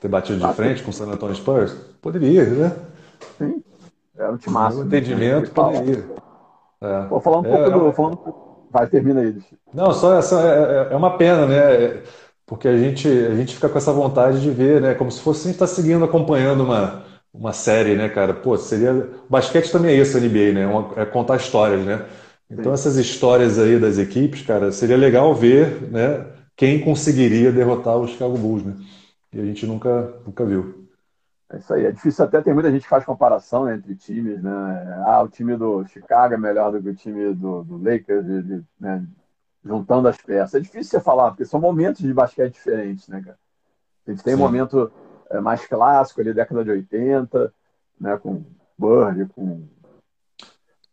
ter 0.00 0.08
batido 0.08 0.46
de 0.46 0.54
frente 0.54 0.82
com 0.82 0.90
o 0.90 0.92
San 0.92 1.06
Antonio 1.06 1.36
Spurs? 1.36 1.74
Poderia, 2.00 2.44
né? 2.46 2.76
Sim. 3.38 3.62
É 4.16 4.28
um 4.28 4.36
time 4.36 4.54
máximo. 4.54 4.84
entendimento, 4.84 5.50
poderia. 5.52 6.04
É. 6.80 7.06
Vou 7.06 7.20
falar 7.20 7.38
um 7.38 7.42
pouco 7.44 7.58
é, 7.58 7.70
do. 7.70 7.88
É 7.88 7.92
falando... 7.92 8.51
Vai, 8.72 8.86
termina 8.86 9.20
aí. 9.20 9.36
Não, 9.74 9.92
só 9.92 10.18
essa 10.18 10.40
é, 10.40 10.90
é, 10.90 10.94
é 10.94 10.96
uma 10.96 11.18
pena, 11.18 11.46
né? 11.46 12.02
Porque 12.46 12.66
a 12.66 12.76
gente, 12.76 13.06
a 13.06 13.34
gente 13.34 13.54
fica 13.54 13.68
com 13.68 13.78
essa 13.78 13.92
vontade 13.92 14.40
de 14.40 14.50
ver, 14.50 14.80
né? 14.80 14.94
Como 14.94 15.10
se 15.10 15.20
fosse 15.20 15.40
a 15.40 15.44
gente 15.44 15.54
estar 15.54 15.66
tá 15.66 15.72
seguindo, 15.72 16.04
acompanhando 16.04 16.64
uma, 16.64 17.04
uma 17.32 17.52
série, 17.52 17.94
né, 17.94 18.08
cara? 18.08 18.32
Pô, 18.32 18.56
seria. 18.56 18.92
O 18.92 19.30
basquete 19.30 19.70
também 19.70 19.92
é 19.96 20.00
isso, 20.00 20.16
a 20.16 20.20
NBA, 20.20 20.52
né? 20.52 20.66
Uma, 20.66 20.90
é 20.96 21.04
contar 21.04 21.36
histórias, 21.36 21.84
né? 21.84 22.06
Então, 22.50 22.72
essas 22.72 22.96
histórias 22.96 23.58
aí 23.58 23.78
das 23.78 23.98
equipes, 23.98 24.42
cara, 24.42 24.70
seria 24.72 24.96
legal 24.96 25.34
ver 25.34 25.90
né, 25.90 26.26
quem 26.54 26.80
conseguiria 26.80 27.50
derrotar 27.50 27.96
os 27.96 28.10
Chicago 28.10 28.36
Bulls, 28.36 28.62
né? 28.62 28.74
E 29.32 29.40
a 29.40 29.44
gente 29.44 29.66
nunca, 29.66 30.14
nunca 30.26 30.44
viu. 30.44 30.81
É 31.52 31.58
isso 31.58 31.74
aí. 31.74 31.86
É 31.86 31.92
difícil 31.92 32.24
até, 32.24 32.40
tem 32.40 32.54
muita 32.54 32.70
gente 32.70 32.82
que 32.82 32.88
faz 32.88 33.04
comparação 33.04 33.70
entre 33.70 33.94
times, 33.94 34.42
né? 34.42 35.02
Ah, 35.06 35.22
o 35.22 35.28
time 35.28 35.56
do 35.56 35.84
Chicago 35.86 36.34
é 36.34 36.38
melhor 36.38 36.72
do 36.72 36.82
que 36.82 36.88
o 36.88 36.94
time 36.94 37.34
do, 37.34 37.62
do 37.62 37.76
Lakers, 37.76 38.24
de, 38.24 38.42
de, 38.42 38.64
né? 38.80 39.06
juntando 39.64 40.08
as 40.08 40.16
peças. 40.16 40.54
É 40.54 40.60
difícil 40.60 40.98
você 40.98 41.00
falar, 41.00 41.30
porque 41.30 41.44
são 41.44 41.60
momentos 41.60 42.00
de 42.00 42.12
basquete 42.12 42.54
diferentes, 42.54 43.08
né, 43.08 43.22
cara? 43.24 43.38
A 44.06 44.10
gente 44.10 44.24
tem 44.24 44.34
Sim. 44.34 44.40
um 44.40 44.44
momento 44.44 44.90
é, 45.30 45.40
mais 45.40 45.66
clássico 45.66 46.20
ali, 46.20 46.34
década 46.34 46.64
de 46.64 46.70
80, 46.70 47.54
né, 48.00 48.16
com 48.16 48.42
Bird, 48.76 49.26
com, 49.34 49.62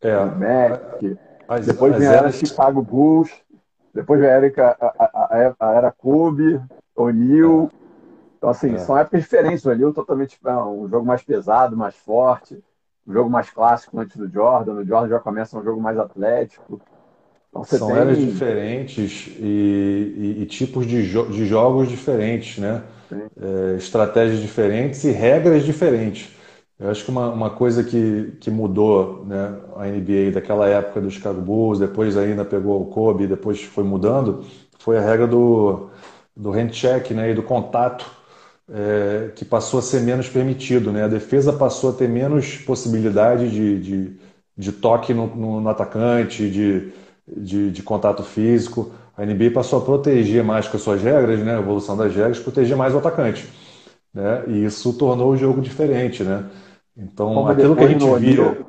é, 0.02 0.18
com 0.18 0.26
Mac. 0.36 1.20
Mas, 1.48 1.66
depois 1.66 1.98
vem 1.98 2.08
a 2.08 2.14
era 2.14 2.32
Chicago 2.32 2.84
Bulls, 2.84 3.32
depois 3.92 4.20
vem 4.20 4.30
a, 4.30 4.34
era, 4.34 4.78
a, 4.80 5.04
a, 5.06 5.56
a 5.60 5.74
era 5.74 5.92
Kobe, 5.92 6.62
O'Neal. 6.96 7.72
É. 8.40 8.50
Então, 8.50 8.50
assim, 8.50 8.74
é. 8.74 8.78
são 8.80 8.98
épocas 8.98 9.22
diferentes. 9.22 9.66
O 9.66 9.70
O'Neal 9.70 9.94
totalmente 9.94 10.40
é 10.44 10.56
um 10.56 10.88
jogo 10.88 11.06
mais 11.06 11.22
pesado, 11.22 11.76
mais 11.76 11.96
forte, 11.96 12.64
um 13.06 13.14
jogo 13.14 13.30
mais 13.30 13.50
clássico 13.50 14.00
antes 14.00 14.16
do 14.16 14.30
Jordan. 14.32 14.76
O 14.76 14.86
Jordan 14.86 15.10
já 15.10 15.20
começa 15.20 15.58
um 15.58 15.64
jogo 15.64 15.82
mais 15.82 15.98
atlético. 15.98 16.82
Então, 17.50 17.64
são 17.64 17.88
tem... 17.88 17.98
eras 17.98 18.18
diferentes 18.18 19.28
e, 19.40 20.36
e, 20.40 20.42
e 20.44 20.46
tipos 20.46 20.86
de, 20.86 21.04
jo 21.04 21.26
de, 21.26 21.46
jogos 21.46 21.90
diferentes, 21.90 22.58
né? 22.60 22.84
É, 23.12 23.76
estratégias 23.76 24.40
diferentes 24.40 25.04
e 25.04 25.12
regras 25.12 25.66
diferentes. 25.66 26.30
Eu 26.80 26.90
acho 26.90 27.04
que 27.04 27.12
uma, 27.12 27.30
uma 27.30 27.50
coisa 27.50 27.84
que, 27.84 28.38
que 28.40 28.52
mudou 28.52 29.26
né, 29.26 29.58
a 29.76 29.86
NBA 29.86 30.32
daquela 30.32 30.68
época 30.68 31.02
do 31.02 31.10
Chicago 31.10 31.42
Bulls, 31.42 31.80
depois 31.80 32.16
ainda 32.16 32.46
pegou 32.46 32.82
o 32.82 32.86
Kobe, 32.86 33.28
depois 33.28 33.62
foi 33.64 33.84
mudando, 33.84 34.46
foi 34.78 34.98
a 34.98 35.02
regra 35.02 35.28
do, 35.28 35.90
do 36.38 36.52
hand 36.52 36.70
check 36.70 37.12
né, 37.12 37.32
e 37.32 37.34
do 37.34 37.44
contato, 37.44 38.10
é, 38.72 39.32
que 39.36 39.44
passou 39.44 39.80
a 39.80 39.84
ser 39.84 40.02
menos 40.02 40.30
permitido. 40.30 40.92
Né? 40.92 41.04
A 41.04 41.08
defesa 41.08 41.52
passou 41.52 41.92
a 41.92 41.94
ter 41.94 42.08
menos 42.08 42.58
possibilidade 42.58 43.50
de, 43.50 43.80
de, 43.80 44.20
de 44.56 44.72
toque 44.72 45.14
no, 45.14 45.28
no, 45.28 45.62
no 45.62 45.70
atacante, 45.70 46.50
de, 46.50 46.92
de, 47.28 47.72
de, 47.72 47.84
contato 47.84 48.24
físico. 48.24 48.92
A 49.18 49.26
NBA 49.26 49.52
passou 49.52 49.80
a 49.80 49.86
proteger 49.86 50.44
mais 50.44 50.68
com 50.68 50.78
as 50.78 50.84
suas 50.84 51.02
regras, 51.02 51.40
né, 51.40 51.56
a 51.56 51.60
evolução 51.60 51.98
das 51.98 52.16
regras, 52.16 52.40
proteger 52.40 52.78
mais 52.78 52.94
o 52.94 53.00
atacante. 53.00 53.48
Né? 54.14 54.44
E 54.48 54.66
isso 54.66 54.94
tornou 54.94 55.32
o 55.32 55.38
jogo 55.38 55.62
diferente. 55.62 56.24
Né? 56.24 56.46
Então, 56.96 57.34
Como 57.34 57.48
aquilo 57.48 57.76
que 57.76 57.84
a 57.84 57.88
gente 57.88 58.16
via. 58.20 58.66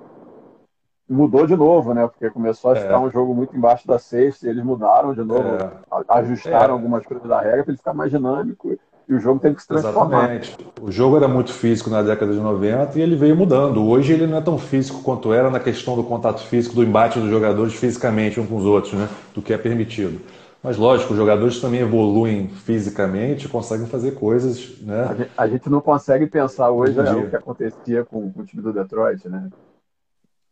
Mudou 1.09 1.45
de 1.45 1.57
novo, 1.57 1.93
né? 1.93 2.07
Porque 2.07 2.31
começou 2.31 2.71
a 2.71 2.77
é. 2.77 2.83
ficar 2.83 3.01
um 3.01 3.11
jogo 3.11 3.35
muito 3.35 3.57
embaixo 3.57 3.85
da 3.85 3.99
sexta 3.99 4.47
e 4.47 4.49
eles 4.49 4.63
mudaram 4.63 5.13
de 5.13 5.25
novo, 5.25 5.49
é. 5.49 5.71
ajustaram 6.09 6.69
é. 6.75 6.79
algumas 6.79 7.05
coisas 7.05 7.29
da 7.29 7.41
regra 7.41 7.65
para 7.65 7.73
ele 7.73 7.79
ficar 7.79 7.93
mais 7.93 8.13
dinâmico 8.13 8.79
e 9.11 9.15
o 9.15 9.19
jogo 9.19 9.41
tem 9.41 9.53
que 9.53 9.61
se 9.61 9.67
transformar. 9.67 10.19
Exatamente. 10.19 10.57
O 10.81 10.93
jogo 10.93 11.17
era 11.17 11.27
muito 11.27 11.53
físico 11.53 11.91
na 11.91 12.01
década 12.01 12.33
de 12.33 12.39
90 12.39 12.97
e 12.97 13.03
ele 13.03 13.17
veio 13.17 13.35
mudando. 13.35 13.85
Hoje 13.85 14.13
ele 14.13 14.25
não 14.25 14.39
é 14.39 14.41
tão 14.41 14.57
físico 14.57 15.03
quanto 15.03 15.33
era 15.33 15.51
na 15.51 15.59
questão 15.59 15.97
do 15.97 16.05
contato 16.05 16.41
físico, 16.43 16.77
do 16.77 16.85
embate 16.85 17.19
dos 17.19 17.29
jogadores 17.29 17.75
fisicamente 17.75 18.39
uns 18.39 18.49
com 18.49 18.57
os 18.57 18.65
outros, 18.65 18.93
né? 18.93 19.09
Do 19.35 19.43
que 19.43 19.53
é 19.53 19.59
permitido. 19.59 20.21
Mas 20.63 20.77
lógico, 20.77 21.13
os 21.13 21.19
jogadores 21.19 21.61
também 21.61 21.81
evoluem 21.81 22.47
fisicamente, 22.49 23.49
conseguem 23.49 23.89
fazer 23.89 24.13
coisas, 24.13 24.79
né? 24.81 25.03
A 25.03 25.15
gente, 25.15 25.31
a 25.37 25.49
gente 25.49 25.71
não 25.71 25.81
consegue 25.81 26.27
pensar 26.29 26.71
hoje 26.71 26.97
é, 26.97 27.13
o 27.13 27.29
que 27.29 27.35
acontecia 27.35 28.05
com, 28.05 28.31
com, 28.31 28.41
o 28.43 28.45
time 28.45 28.63
do 28.63 28.73
Detroit, 28.73 29.29
né? 29.29 29.49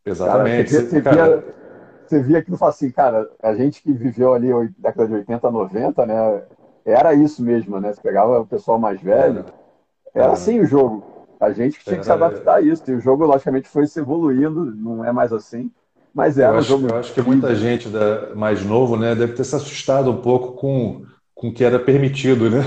Exatamente. 0.05 0.73
Cara, 0.73 0.85
você, 0.85 1.01
cara... 1.01 1.17
via, 1.17 1.45
você 2.05 2.23
via 2.23 2.39
aquilo 2.39 2.57
e 2.57 2.59
fala 2.59 2.73
assim, 2.73 2.91
cara, 2.91 3.31
a 3.41 3.55
gente 3.55 3.83
que 3.83 3.93
viveu 3.93 4.35
ali 4.35 4.49
década 4.77 5.07
de 5.07 5.15
80, 5.15 5.49
90, 5.49 6.07
né? 6.07 6.43
Era 6.89 7.13
isso 7.13 7.43
mesmo, 7.43 7.79
né? 7.79 7.93
Você 7.93 8.01
pegava 8.01 8.41
o 8.41 8.47
pessoal 8.47 8.79
mais 8.79 9.01
velho, 9.01 9.45
era 10.15 10.33
assim 10.33 10.61
o 10.61 10.65
jogo. 10.65 11.05
A 11.39 11.53
gente 11.53 11.79
que 11.79 11.85
tinha 11.85 11.99
que 11.99 12.05
se 12.05 12.11
adaptar 12.11 12.57
a 12.57 12.61
isso. 12.61 12.83
E 12.89 12.95
o 12.95 13.01
jogo, 13.01 13.25
logicamente, 13.25 13.69
foi 13.69 13.87
se 13.87 14.01
evoluindo, 14.01 14.65
não 14.65 15.05
é 15.05 15.13
mais 15.13 15.33
assim. 15.33 15.71
Mas 16.15 16.39
é, 16.39 16.49
eu, 16.49 16.53
um 16.53 16.59
acho, 16.59 16.87
eu 16.87 16.97
acho 16.97 17.15
que 17.15 17.23
muita 17.23 17.55
gente 17.55 17.89
da, 17.89 18.35
mais 18.35 18.65
novo 18.65 18.97
né, 18.97 19.15
deve 19.15 19.35
ter 19.35 19.45
se 19.45 19.55
assustado 19.55 20.11
um 20.11 20.17
pouco 20.21 20.53
com, 20.53 21.05
com 21.35 21.49
o 21.49 21.53
que 21.53 21.63
era 21.63 21.79
permitido, 21.79 22.51
né? 22.51 22.63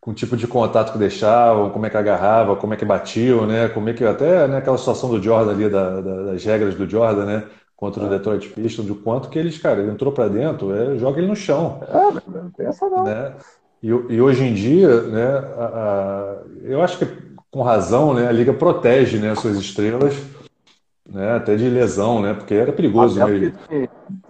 Com 0.00 0.12
o 0.12 0.14
tipo 0.14 0.36
de 0.36 0.46
contato 0.46 0.92
que 0.92 0.98
deixavam, 0.98 1.70
como 1.70 1.86
é 1.86 1.90
que 1.90 1.96
agarrava, 1.96 2.54
como 2.54 2.74
é 2.74 2.76
que 2.76 2.84
batiam, 2.84 3.46
né? 3.46 3.68
Como 3.70 3.88
é 3.88 3.92
que 3.92 4.04
até 4.04 4.46
né, 4.46 4.58
aquela 4.58 4.78
situação 4.78 5.10
do 5.10 5.20
Jordan 5.20 5.52
ali, 5.52 5.68
da, 5.68 6.00
da, 6.00 6.22
das 6.26 6.44
regras 6.44 6.76
do 6.76 6.88
Jordan, 6.88 7.24
né? 7.24 7.44
Contra 7.76 8.04
o. 8.04 8.08
Detroit 8.08 8.48
Pistons, 8.48 8.86
de 8.86 8.94
quanto 8.94 9.28
que 9.28 9.38
eles, 9.38 9.58
cara, 9.58 9.80
ele 9.80 9.90
entrou 9.90 10.10
para 10.12 10.28
dentro, 10.28 10.74
é, 10.74 10.96
joga 10.96 11.18
ele 11.18 11.28
no 11.28 11.36
chão. 11.36 11.80
É, 11.82 12.30
não 12.30 12.50
pensa 12.50 12.88
não. 12.88 13.04
Né? 13.04 13.34
E, 13.82 13.88
e, 13.88 14.20
hoje 14.20 14.44
em 14.44 14.54
dia, 14.54 15.02
né, 15.02 15.26
a, 15.58 15.64
a, 15.64 16.36
eu 16.62 16.82
acho 16.82 16.98
que 16.98 17.06
com 17.50 17.62
razão, 17.62 18.14
né, 18.14 18.26
a 18.26 18.32
liga 18.32 18.54
protege 18.54 19.18
né, 19.18 19.30
as 19.30 19.38
suas 19.38 19.58
estrelas 19.58 20.14
né? 21.08 21.36
Até 21.36 21.56
de 21.56 21.68
lesão, 21.68 22.20
né? 22.20 22.34
Porque 22.34 22.54
era 22.54 22.72
perigoso 22.72 23.20
Até 23.20 23.30
mesmo. 23.30 23.58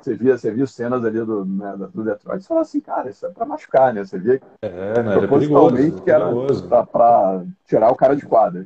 Você 0.01 0.15
via, 0.15 0.37
você 0.37 0.51
via 0.51 0.67
cenas 0.67 1.05
ali 1.05 1.25
do, 1.25 1.45
né, 1.45 1.75
do 1.93 2.05
Detroit 2.05 2.43
e 2.43 2.47
falava 2.47 2.67
assim, 2.67 2.81
cara, 2.81 3.11
isso 3.11 3.27
é 3.27 3.31
pra 3.31 3.47
machucar, 3.47 3.93
né? 3.93 4.05
Você 4.05 4.19
via 4.19 4.39
que 4.39 4.45
é, 4.63 5.03
não, 5.03 5.13
era 5.13 5.29
perigoso, 5.29 6.03
era 6.07 6.33
pra, 6.69 6.87
pra, 6.87 7.43
tirar 7.67 7.91
o 7.91 7.97
cara 7.97 8.15
de 8.15 8.25
quadra. 8.25 8.65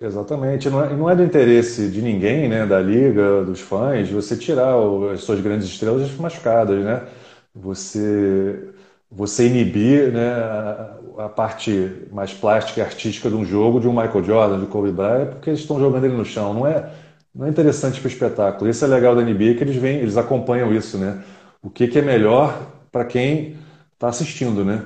Exatamente, 0.00 0.70
não 0.70 0.82
é, 0.82 0.96
não 0.96 1.10
é 1.10 1.14
do 1.14 1.22
interesse 1.22 1.90
de 1.90 2.00
ninguém, 2.00 2.48
né, 2.48 2.64
da 2.66 2.80
liga, 2.80 3.44
dos 3.44 3.60
fãs, 3.60 4.08
você 4.08 4.34
tirar 4.34 4.74
as 5.12 5.20
suas 5.22 5.40
grandes 5.40 5.68
estrelas 5.68 6.10
machucadas, 6.16 6.82
né? 6.82 7.06
Você, 7.54 8.72
você 9.10 9.46
inibir, 9.46 10.10
né, 10.10 10.32
a, 10.32 10.98
a, 11.26 11.28
parte 11.28 12.06
mais 12.10 12.32
plástica 12.32 12.80
e 12.80 12.82
artística 12.82 13.28
de 13.28 13.36
um 13.36 13.44
jogo 13.44 13.78
de 13.78 13.88
um 13.88 13.92
Michael 13.92 14.24
Jordan, 14.24 14.60
de 14.60 14.66
Kobe 14.66 14.90
Bryant, 14.90 15.32
porque 15.32 15.50
eles 15.50 15.60
estão 15.60 15.78
jogando 15.78 16.04
ele 16.06 16.16
no 16.16 16.24
chão, 16.24 16.54
não 16.54 16.66
é? 16.66 16.90
não 17.34 17.46
é 17.46 17.50
interessante 17.50 18.00
para 18.00 18.08
o 18.08 18.10
espetáculo. 18.10 18.70
Isso 18.70 18.84
é 18.84 18.88
legal 18.88 19.14
da 19.14 19.22
NBA 19.22 19.54
que 19.54 19.64
eles 19.64 19.76
vêm, 19.76 19.98
eles 19.98 20.16
acompanham 20.16 20.74
isso, 20.74 20.98
né? 20.98 21.22
O 21.62 21.70
que, 21.70 21.86
que 21.88 21.98
é 21.98 22.02
melhor 22.02 22.58
para 22.90 23.04
quem 23.04 23.56
está 23.94 24.08
assistindo, 24.08 24.64
né? 24.64 24.84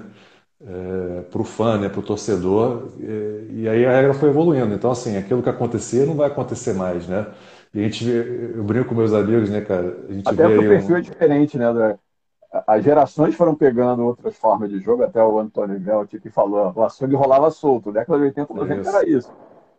É, 0.60 1.22
para 1.30 1.40
o 1.42 1.44
fã, 1.44 1.78
né? 1.78 1.88
Para 1.88 2.00
o 2.00 2.02
torcedor. 2.02 2.88
É, 3.00 3.44
e 3.50 3.68
aí 3.68 3.84
a 3.86 3.92
regra 3.92 4.14
foi 4.14 4.30
evoluindo. 4.30 4.74
Então 4.74 4.90
assim, 4.90 5.16
aquilo 5.16 5.42
que 5.42 5.48
acontecia 5.50 6.06
não 6.06 6.14
vai 6.14 6.28
acontecer 6.28 6.72
mais, 6.72 7.06
né? 7.06 7.26
E 7.72 7.80
a 7.80 7.82
gente, 7.82 8.08
eu 8.08 8.62
brinco 8.62 8.88
com 8.88 8.94
meus 8.94 9.12
amigos, 9.12 9.50
né, 9.50 9.60
cara? 9.60 9.96
A 10.08 10.12
gente 10.12 10.28
até 10.28 10.48
porque 10.48 10.66
o 10.66 10.68
perfil 10.68 10.94
um... 10.94 10.98
é 10.98 11.00
diferente, 11.00 11.58
né? 11.58 11.64
André? 11.66 11.98
As 12.68 12.84
gerações 12.84 13.34
foram 13.34 13.52
pegando 13.54 14.04
outras 14.04 14.36
formas 14.36 14.70
de 14.70 14.78
jogo, 14.78 15.02
até 15.02 15.20
o 15.22 15.40
Antônio 15.40 15.78
Velt 15.80 16.10
que 16.10 16.30
falou, 16.30 16.72
o 16.74 16.84
açougue 16.84 17.16
rolava 17.16 17.50
solto. 17.50 17.90
Década 17.90 18.16
de 18.18 18.24
80, 18.26 18.54
90 18.54 18.80
isso. 18.80 18.88
era 18.88 19.08
isso. 19.08 19.32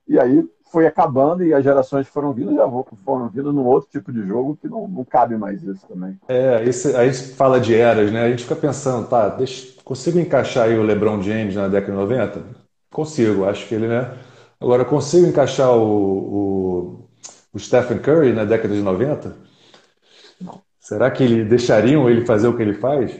E 0.07 0.19
aí 0.19 0.47
foi 0.71 0.85
acabando 0.85 1.43
e 1.43 1.53
as 1.53 1.63
gerações 1.63 2.07
foram 2.07 2.33
vindo, 2.33 2.53
já 2.53 2.67
foram 3.03 3.29
vindo 3.29 3.53
num 3.53 3.65
outro 3.65 3.89
tipo 3.89 4.11
de 4.11 4.25
jogo 4.27 4.57
que 4.57 4.67
não, 4.67 4.87
não 4.87 5.05
cabe 5.05 5.37
mais 5.37 5.63
isso 5.63 5.87
também. 5.87 6.19
É, 6.27 6.63
esse, 6.65 6.95
aí 6.95 7.13
se 7.13 7.33
fala 7.33 7.59
de 7.59 7.73
eras, 7.73 8.11
né? 8.11 8.23
A 8.23 8.29
gente 8.29 8.43
fica 8.43 8.55
pensando, 8.55 9.07
tá, 9.07 9.29
deixa, 9.29 9.73
consigo 9.83 10.19
encaixar 10.19 10.65
aí 10.65 10.77
o 10.77 10.83
LeBron 10.83 11.21
James 11.21 11.55
na 11.55 11.67
década 11.67 11.93
de 11.93 11.97
90? 11.97 12.43
Consigo, 12.91 13.45
acho 13.45 13.67
que 13.67 13.75
ele, 13.75 13.87
né? 13.87 14.17
Agora, 14.59 14.83
consigo 14.83 15.27
encaixar 15.27 15.71
o, 15.71 15.83
o, 15.83 17.09
o 17.53 17.59
Stephen 17.59 17.99
Curry 17.99 18.33
na 18.33 18.45
década 18.45 18.73
de 18.73 18.81
90? 18.81 19.35
Não. 20.41 20.61
Será 20.79 21.09
que 21.09 21.23
ele, 21.23 21.45
deixariam 21.45 22.09
ele 22.09 22.25
fazer 22.25 22.47
o 22.47 22.55
que 22.55 22.61
ele 22.61 22.73
faz? 22.73 23.17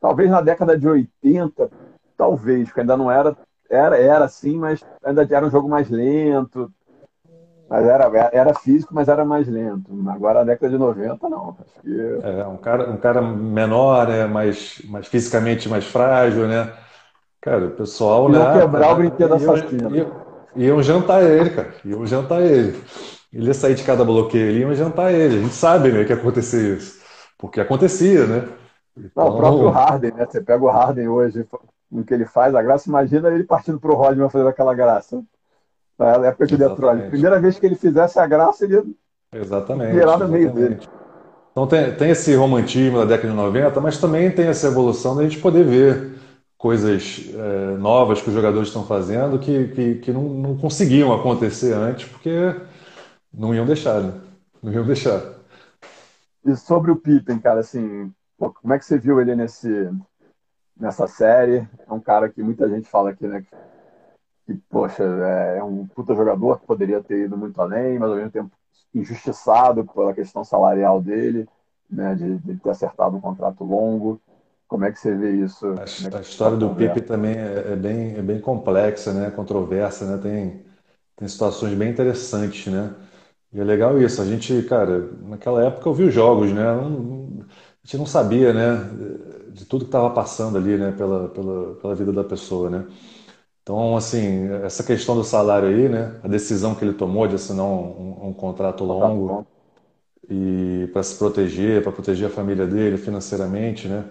Talvez 0.00 0.30
na 0.30 0.40
década 0.40 0.78
de 0.78 0.88
80, 0.88 1.70
talvez, 2.16 2.68
porque 2.68 2.80
ainda 2.80 2.96
não 2.96 3.10
era 3.10 3.36
era, 3.70 3.96
era 3.96 4.24
assim, 4.24 4.58
mas 4.58 4.84
ainda 5.04 5.26
era 5.30 5.46
um 5.46 5.50
jogo 5.50 5.68
mais 5.68 5.88
lento. 5.88 6.70
Mas 7.68 7.86
era, 7.86 8.30
era 8.32 8.52
físico, 8.52 8.92
mas 8.92 9.06
era 9.06 9.24
mais 9.24 9.46
lento. 9.46 9.92
Agora, 10.08 10.40
na 10.40 10.46
década 10.46 10.72
de 10.72 10.76
90, 10.76 11.28
não. 11.28 11.56
Acho 11.60 11.80
que... 11.80 12.20
É, 12.24 12.44
um 12.44 12.56
cara, 12.56 12.90
um 12.90 12.96
cara 12.96 13.22
menor, 13.22 14.08
né? 14.08 14.26
mais, 14.26 14.82
mais 14.86 15.06
fisicamente 15.06 15.68
mais 15.68 15.84
frágil, 15.84 16.48
né? 16.48 16.72
Cara, 17.40 17.66
o 17.66 17.70
pessoal. 17.70 18.28
E 18.28 18.32
não 18.32 18.58
quebrar 18.58 18.92
o 18.92 18.96
brinquedo 18.96 19.34
assassino. 19.34 19.96
Iam, 19.96 20.10
iam 20.56 20.82
jantar 20.82 21.22
ele, 21.22 21.50
cara. 21.50 21.72
Iam 21.84 22.04
jantar 22.04 22.42
ele. 22.42 22.76
Ele 23.32 23.46
ia 23.46 23.54
sair 23.54 23.76
de 23.76 23.84
cada 23.84 24.04
bloqueio, 24.04 24.50
ele 24.50 24.60
iam 24.60 24.74
jantar 24.74 25.14
ele. 25.14 25.36
A 25.36 25.42
gente 25.42 25.54
sabe 25.54 25.92
né, 25.92 26.04
que 26.04 26.12
ia 26.12 26.18
acontecer 26.18 26.76
isso. 26.76 27.00
Porque 27.38 27.60
acontecia, 27.60 28.26
né? 28.26 28.48
Então... 28.98 29.24
Não, 29.24 29.32
o 29.32 29.36
próprio 29.36 29.68
então 29.68 29.70
Harden, 29.70 30.12
né? 30.12 30.26
Você 30.28 30.40
pega 30.40 30.64
o 30.64 30.68
Harden 30.68 31.08
hoje, 31.08 31.46
no 31.90 32.04
que 32.04 32.14
ele 32.14 32.24
faz, 32.24 32.54
a 32.54 32.62
graça, 32.62 32.88
imagina 32.88 33.28
ele 33.30 33.44
partindo 33.44 33.80
para 33.80 33.90
o 33.90 33.94
Rodman 33.94 34.30
fazer 34.30 34.48
aquela 34.48 34.74
graça. 34.74 35.22
Na 35.98 36.28
época 36.28 36.46
de 36.46 36.56
Detroit. 36.56 37.10
Primeira 37.10 37.38
vez 37.38 37.58
que 37.58 37.66
ele 37.66 37.74
fizesse 37.74 38.18
a 38.18 38.26
graça, 38.26 38.64
ele 38.64 38.96
exatamente, 39.34 39.92
virar 39.92 40.16
no 40.18 40.28
meio 40.28 40.50
dele. 40.52 40.78
Então 41.52 41.66
tem, 41.66 41.94
tem 41.94 42.10
esse 42.10 42.34
romantismo 42.34 42.98
da 42.98 43.04
década 43.04 43.28
de 43.28 43.34
90, 43.34 43.80
mas 43.80 43.98
também 43.98 44.30
tem 44.30 44.46
essa 44.46 44.68
evolução 44.68 45.16
da 45.16 45.24
gente 45.24 45.38
poder 45.38 45.64
ver 45.64 46.12
coisas 46.56 47.28
é, 47.34 47.76
novas 47.76 48.22
que 48.22 48.28
os 48.28 48.34
jogadores 48.34 48.68
estão 48.68 48.84
fazendo 48.84 49.38
que, 49.38 49.68
que, 49.68 49.94
que 49.96 50.12
não, 50.12 50.22
não, 50.22 50.56
conseguiam 50.56 51.12
acontecer 51.12 51.72
antes 51.72 52.08
porque 52.08 52.54
não 53.32 53.54
iam 53.54 53.66
deixar, 53.66 54.00
né? 54.00 54.14
Não 54.62 54.72
iam 54.72 54.84
deixar. 54.84 55.22
e 56.44 56.54
sobre 56.56 56.90
o 56.90 56.96
Pippen, 56.96 57.38
cara, 57.38 57.60
assim, 57.60 58.12
pô, 58.38 58.50
como 58.50 58.72
é 58.72 58.78
que 58.78 58.84
você 58.84 58.98
viu 58.98 59.20
ele 59.20 59.34
nesse, 59.34 59.90
nessa 60.80 61.06
série? 61.06 61.68
É 61.86 61.92
um 61.92 62.00
cara 62.00 62.28
que 62.28 62.42
muita 62.42 62.68
gente 62.68 62.88
fala 62.88 63.10
aqui, 63.10 63.26
né? 63.26 63.44
Que, 64.46 64.54
poxa, 64.68 65.04
é, 65.04 65.58
é 65.58 65.62
um 65.62 65.86
puta 65.86 66.14
jogador 66.14 66.58
que 66.58 66.66
poderia 66.66 67.02
ter 67.02 67.26
ido 67.26 67.36
muito 67.36 67.60
além, 67.60 67.98
mas 67.98 68.10
ao 68.10 68.16
mesmo 68.16 68.30
tempo 68.30 68.50
injustiçado 68.92 69.84
pela 69.84 70.14
questão 70.14 70.42
salarial 70.42 71.00
dele, 71.00 71.46
né? 71.88 72.14
De, 72.14 72.38
de 72.38 72.56
ter 72.56 72.70
acertado 72.70 73.16
um 73.16 73.20
contrato 73.20 73.62
longo. 73.62 74.20
Como 74.66 74.84
é 74.84 74.92
que 74.92 74.98
você 74.98 75.14
vê 75.14 75.32
isso? 75.32 75.66
A, 75.66 75.82
é 75.82 76.18
a 76.18 76.20
história 76.20 76.56
do 76.56 76.74
Pipe 76.74 77.00
também 77.00 77.36
é, 77.36 77.72
é, 77.72 77.76
bem, 77.76 78.16
é 78.16 78.22
bem 78.22 78.40
complexa, 78.40 79.12
né? 79.12 79.30
Controversa, 79.30 80.06
né? 80.06 80.22
Tem, 80.22 80.64
tem 81.16 81.28
situações 81.28 81.74
bem 81.74 81.90
interessantes, 81.90 82.72
né? 82.72 82.94
E 83.52 83.60
é 83.60 83.64
legal 83.64 84.00
isso. 84.00 84.22
A 84.22 84.24
gente, 84.24 84.62
cara, 84.62 85.10
naquela 85.22 85.64
época 85.64 85.88
eu 85.88 85.92
vi 85.92 86.04
os 86.04 86.14
jogos, 86.14 86.52
né? 86.52 86.62
Não, 86.62 87.44
a 87.82 87.86
gente 87.86 87.98
não 87.98 88.06
sabia, 88.06 88.52
né? 88.52 89.29
De 89.52 89.64
tudo 89.64 89.84
que 89.84 89.88
estava 89.88 90.10
passando 90.10 90.58
ali, 90.58 90.76
né? 90.76 90.92
Pela, 90.92 91.28
pela, 91.28 91.74
pela 91.76 91.94
vida 91.94 92.12
da 92.12 92.24
pessoa, 92.24 92.70
né? 92.70 92.86
Então, 93.62 93.96
assim, 93.96 94.48
essa 94.64 94.82
questão 94.82 95.14
do 95.14 95.24
salário 95.24 95.68
aí, 95.68 95.88
né? 95.88 96.18
A 96.22 96.28
decisão 96.28 96.74
que 96.74 96.84
ele 96.84 96.94
tomou 96.94 97.26
de 97.28 97.34
assinar 97.36 97.64
um, 97.66 98.28
um, 98.28 98.32
contrato 98.32 98.84
longo 98.84 99.46
e 100.28 100.88
para 100.92 101.02
se 101.02 101.16
proteger, 101.18 101.82
para 101.82 101.92
proteger 101.92 102.28
a 102.28 102.30
família 102.30 102.66
dele 102.66 102.96
financeiramente, 102.96 103.88
né? 103.88 104.04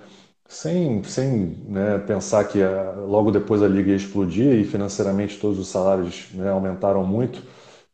sem, 0.49 1.03
sem 1.03 1.57
né, 1.67 1.99
pensar 1.99 2.43
que 2.45 2.61
a, 2.61 2.67
ah, 2.67 2.91
logo 3.05 3.31
depois 3.31 3.61
a 3.61 3.67
liga 3.67 3.91
ia 3.91 3.95
explodir 3.95 4.55
e 4.55 4.65
financeiramente 4.65 5.39
todos 5.39 5.59
os 5.59 5.67
salários 5.67 6.27
né, 6.33 6.49
aumentaram 6.49 7.05
muito. 7.05 7.43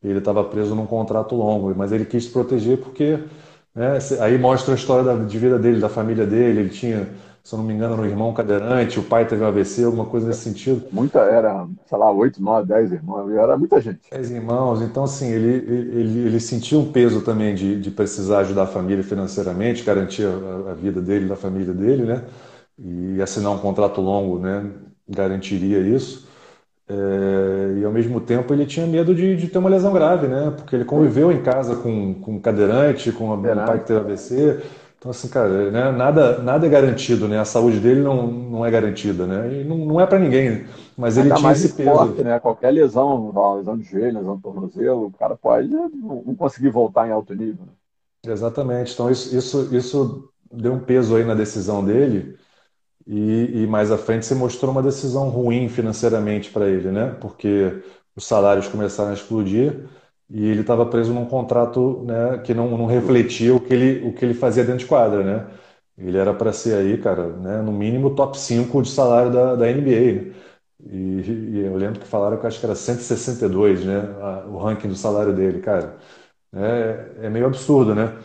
Ele 0.03 0.19
estava 0.19 0.43
preso 0.43 0.75
num 0.75 0.85
contrato 0.85 1.35
longo, 1.35 1.73
mas 1.75 1.91
ele 1.91 2.05
quis 2.05 2.25
se 2.25 2.29
proteger 2.31 2.77
porque 2.79 3.19
né, 3.75 3.97
aí 4.21 4.37
mostra 4.37 4.73
a 4.73 4.77
história 4.77 5.03
da, 5.03 5.15
de 5.15 5.37
vida 5.37 5.59
dele, 5.59 5.81
da 5.81 5.89
família 5.89 6.25
dele. 6.25 6.61
Ele 6.61 6.69
tinha 6.69 7.09
se 7.45 7.53
eu 7.53 7.59
não 7.59 7.63
me 7.63 7.75
engano, 7.75 7.93
era 7.93 8.01
um 8.01 8.05
irmão 8.05 8.33
cadeirante, 8.33 8.99
o 8.99 9.03
pai 9.03 9.27
teve 9.27 9.43
um 9.43 9.47
AVC, 9.47 9.83
alguma 9.83 10.05
coisa 10.07 10.25
nesse 10.25 10.41
sentido. 10.41 10.83
Muita, 10.91 11.19
era, 11.19 11.67
sei 11.85 11.95
lá, 11.95 12.11
oito, 12.11 12.41
nove, 12.41 12.67
dez 12.67 12.91
irmãos, 12.91 13.31
era 13.31 13.55
muita 13.55 13.79
gente. 13.79 13.99
Dez 14.09 14.31
irmãos, 14.31 14.81
então 14.81 15.03
assim, 15.03 15.27
ele, 15.29 15.49
ele, 15.49 16.19
ele 16.25 16.39
sentiu 16.39 16.79
um 16.79 16.91
peso 16.91 17.21
também 17.21 17.53
de, 17.53 17.79
de 17.79 17.91
precisar 17.91 18.39
ajudar 18.39 18.63
a 18.63 18.67
família 18.67 19.03
financeiramente, 19.03 19.83
garantir 19.83 20.25
a, 20.25 20.71
a 20.71 20.73
vida 20.73 20.99
dele, 20.99 21.27
da 21.27 21.35
família 21.35 21.71
dele, 21.71 22.05
né? 22.05 22.23
E 22.79 23.21
assinar 23.21 23.51
um 23.51 23.59
contrato 23.59 24.01
longo, 24.01 24.39
né? 24.39 24.65
Garantiria 25.07 25.81
isso. 25.81 26.27
É, 26.89 27.79
e 27.79 27.85
ao 27.85 27.91
mesmo 27.91 28.19
tempo 28.21 28.55
ele 28.55 28.65
tinha 28.65 28.87
medo 28.87 29.13
de, 29.13 29.35
de, 29.37 29.47
ter 29.49 29.59
uma 29.59 29.69
lesão 29.69 29.93
grave, 29.93 30.25
né? 30.25 30.51
Porque 30.57 30.75
ele 30.75 30.85
conviveu 30.85 31.31
em 31.31 31.43
casa 31.43 31.75
com, 31.75 32.15
com 32.15 32.39
cadeirante, 32.39 33.11
com 33.11 33.31
um 33.35 33.41
pai 33.43 33.79
que 33.81 33.85
teve 33.85 33.99
AVC 33.99 34.63
então, 35.05 35.11
assim, 35.11 35.27
cara, 35.27 35.69
né, 35.69 35.91
nada, 35.91 36.39
nada 36.39 36.65
é 36.65 36.69
garantido, 36.69 37.27
né? 37.27 37.39
A 37.39 37.45
saúde 37.45 37.79
dele 37.79 38.01
não, 38.01 38.25
não 38.25 38.65
é 38.65 38.71
garantida, 38.71 39.27
né? 39.27 39.61
E 39.61 39.63
não, 39.63 39.77
não 39.77 40.01
é 40.01 40.07
para 40.07 40.17
ninguém. 40.17 40.65
Mas 40.97 41.15
ele 41.15 41.31
tinha 41.31 41.51
esse 41.51 41.73
peso. 41.73 42.05
né? 42.23 42.39
Qualquer 42.39 42.71
lesão, 42.71 43.31
lesão 43.55 43.77
de 43.77 43.83
joelho, 43.83 44.17
lesão 44.17 44.35
de 44.35 44.41
tornozelo, 44.41 45.05
o 45.05 45.11
cara 45.11 45.35
pode 45.35 45.67
não 45.67 46.35
conseguir 46.35 46.69
voltar 46.69 47.07
em 47.07 47.11
alto 47.11 47.35
nível. 47.35 47.67
Né? 47.67 48.31
Exatamente. 48.31 48.93
Então, 48.95 49.11
isso, 49.11 49.37
isso, 49.37 49.75
isso 49.75 50.29
deu 50.51 50.73
um 50.73 50.79
peso 50.79 51.15
aí 51.15 51.23
na 51.23 51.35
decisão 51.35 51.85
dele. 51.85 52.35
E, 53.05 53.61
e 53.61 53.67
mais 53.67 53.91
à 53.91 53.99
frente 53.99 54.25
se 54.25 54.33
mostrou 54.33 54.71
uma 54.71 54.81
decisão 54.81 55.29
ruim 55.29 55.69
financeiramente 55.69 56.49
para 56.49 56.67
ele, 56.67 56.89
né? 56.89 57.15
Porque 57.21 57.79
os 58.15 58.25
salários 58.25 58.67
começaram 58.67 59.11
a 59.11 59.13
explodir 59.13 59.85
e 60.29 60.45
ele 60.45 60.61
estava 60.61 60.85
preso 60.85 61.13
num 61.13 61.25
contrato 61.25 62.03
né, 62.05 62.39
que 62.39 62.53
não, 62.53 62.77
não, 62.77 62.85
refletia 62.85 63.53
o 63.55 63.59
que, 63.59 63.73
ele, 63.73 64.07
o 64.07 64.13
que 64.13 64.25
ele 64.25 64.33
fazia 64.33 64.63
dentro 64.63 64.79
de 64.79 64.85
quadra, 64.87 65.23
né? 65.23 65.47
Ele 65.97 66.17
era 66.17 66.33
para 66.33 66.51
ser 66.53 66.75
aí, 66.75 66.97
cara, 66.97 67.27
né, 67.37 67.61
no 67.61 67.71
mínimo 67.71 68.15
top 68.15 68.37
5 68.37 68.81
de 68.81 68.89
salário 68.89 69.31
da, 69.31 69.55
da 69.55 69.67
NBA? 69.71 70.33
E, 70.85 71.21
e, 71.57 71.59
eu 71.65 71.75
lembro 71.77 71.99
que 71.99 72.07
falaram 72.07 72.37
que 72.37 72.45
acho 72.47 72.59
que 72.59 72.65
era 72.65 72.75
162, 72.75 73.85
né? 73.85 74.01
o 74.47 74.57
ranking 74.57 74.89
do 74.89 74.95
salário 74.95 75.33
dele, 75.33 75.59
cara. 75.61 75.97
É, 76.53 77.27
é 77.27 77.29
meio 77.29 77.45
absurdo, 77.47 77.95
né? 77.95 78.17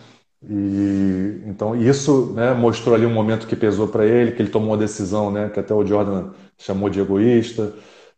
E 0.43 1.43
então 1.47 1.77
isso 1.77 2.33
né, 2.35 2.55
mostrou 2.55 2.95
ali 2.95 3.05
um 3.05 3.13
momento 3.13 3.47
que 3.47 3.55
pesou 3.57 3.89
para 3.89 4.07
ele, 4.07 4.33
que 4.33 4.41
ele 4.41 4.51
tomou 4.51 4.71
uma 4.71 4.77
decisão, 4.79 5.31
né, 5.31 5.51
que 5.51 5.61
até 5.61 5.75
o 5.75 5.85
Jordan 5.85 6.33
chamou 6.59 6.89
de 6.89 7.01
egoísta. 7.01 7.73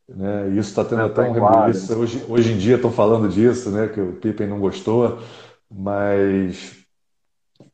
Né? 0.09 0.49
Isso 0.51 0.71
está 0.71 0.85
tendo 0.85 1.03
até 1.03 1.23
um 1.23 1.33
rebuliço. 1.33 1.99
Hoje, 1.99 2.25
hoje 2.29 2.53
em 2.53 2.59
dia 2.59 2.77
estão 2.77 2.91
falando 2.91 3.29
disso, 3.29 3.71
né? 3.71 3.89
que 3.89 4.01
o 4.01 4.15
Pippen 4.15 4.47
não 4.47 4.59
gostou, 4.59 5.19
mas 5.71 6.83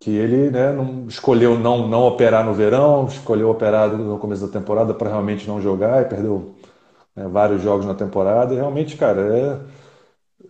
que 0.01 0.11
ele 0.11 0.51
né, 0.51 0.73
não, 0.73 1.07
escolheu 1.09 1.59
não, 1.59 1.89
não 1.89 2.03
operar 2.03 2.45
no 2.45 2.55
verão, 2.55 3.07
escolheu 3.07 3.51
operar 3.51 3.89
no 3.89 4.19
começo 4.19 4.47
da 4.47 4.53
temporada 4.53 4.95
para 4.95 5.09
realmente 5.09 5.47
não 5.49 5.61
jogar 5.61 6.03
e 6.03 6.05
perdeu 6.05 6.55
né, 7.17 7.27
vários 7.29 7.63
jogos 7.63 7.85
na 7.85 7.95
temporada. 7.95 8.55
E 8.55 8.57
realmente, 8.57 8.97
cara, 8.97 9.21
é, 9.21 9.61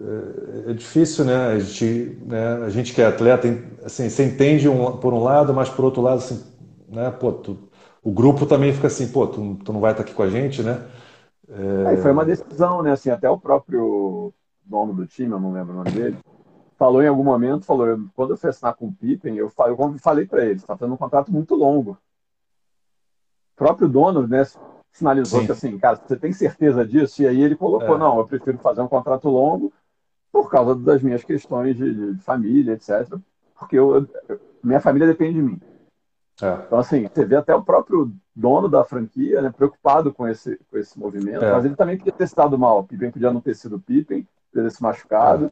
é, 0.01 0.71
é, 0.71 0.73
difícil, 0.75 1.25
né? 1.25 1.49
A 1.49 1.59
gente, 1.59 2.19
né? 2.27 2.65
a 2.65 2.69
gente 2.69 2.93
que 2.93 3.01
é 3.01 3.07
atleta, 3.07 3.49
assim, 3.85 4.09
você 4.11 4.25
entende 4.25 4.69
um, 4.69 4.97
por 4.99 5.15
um 5.15 5.23
lado, 5.23 5.55
mas 5.55 5.69
por 5.69 5.85
outro 5.85 6.03
lado, 6.03 6.19
assim, 6.19 6.43
né? 6.89 7.11
Pô, 7.11 7.33
tu, 7.33 7.59
o 8.03 8.11
grupo 8.13 8.45
também 8.47 8.73
fica 8.73 8.87
assim, 8.89 9.09
pô, 9.09 9.27
tu, 9.27 9.57
tu 9.65 9.73
não 9.73 9.81
vai 9.81 9.93
estar 9.93 10.03
aqui 10.03 10.13
com 10.13 10.23
a 10.23 10.29
gente, 10.29 10.63
né? 10.63 10.83
É... 11.49 11.97
foi 11.97 12.11
uma 12.11 12.25
decisão, 12.25 12.83
né? 12.83 12.93
Assim, 12.93 13.11
até 13.11 13.29
o 13.29 13.39
próprio 13.39 14.33
dono 14.65 14.93
do 14.93 15.07
time, 15.07 15.33
eu 15.33 15.41
não 15.41 15.53
lembro 15.53 15.73
o 15.73 15.77
nome 15.77 15.91
dele, 15.91 16.19
falou 16.77 17.03
em 17.03 17.09
algum 17.09 17.25
momento, 17.25 17.65
falou, 17.65 17.99
quando 18.15 18.31
eu 18.31 18.37
fui 18.37 18.51
assinar 18.51 18.75
com 18.75 18.87
o 18.87 18.93
Pippen, 18.93 19.37
eu 19.37 19.49
falei, 19.49 19.75
eu 19.75 19.99
falei 19.99 20.27
para 20.27 20.45
ele, 20.45 20.57
está 20.57 20.77
fazendo 20.77 20.95
um 20.95 20.99
contrato 20.99 21.33
muito 21.33 21.55
longo. 21.55 21.93
O 23.53 23.57
próprio 23.57 23.89
dono, 23.89 24.27
né, 24.29 24.45
sinalizou 24.93 25.41
Sim. 25.41 25.47
que 25.47 25.53
assim, 25.53 25.79
cara, 25.79 25.97
você 25.97 26.17
tem 26.17 26.33
certeza 26.33 26.87
disso? 26.87 27.23
E 27.23 27.27
aí 27.27 27.41
ele 27.43 27.57
colocou, 27.57 27.97
é. 27.97 27.99
não, 27.99 28.19
eu 28.19 28.27
prefiro 28.27 28.59
fazer 28.59 28.81
um 28.83 28.89
contrato 28.89 29.29
longo 29.29 29.73
por 30.31 30.51
causa 30.51 30.75
das 30.75 31.03
minhas 31.03 31.25
questões 31.25 31.77
de, 31.77 32.15
de 32.15 32.23
família, 32.23 32.75
etc. 32.75 33.19
Porque 33.59 33.77
eu, 33.77 34.07
minha 34.63 34.81
família 34.81 35.09
depende 35.09 35.35
de 35.35 35.43
mim. 35.43 35.61
É. 36.41 36.59
Então, 36.67 36.79
assim, 36.79 37.09
você 37.13 37.25
vê 37.25 37.37
até 37.37 37.55
o 37.55 37.63
próprio 37.63 38.13
dono 38.35 38.69
da 38.69 38.85
franquia 38.85 39.43
né, 39.43 39.53
preocupado 39.55 40.13
com 40.13 40.27
esse, 40.27 40.59
com 40.71 40.79
esse 40.79 40.99
movimento, 40.99 41.45
é. 41.45 41.53
mas 41.53 41.65
ele 41.65 41.75
também 41.75 41.97
podia 41.97 42.13
ter 42.13 42.25
estado 42.25 42.57
mal. 42.57 42.81
O 42.81 42.85
Pippen 42.85 43.11
podia 43.11 43.33
não 43.33 43.41
ter 43.41 43.55
sido 43.55 43.77
o 43.77 43.81
Pippen, 43.81 44.27
podia 44.53 44.69
ter 44.69 44.75
se 44.75 44.83
machucado. 44.83 45.47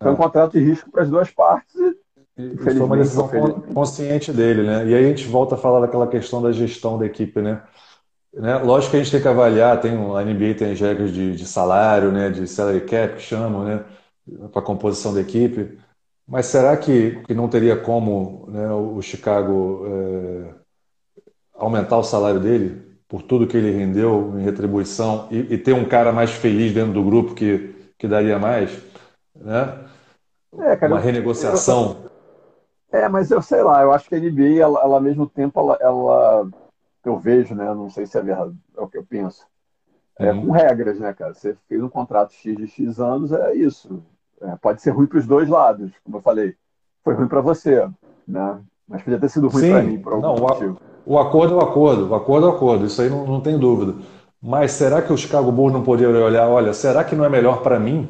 É. 0.00 0.02
Foi 0.02 0.10
um 0.10 0.14
é. 0.14 0.16
contrato 0.16 0.52
de 0.52 0.60
risco 0.60 0.90
para 0.90 1.02
as 1.02 1.08
duas 1.10 1.30
partes. 1.30 1.74
E, 2.36 2.56
foi 2.56 2.72
uma 2.78 2.96
decisão 2.96 3.28
consciente 3.74 4.32
dele, 4.32 4.62
né? 4.62 4.86
E 4.86 4.94
aí 4.94 5.04
a 5.04 5.08
gente 5.08 5.26
volta 5.26 5.56
a 5.56 5.58
falar 5.58 5.80
daquela 5.80 6.06
questão 6.06 6.40
da 6.40 6.52
gestão 6.52 6.96
da 6.96 7.04
equipe, 7.06 7.40
né? 7.40 7.62
né? 8.32 8.58
Lógico 8.58 8.92
que 8.92 8.96
a 8.96 9.02
gente 9.02 9.10
tem 9.10 9.20
que 9.20 9.26
avaliar, 9.26 9.80
tem, 9.80 9.92
a 9.92 10.22
NBA 10.22 10.54
tem 10.56 10.72
as 10.72 10.80
regras 10.80 11.12
de, 11.12 11.34
de 11.34 11.46
salário, 11.46 12.12
né? 12.12 12.30
De 12.30 12.46
salary 12.46 12.82
cap, 12.82 13.14
que 13.14 13.22
chamam, 13.22 13.64
né? 13.64 13.84
Para 14.52 14.60
a 14.60 14.64
composição 14.64 15.12
da 15.12 15.20
equipe. 15.20 15.78
Mas 16.28 16.44
será 16.46 16.76
que, 16.76 17.22
que 17.22 17.32
não 17.32 17.48
teria 17.48 17.74
como 17.74 18.44
né, 18.48 18.70
o 18.70 19.00
Chicago 19.00 19.86
é, 19.86 20.54
aumentar 21.54 21.96
o 21.96 22.04
salário 22.04 22.38
dele 22.38 22.86
por 23.08 23.22
tudo 23.22 23.46
que 23.46 23.56
ele 23.56 23.70
rendeu 23.70 24.38
em 24.38 24.42
retribuição 24.42 25.26
e, 25.30 25.54
e, 25.54 25.56
ter 25.56 25.72
um 25.72 25.88
cara 25.88 26.12
mais 26.12 26.30
feliz 26.30 26.74
dentro 26.74 26.92
do 26.92 27.02
grupo 27.02 27.34
que, 27.34 27.74
que 27.96 28.06
daria 28.06 28.38
mais? 28.38 28.70
Né? 29.34 29.88
É, 30.58 30.76
cara, 30.76 30.92
Uma 30.92 31.00
renegociação. 31.00 32.10
Eu, 32.92 33.00
é, 33.00 33.08
mas 33.08 33.30
eu 33.30 33.40
sei 33.40 33.62
lá, 33.62 33.80
eu 33.80 33.90
acho 33.90 34.06
que 34.06 34.14
a 34.14 34.20
NBA, 34.20 34.60
ela, 34.60 34.82
ela 34.82 34.96
ao 34.96 35.00
mesmo 35.00 35.26
tempo, 35.26 35.58
ela, 35.58 35.78
ela, 35.80 36.46
eu 37.06 37.18
vejo, 37.18 37.54
né? 37.54 37.64
Não 37.72 37.88
sei 37.88 38.04
se 38.04 38.18
é 38.18 38.22
verdade, 38.22 38.54
é 38.76 38.80
o 38.82 38.88
que 38.88 38.98
eu 38.98 39.04
penso. 39.04 39.46
É, 40.18 40.30
uhum. 40.30 40.46
Com 40.46 40.52
regras, 40.52 41.00
né, 41.00 41.14
cara? 41.14 41.32
Você 41.32 41.56
fez 41.66 41.82
um 41.82 41.88
contrato 41.88 42.34
X 42.34 42.54
de 42.54 42.66
X 42.66 43.00
anos, 43.00 43.32
é 43.32 43.54
isso 43.54 44.02
é, 44.42 44.56
pode 44.60 44.82
ser 44.82 44.90
ruim 44.90 45.06
para 45.06 45.18
os 45.18 45.26
dois 45.26 45.48
lados, 45.48 45.90
como 46.04 46.18
eu 46.18 46.22
falei. 46.22 46.54
Foi 47.04 47.14
ruim 47.14 47.28
para 47.28 47.40
você, 47.40 47.88
né? 48.26 48.58
Mas 48.86 49.02
podia 49.02 49.18
ter 49.18 49.28
sido 49.28 49.48
ruim 49.48 49.70
para 49.70 49.82
mim, 49.82 49.98
por 49.98 50.12
algum 50.14 50.26
não, 50.26 50.36
motivo. 50.36 50.80
O 51.04 51.18
acordo 51.18 51.54
é 51.54 51.56
o 51.56 51.60
acordo, 51.60 52.08
o 52.08 52.14
acordo 52.14 52.46
é 52.46 52.50
o 52.50 52.52
acordo, 52.52 52.86
isso 52.86 53.00
aí 53.00 53.08
não, 53.08 53.26
não 53.26 53.40
tem 53.40 53.58
dúvida. 53.58 53.94
Mas 54.40 54.72
será 54.72 55.02
que 55.02 55.12
o 55.12 55.16
Chicago 55.16 55.50
Bulls 55.50 55.72
não 55.72 55.82
poderia 55.82 56.24
olhar, 56.24 56.48
olha, 56.48 56.72
será 56.72 57.02
que 57.02 57.16
não 57.16 57.24
é 57.24 57.28
melhor 57.28 57.62
para 57.62 57.78
mim, 57.78 58.08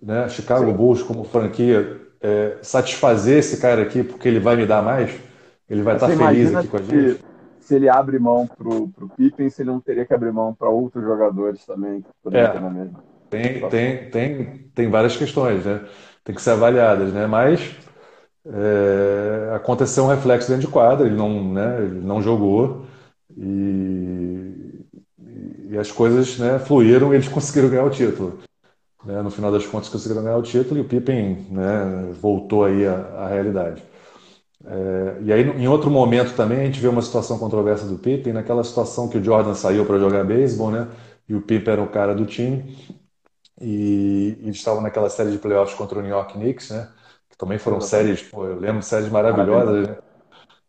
né, 0.00 0.28
Chicago 0.28 0.66
Sim. 0.66 0.72
Bulls 0.72 1.02
como 1.02 1.24
franquia, 1.24 2.00
é, 2.20 2.58
satisfazer 2.62 3.38
esse 3.38 3.60
cara 3.60 3.82
aqui 3.82 4.02
porque 4.02 4.28
ele 4.28 4.40
vai 4.40 4.56
me 4.56 4.66
dar 4.66 4.82
mais? 4.82 5.18
Ele 5.68 5.82
vai 5.82 5.94
estar 5.94 6.08
feliz 6.08 6.54
aqui 6.54 6.68
com 6.68 6.76
a 6.76 6.82
gente? 6.82 7.24
Se 7.60 7.74
ele 7.74 7.88
abre 7.88 8.18
mão 8.18 8.46
para 8.46 8.68
o 8.68 9.08
Pippen, 9.16 9.48
se 9.48 9.62
ele 9.62 9.70
não 9.70 9.80
teria 9.80 10.04
que 10.04 10.12
abrir 10.12 10.32
mão 10.32 10.52
para 10.52 10.68
outros 10.68 11.02
jogadores 11.02 11.64
também 11.64 12.02
que 12.02 12.08
poderiam 12.22 12.48
é. 12.48 12.52
ter 12.52 12.60
na 12.60 12.70
mesma. 12.70 13.13
Tem, 13.42 13.68
tem, 13.68 14.10
tem, 14.10 14.44
tem 14.74 14.90
várias 14.90 15.16
questões, 15.16 15.64
né? 15.64 15.80
Tem 16.22 16.34
que 16.34 16.42
ser 16.42 16.50
avaliadas, 16.50 17.12
né? 17.12 17.26
Mas 17.26 17.76
é, 18.46 19.54
aconteceu 19.54 20.04
um 20.04 20.08
reflexo 20.08 20.48
dentro 20.48 20.66
de 20.66 20.72
quadra, 20.72 21.06
ele 21.06 21.16
não, 21.16 21.52
né, 21.52 21.78
ele 21.82 22.00
não 22.00 22.20
jogou 22.20 22.84
e, 23.36 24.84
e 25.70 25.78
as 25.78 25.90
coisas 25.90 26.38
né, 26.38 26.58
fluíram 26.58 27.12
e 27.12 27.16
eles 27.16 27.28
conseguiram 27.30 27.70
ganhar 27.70 27.84
o 27.84 27.90
título. 27.90 28.38
Né? 29.04 29.22
No 29.22 29.30
final 29.30 29.50
das 29.50 29.66
contas 29.66 29.88
conseguiram 29.88 30.22
ganhar 30.22 30.36
o 30.36 30.42
título 30.42 30.78
e 30.78 30.82
o 30.82 30.84
Pippen 30.84 31.46
né, 31.50 32.12
voltou 32.20 32.64
aí 32.64 32.86
à, 32.86 33.28
realidade. 33.28 33.82
É, 34.66 35.16
e 35.22 35.32
aí, 35.32 35.42
em 35.42 35.68
outro 35.68 35.90
momento 35.90 36.34
também, 36.34 36.60
a 36.60 36.64
gente 36.64 36.80
vê 36.80 36.88
uma 36.88 37.02
situação 37.02 37.38
controversa 37.38 37.86
do 37.86 37.98
Pippen, 37.98 38.32
naquela 38.32 38.64
situação 38.64 39.08
que 39.08 39.18
o 39.18 39.24
Jordan 39.24 39.54
saiu 39.54 39.84
para 39.84 39.98
jogar 39.98 40.24
beisebol, 40.24 40.70
né? 40.70 40.88
E 41.28 41.34
o 41.34 41.42
Pippen 41.42 41.72
era 41.72 41.82
o 41.82 41.88
cara 41.88 42.14
do 42.14 42.24
time. 42.24 42.74
E, 43.60 44.36
eles 44.40 44.56
estavam 44.56 44.82
naquela 44.82 45.08
série 45.08 45.30
de 45.30 45.38
playoffs 45.38 45.76
contra 45.76 45.98
o 45.98 46.02
New 46.02 46.10
York 46.10 46.34
Knicks, 46.34 46.70
né? 46.70 46.88
Que 47.30 47.36
também 47.36 47.58
foram 47.58 47.80
séries, 47.80 48.22
pô, 48.22 48.46
eu 48.46 48.58
lembro 48.58 48.82
séries 48.82 49.08
maravilhosas, 49.08 49.88
né? 49.88 49.96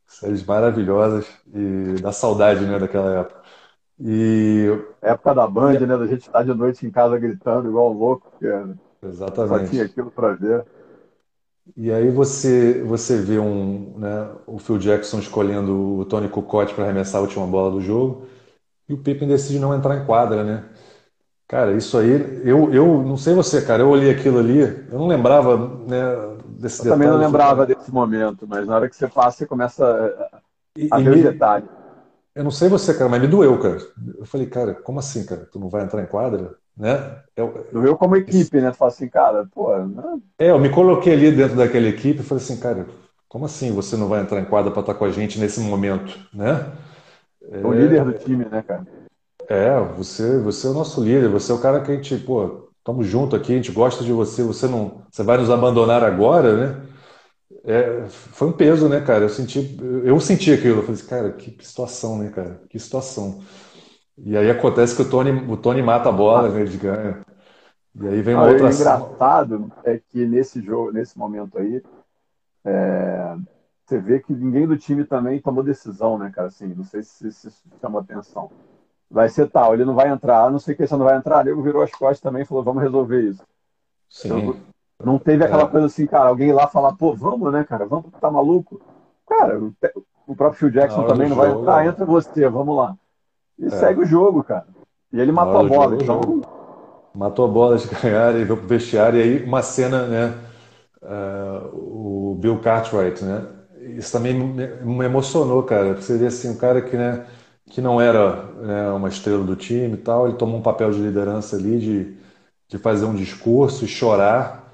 Séries 0.08 0.46
maravilhosas 0.46 1.28
e 1.54 2.02
da 2.02 2.12
saudade, 2.12 2.66
né, 2.66 2.80
daquela 2.80 3.20
época. 3.22 3.42
E 4.00 4.68
época 5.02 5.34
da 5.34 5.48
Band, 5.48 5.80
né? 5.80 5.98
Da 5.98 6.08
gente 6.08 6.22
estar 6.22 6.44
de 6.44 6.54
noite 6.54 6.86
em 6.86 6.92
casa 6.92 7.18
gritando 7.18 7.70
igual 7.70 7.92
um 7.92 7.98
louco, 7.98 8.30
porque 8.32 8.48
Exatamente. 9.04 9.48
só 9.48 9.72
tinha 9.72 9.86
aquilo 9.86 10.12
para 10.12 10.34
ver. 10.34 10.66
E 11.76 11.92
aí 11.92 12.10
você 12.12 12.84
você 12.84 13.20
vê 13.22 13.40
um, 13.40 13.98
né, 13.98 14.30
o 14.46 14.60
Phil 14.60 14.78
Jackson 14.78 15.20
escolhendo 15.20 16.00
o 16.00 16.06
Tony 16.06 16.30
Kukoc 16.30 16.74
para 16.74 16.84
arremessar 16.84 17.20
a 17.20 17.24
última 17.24 17.48
bola 17.48 17.72
do 17.72 17.82
jogo 17.82 18.28
e 18.88 18.94
o 18.94 18.98
Pippen 18.98 19.28
decide 19.28 19.60
não 19.60 19.74
entrar 19.76 19.98
em 19.98 20.06
quadra, 20.06 20.44
né? 20.44 20.70
Cara, 21.48 21.74
isso 21.74 21.98
aí, 21.98 22.42
eu, 22.44 22.74
eu 22.74 23.04
não 23.04 23.18
sei 23.18 23.36
você, 23.36 23.62
cara, 23.64 23.84
eu 23.84 23.90
olhei 23.90 24.10
aquilo 24.10 24.40
ali, 24.40 24.62
eu 24.62 24.98
não 24.98 25.08
lembrava, 25.08 25.56
né, 25.88 26.38
desse 26.48 26.84
eu 26.84 26.92
também 26.92 27.08
não 27.08 27.20
lembrava 27.20 27.68
desse 27.68 27.92
momento, 27.92 28.48
mas 28.48 28.66
na 28.66 28.76
hora 28.76 28.90
que 28.90 28.96
você 28.96 29.08
passa, 29.08 29.38
você 29.38 29.46
começa 29.46 29.86
a, 29.86 30.40
e, 30.76 30.88
a 30.92 30.98
ver 30.98 31.12
os 31.12 31.22
detalhes. 31.22 31.70
Eu 32.34 32.44
não 32.44 32.52
sei 32.52 32.68
você, 32.68 32.94
cara, 32.96 33.10
mas 33.10 33.22
me 33.22 33.28
doeu, 33.28 33.60
cara. 33.60 33.78
Eu 34.18 34.26
falei, 34.26 34.48
cara, 34.48 34.74
como 34.74 35.00
assim, 35.00 35.24
cara? 35.24 35.48
Tu 35.52 35.60
não 35.60 35.70
vai 35.70 35.84
entrar 35.84 36.02
em 36.02 36.08
quadra? 36.08 36.56
Né? 36.76 37.22
Eu, 37.36 37.66
doeu 37.72 37.96
como 37.96 38.16
equipe, 38.18 38.60
né? 38.60 38.72
Tu 38.72 38.78
fala 38.78 38.92
assim, 38.92 39.08
cara, 39.08 39.48
pô. 39.54 39.74
Né? 39.78 40.04
É, 40.40 40.50
eu 40.50 40.60
me 40.60 40.70
coloquei 40.70 41.14
ali 41.14 41.32
dentro 41.32 41.56
daquela 41.56 41.88
equipe 41.88 42.20
e 42.20 42.24
falei 42.24 42.44
assim, 42.44 42.58
cara, 42.58 42.88
como 43.30 43.46
assim 43.46 43.72
você 43.72 43.96
não 43.96 44.10
vai 44.10 44.22
entrar 44.22 44.42
em 44.42 44.46
quadra 44.46 44.72
para 44.72 44.82
estar 44.82 44.94
com 44.96 45.06
a 45.06 45.12
gente 45.12 45.40
nesse 45.40 45.60
momento, 45.62 46.20
né? 46.34 46.74
É 47.52 47.66
o 47.66 47.72
líder 47.72 48.04
do 48.04 48.14
time, 48.14 48.46
né, 48.46 48.64
cara? 48.64 48.86
É, 49.48 49.80
você, 49.96 50.40
você 50.40 50.68
é 50.68 50.70
o 50.70 50.74
nosso 50.74 51.04
líder, 51.04 51.30
você 51.30 51.52
é 51.52 51.56
o 51.56 51.62
cara 51.62 51.82
que 51.82 51.92
a 51.92 51.96
gente, 51.96 52.18
pô, 52.18 52.70
estamos 52.80 53.06
junto 53.08 53.36
aqui, 53.36 53.54
a 53.54 53.56
gente 53.56 53.72
gosta 53.72 54.04
de 54.04 54.12
você, 54.12 54.44
você 54.44 54.68
não, 54.68 55.04
você 55.12 55.24
vai 55.24 55.38
nos 55.38 55.50
abandonar 55.50 56.04
agora, 56.04 56.56
né? 56.56 56.82
É, 57.64 58.06
foi 58.08 58.48
um 58.48 58.52
peso, 58.52 58.90
né, 58.90 59.02
cara? 59.02 59.24
Eu 59.26 59.30
senti, 59.30 59.78
eu 60.04 60.20
senti 60.20 60.52
aquilo, 60.52 60.78
eu 60.78 60.82
falei 60.82 60.94
assim, 60.96 61.08
cara, 61.08 61.32
que, 61.32 61.66
situação, 61.66 62.18
né, 62.20 62.30
cara? 62.30 62.62
Que 62.70 62.80
situação. 62.80 63.42
E 64.18 64.36
aí 64.36 64.50
acontece 64.50 64.96
que 64.96 65.02
o 65.02 65.10
Tony, 65.10 65.32
o 65.52 65.58
Tony 65.58 65.82
mata 65.82 66.10
a 66.10 66.12
bola, 66.12 66.50
né, 66.50 66.64
de 66.64 66.78
ganha. 66.78 67.22
E 68.02 68.08
aí 68.08 68.22
vem 68.22 68.36
uma 68.36 68.46
ah, 68.46 68.50
outra. 68.50 68.68
O 68.68 68.72
engraçado 68.72 69.72
é 69.84 70.00
que 70.10 70.26
nesse 70.26 70.62
jogo, 70.62 70.92
nesse 70.92 71.18
momento 71.18 71.58
aí, 71.58 71.82
é, 72.64 73.36
você 73.86 74.00
vê 74.00 74.20
que 74.20 74.34
ninguém 74.34 74.68
do 74.68 74.78
time 74.78 75.06
também 75.06 75.40
tomou 75.40 75.64
decisão, 75.64 76.18
né, 76.18 76.32
cara? 76.34 76.48
Assim, 76.48 76.68
não 76.74 76.84
sei 76.84 77.04
se 77.04 77.28
isso 77.28 77.50
chamou 77.80 78.00
atenção 78.02 78.50
vai 79.10 79.30
ser 79.30 79.50
tal, 79.50 79.74
ele 79.74 79.86
não 79.86 79.96
vai 79.96 80.10
entrar, 80.10 80.52
não 80.52 80.60
sei 80.60 80.74
o 80.74 80.78
que, 80.78 80.88
você 80.88 80.96
não 80.96 81.06
vai 81.06 81.18
entrar. 81.18 81.46
Ele 81.46 81.62
virou 81.62 81.82
as 81.82 81.92
costas 81.92 82.20
também 82.20 82.44
e 82.44 82.46
falou, 82.46 82.64
vamos 82.64 82.84
resolver 82.84 83.22
isso. 83.22 83.44
Sim. 84.10 84.28
Então, 84.28 84.56
não 85.04 85.20
teve 85.20 85.44
aquela 85.44 85.64
é. 85.64 85.68
coisa 85.68 85.88
assim, 85.88 86.08
cara, 86.08 86.30
alguém 86.30 86.52
lá 86.52 86.68
falar, 86.68 86.94
pô, 86.94 87.14
vamos, 87.14 87.52
né, 87.52 87.64
cara, 87.64 87.86
vamos, 87.86 88.06
tá 88.20 88.32
maluco? 88.32 88.82
Cara, 89.28 89.60
o 90.28 90.36
próprio 90.36 90.60
Phil 90.60 90.70
Jackson 90.72 91.06
também 91.06 91.30
não 91.30 91.36
vai 91.36 91.52
entrar, 91.52 91.86
é. 91.86 91.90
entra 91.90 92.06
você, 92.06 92.48
vamos 92.48 92.76
lá. 92.76 92.96
E 93.60 93.66
é. 93.66 93.70
segue 93.70 94.02
o 94.02 94.06
jogo, 94.06 94.44
cara. 94.44 94.66
E 95.12 95.20
ele 95.20 95.32
matou 95.32 95.60
a 95.60 95.64
bola, 95.64 95.96
então... 95.96 96.42
Matou 97.14 97.46
a 97.46 97.48
bola 97.48 97.78
de 97.78 97.88
ganhar 97.88 98.32
e 98.36 98.44
veio 98.44 98.58
pro 98.58 98.68
vestiário. 98.68 99.20
E 99.20 99.24
aí, 99.24 99.44
uma 99.46 99.62
cena, 99.62 100.06
né, 100.06 100.34
uh, 101.02 102.32
o 102.32 102.38
Bill 102.40 102.60
Cartwright, 102.60 103.24
né, 103.24 103.46
isso 103.98 104.12
também 104.12 104.34
me 104.34 105.06
emocionou, 105.06 105.64
cara. 105.64 105.96
Você 105.96 106.18
vê 106.18 106.28
assim, 106.28 106.50
um 106.50 106.58
cara 106.58 106.82
que, 106.82 106.98
né, 106.98 107.26
que 107.70 107.82
não 107.82 108.00
era 108.00 108.44
né, 108.56 108.92
uma 108.92 109.10
estrela 109.10 109.44
do 109.44 109.56
time 109.56 109.96
e 109.96 109.98
tal, 109.98 110.28
ele 110.28 110.38
tomou 110.38 110.60
um 110.60 110.62
papel 110.62 110.92
de 110.92 111.00
liderança 111.02 111.56
ali, 111.56 111.80
de, 111.80 112.18
de 112.70 112.78
fazer 112.78 113.06
um 113.06 113.16
discurso 113.16 113.86
e 113.86 113.88
chorar, 113.88 114.74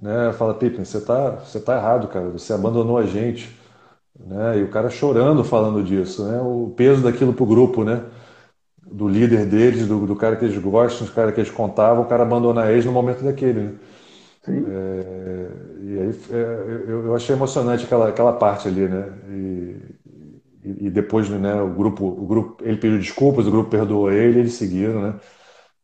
né? 0.00 0.32
Fala, 0.34 0.54
Pippen, 0.54 0.84
você 0.84 1.00
tá, 1.00 1.32
você 1.32 1.60
tá 1.60 1.76
errado, 1.76 2.08
cara, 2.08 2.30
você 2.30 2.52
abandonou 2.52 2.98
a 2.98 3.06
gente, 3.06 3.50
né? 4.18 4.58
E 4.58 4.64
o 4.64 4.70
cara 4.70 4.90
chorando 4.90 5.44
falando 5.44 5.82
disso, 5.84 6.26
né? 6.28 6.40
O 6.42 6.72
peso 6.76 7.02
daquilo 7.02 7.34
pro 7.34 7.46
grupo, 7.46 7.84
né? 7.84 8.04
Do 8.82 9.08
líder 9.08 9.46
deles, 9.46 9.86
do, 9.88 10.06
do 10.06 10.16
cara 10.16 10.36
que 10.36 10.44
eles 10.44 10.58
gostam, 10.58 11.06
do 11.06 11.12
cara 11.12 11.32
que 11.32 11.40
eles 11.40 11.50
contavam, 11.50 12.04
o 12.04 12.06
cara 12.08 12.22
abandonar 12.24 12.70
eles 12.72 12.84
no 12.84 12.92
momento 12.92 13.22
daquele, 13.24 13.60
né? 13.60 13.74
Sim. 14.44 14.64
É, 14.66 15.50
e 15.82 15.98
aí 16.00 16.10
é, 16.32 16.90
eu, 16.90 17.06
eu 17.06 17.14
achei 17.16 17.34
emocionante 17.34 17.84
aquela, 17.84 18.08
aquela 18.08 18.32
parte 18.32 18.68
ali, 18.68 18.88
né? 18.88 19.12
E, 19.28 19.59
e, 20.64 20.86
e 20.86 20.90
depois 20.90 21.28
né, 21.28 21.60
o 21.60 21.70
grupo, 21.70 22.06
o 22.06 22.26
grupo, 22.26 22.62
ele 22.62 22.76
pediu 22.76 22.98
desculpas, 22.98 23.46
o 23.46 23.50
grupo 23.50 23.70
perdoou 23.70 24.10
ele, 24.10 24.40
eles 24.40 24.54
seguiram, 24.54 25.00
né? 25.00 25.14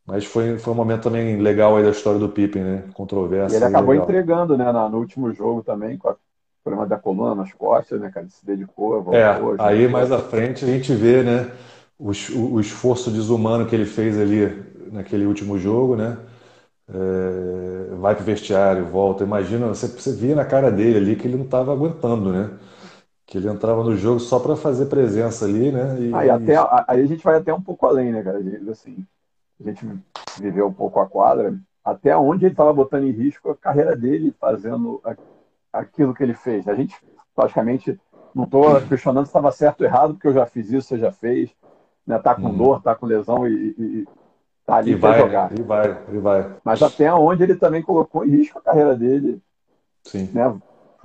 Mas 0.05 0.23
foi, 0.23 0.57
foi 0.57 0.73
um 0.73 0.75
momento 0.75 1.03
também 1.03 1.37
legal 1.41 1.75
aí 1.75 1.83
da 1.83 1.89
história 1.89 2.17
do 2.17 2.29
Pippen, 2.29 2.63
né? 2.63 2.83
Controverso. 2.93 3.53
E 3.53 3.57
ele 3.57 3.65
acabou 3.65 3.91
legal. 3.91 4.05
entregando, 4.05 4.57
né? 4.57 4.71
No 4.71 4.99
último 4.99 5.33
jogo 5.33 5.61
também, 5.61 5.97
com 5.97 6.09
o 6.09 6.15
problema 6.63 6.87
da 6.87 6.97
coluna 6.97 7.35
nas 7.35 7.51
costas, 7.51 7.99
né, 7.99 8.09
cara? 8.09 8.25
Ele 8.25 8.31
se 8.31 8.45
dedicou, 8.45 9.03
voltou. 9.03 9.13
É, 9.13 9.57
aí 9.59 9.85
mais 9.87 10.09
à 10.09 10.19
frente 10.19 10.63
a 10.63 10.67
gente 10.67 10.93
vê, 10.93 11.23
né? 11.23 11.51
O, 11.99 12.11
o, 12.53 12.59
esforço 12.61 13.11
desumano 13.11 13.65
que 13.65 13.75
ele 13.75 13.85
fez 13.85 14.17
ali 14.17 14.63
naquele 14.93 15.25
último 15.25 15.57
jogo, 15.57 15.97
né? 15.97 16.17
É, 16.87 17.95
vai 17.95 18.15
pro 18.15 18.23
vestiário, 18.23 18.85
volta. 18.85 19.25
Imagina, 19.25 19.67
você, 19.67 19.87
você 19.87 20.13
via 20.13 20.35
na 20.35 20.45
cara 20.45 20.71
dele 20.71 20.97
ali 20.99 21.15
que 21.17 21.27
ele 21.27 21.35
não 21.35 21.43
estava 21.43 21.73
aguentando, 21.73 22.31
né? 22.31 22.49
Que 23.27 23.37
ele 23.37 23.49
entrava 23.49 23.83
no 23.83 23.95
jogo 23.97 24.21
só 24.21 24.39
para 24.39 24.55
fazer 24.55 24.85
presença 24.85 25.43
ali, 25.43 25.69
né? 25.69 25.99
E, 25.99 26.15
aí, 26.15 26.29
até, 26.29 26.55
aí 26.87 27.01
a 27.01 27.05
gente 27.05 27.23
vai 27.23 27.35
até 27.35 27.53
um 27.53 27.61
pouco 27.61 27.85
além, 27.85 28.13
né, 28.13 28.23
cara? 28.23 28.39
Assim, 28.71 29.05
a 29.59 29.63
gente 29.69 29.85
viveu 30.39 30.67
um 30.67 30.73
pouco 30.73 30.97
a 31.01 31.05
quadra, 31.05 31.53
até 31.83 32.15
onde 32.15 32.45
ele 32.45 32.53
estava 32.53 32.71
botando 32.71 33.03
em 33.03 33.11
risco 33.11 33.51
a 33.51 33.55
carreira 33.55 33.97
dele, 33.97 34.33
fazendo 34.39 35.01
aquilo 35.73 36.13
que 36.13 36.23
ele 36.23 36.33
fez. 36.33 36.69
A 36.69 36.73
gente, 36.73 36.95
praticamente, 37.35 37.99
não 38.33 38.45
estou 38.45 38.79
questionando 38.87 39.25
se 39.25 39.29
estava 39.29 39.51
certo 39.51 39.81
ou 39.81 39.87
errado, 39.87 40.13
porque 40.13 40.27
eu 40.27 40.33
já 40.33 40.45
fiz 40.45 40.71
isso, 40.71 40.87
você 40.87 40.97
já 40.97 41.11
fez. 41.11 41.49
Né? 42.05 42.17
Tá 42.19 42.33
com 42.33 42.43
uhum. 42.43 42.57
dor, 42.57 42.81
tá 42.81 42.95
com 42.95 43.05
lesão 43.05 43.45
e, 43.45 43.75
e, 43.77 43.81
e 43.81 44.07
tá 44.65 44.75
ali 44.75 44.97
para 44.97 45.19
jogar. 45.19 45.51
E 45.51 45.61
vai, 45.61 45.97
e 46.13 46.17
vai. 46.17 46.55
Mas 46.63 46.81
até 46.81 47.13
onde 47.13 47.43
ele 47.43 47.55
também 47.55 47.81
colocou 47.81 48.25
em 48.25 48.29
risco 48.29 48.57
a 48.57 48.61
carreira 48.61 48.95
dele. 48.95 49.41
Sim. 50.05 50.29
Né? 50.33 50.57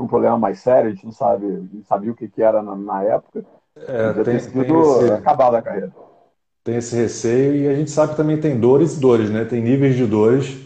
Um 0.02 0.08
problema 0.08 0.38
mais 0.38 0.60
sério, 0.60 0.90
a 0.90 0.92
gente 0.92 1.04
não 1.04 1.12
sabe, 1.12 1.46
não 1.46 1.82
sabia 1.84 2.10
o 2.10 2.14
que, 2.14 2.28
que 2.28 2.42
era 2.42 2.62
na, 2.62 2.74
na 2.74 3.02
época. 3.02 3.44
É, 3.76 4.14
já 4.14 4.24
tem, 4.24 4.38
sido 4.38 5.12
acabado 5.14 5.56
a 5.56 5.62
carreira. 5.62 5.92
Tem 6.62 6.76
esse 6.76 6.94
receio 6.94 7.56
e 7.56 7.68
a 7.68 7.74
gente 7.74 7.90
sabe 7.90 8.12
que 8.12 8.16
também 8.16 8.38
tem 8.38 8.58
dores 8.58 8.96
e 8.96 9.00
dores, 9.00 9.30
né? 9.30 9.44
Tem 9.44 9.60
níveis 9.60 9.96
de 9.96 10.06
dores 10.06 10.56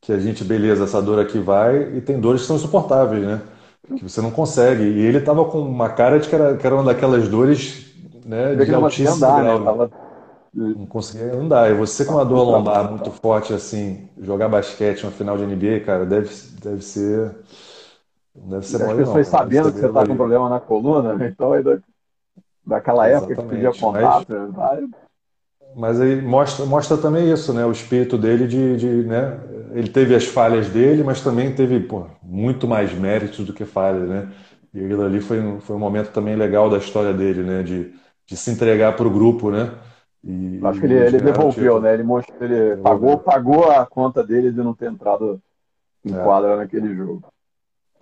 que 0.00 0.12
a 0.12 0.18
gente, 0.18 0.44
beleza, 0.44 0.84
essa 0.84 1.00
dor 1.00 1.18
aqui 1.18 1.38
vai, 1.38 1.96
e 1.96 2.00
tem 2.00 2.20
dores 2.20 2.42
que 2.42 2.46
são 2.46 2.56
insuportáveis, 2.56 3.24
né? 3.24 3.40
Que 3.96 4.02
você 4.02 4.20
não 4.20 4.30
consegue. 4.30 4.82
E 4.82 5.00
ele 5.00 5.20
tava 5.20 5.44
com 5.46 5.60
uma 5.60 5.88
cara 5.88 6.18
de 6.18 6.28
que 6.28 6.34
era, 6.34 6.56
que 6.56 6.66
era 6.66 6.74
uma 6.74 6.84
daquelas 6.84 7.26
dores 7.26 7.94
né, 8.24 8.54
de 8.54 8.74
altíssimo 8.74 9.16
andar, 9.16 9.42
grau. 9.42 9.58
Né? 9.58 9.64
Tava... 9.64 9.90
Não 10.52 10.86
conseguia 10.86 11.34
andar. 11.34 11.70
E 11.70 11.74
você 11.74 12.04
com 12.04 12.12
uma 12.12 12.24
dor 12.24 12.44
lombar 12.44 12.90
muito 12.90 13.10
forte 13.10 13.52
assim, 13.52 14.08
jogar 14.20 14.48
basquete, 14.48 15.04
uma 15.04 15.12
final 15.12 15.36
de 15.36 15.46
NBA, 15.46 15.80
cara, 15.84 16.04
deve, 16.04 16.30
deve 16.62 16.82
ser 16.82 17.34
Deve 18.34 18.66
ser 18.66 18.82
As 18.82 18.92
pessoas 18.92 19.16
não, 19.16 19.24
sabendo 19.24 19.72
que 19.72 19.78
você 19.78 19.86
está 19.86 20.06
com 20.06 20.16
problema 20.16 20.48
na 20.48 20.58
coluna, 20.58 21.14
né? 21.14 21.28
então 21.28 21.52
aí 21.52 21.62
daquela 22.66 23.06
época 23.06 23.36
que 23.36 23.42
pedia 23.42 23.72
contato. 23.72 24.26
Mas, 24.28 24.80
né? 24.80 24.88
mas 25.76 26.00
aí 26.00 26.20
mostra, 26.20 26.66
mostra 26.66 26.96
também 26.96 27.32
isso, 27.32 27.52
né? 27.52 27.64
O 27.64 27.70
espírito 27.70 28.18
dele 28.18 28.46
de, 28.48 28.76
de 28.76 28.86
né? 29.06 29.38
Ele 29.72 29.88
teve 29.88 30.14
as 30.14 30.24
falhas 30.24 30.68
dele, 30.68 31.04
mas 31.04 31.20
também 31.20 31.54
teve 31.54 31.78
pô, 31.80 32.06
muito 32.22 32.66
mais 32.66 32.92
méritos 32.92 33.44
do 33.44 33.52
que 33.52 33.64
falhas, 33.64 34.08
né? 34.08 34.32
E 34.72 34.84
aquilo 34.84 35.04
ali 35.04 35.20
foi, 35.20 35.60
foi 35.60 35.76
um 35.76 35.80
momento 35.80 36.10
também 36.10 36.34
legal 36.34 36.68
da 36.68 36.78
história 36.78 37.12
dele, 37.12 37.42
né? 37.42 37.62
De, 37.62 37.92
de 38.26 38.36
se 38.36 38.50
entregar 38.50 38.96
para 38.96 39.06
o 39.06 39.10
grupo, 39.10 39.50
né? 39.50 39.72
E, 40.24 40.58
Acho 40.64 40.80
que 40.80 40.86
ele, 40.86 40.94
ele 40.94 41.18
devolveu, 41.20 41.80
né? 41.80 41.94
Ele, 41.94 42.02
mostrou, 42.02 42.42
ele 42.42 42.76
pagou, 42.78 43.18
pagou 43.18 43.70
a 43.70 43.86
conta 43.86 44.24
dele 44.24 44.50
de 44.50 44.58
não 44.58 44.74
ter 44.74 44.90
entrado 44.90 45.40
em 46.04 46.14
é. 46.14 46.22
quadra 46.22 46.56
naquele 46.56 46.94
jogo. 46.94 47.22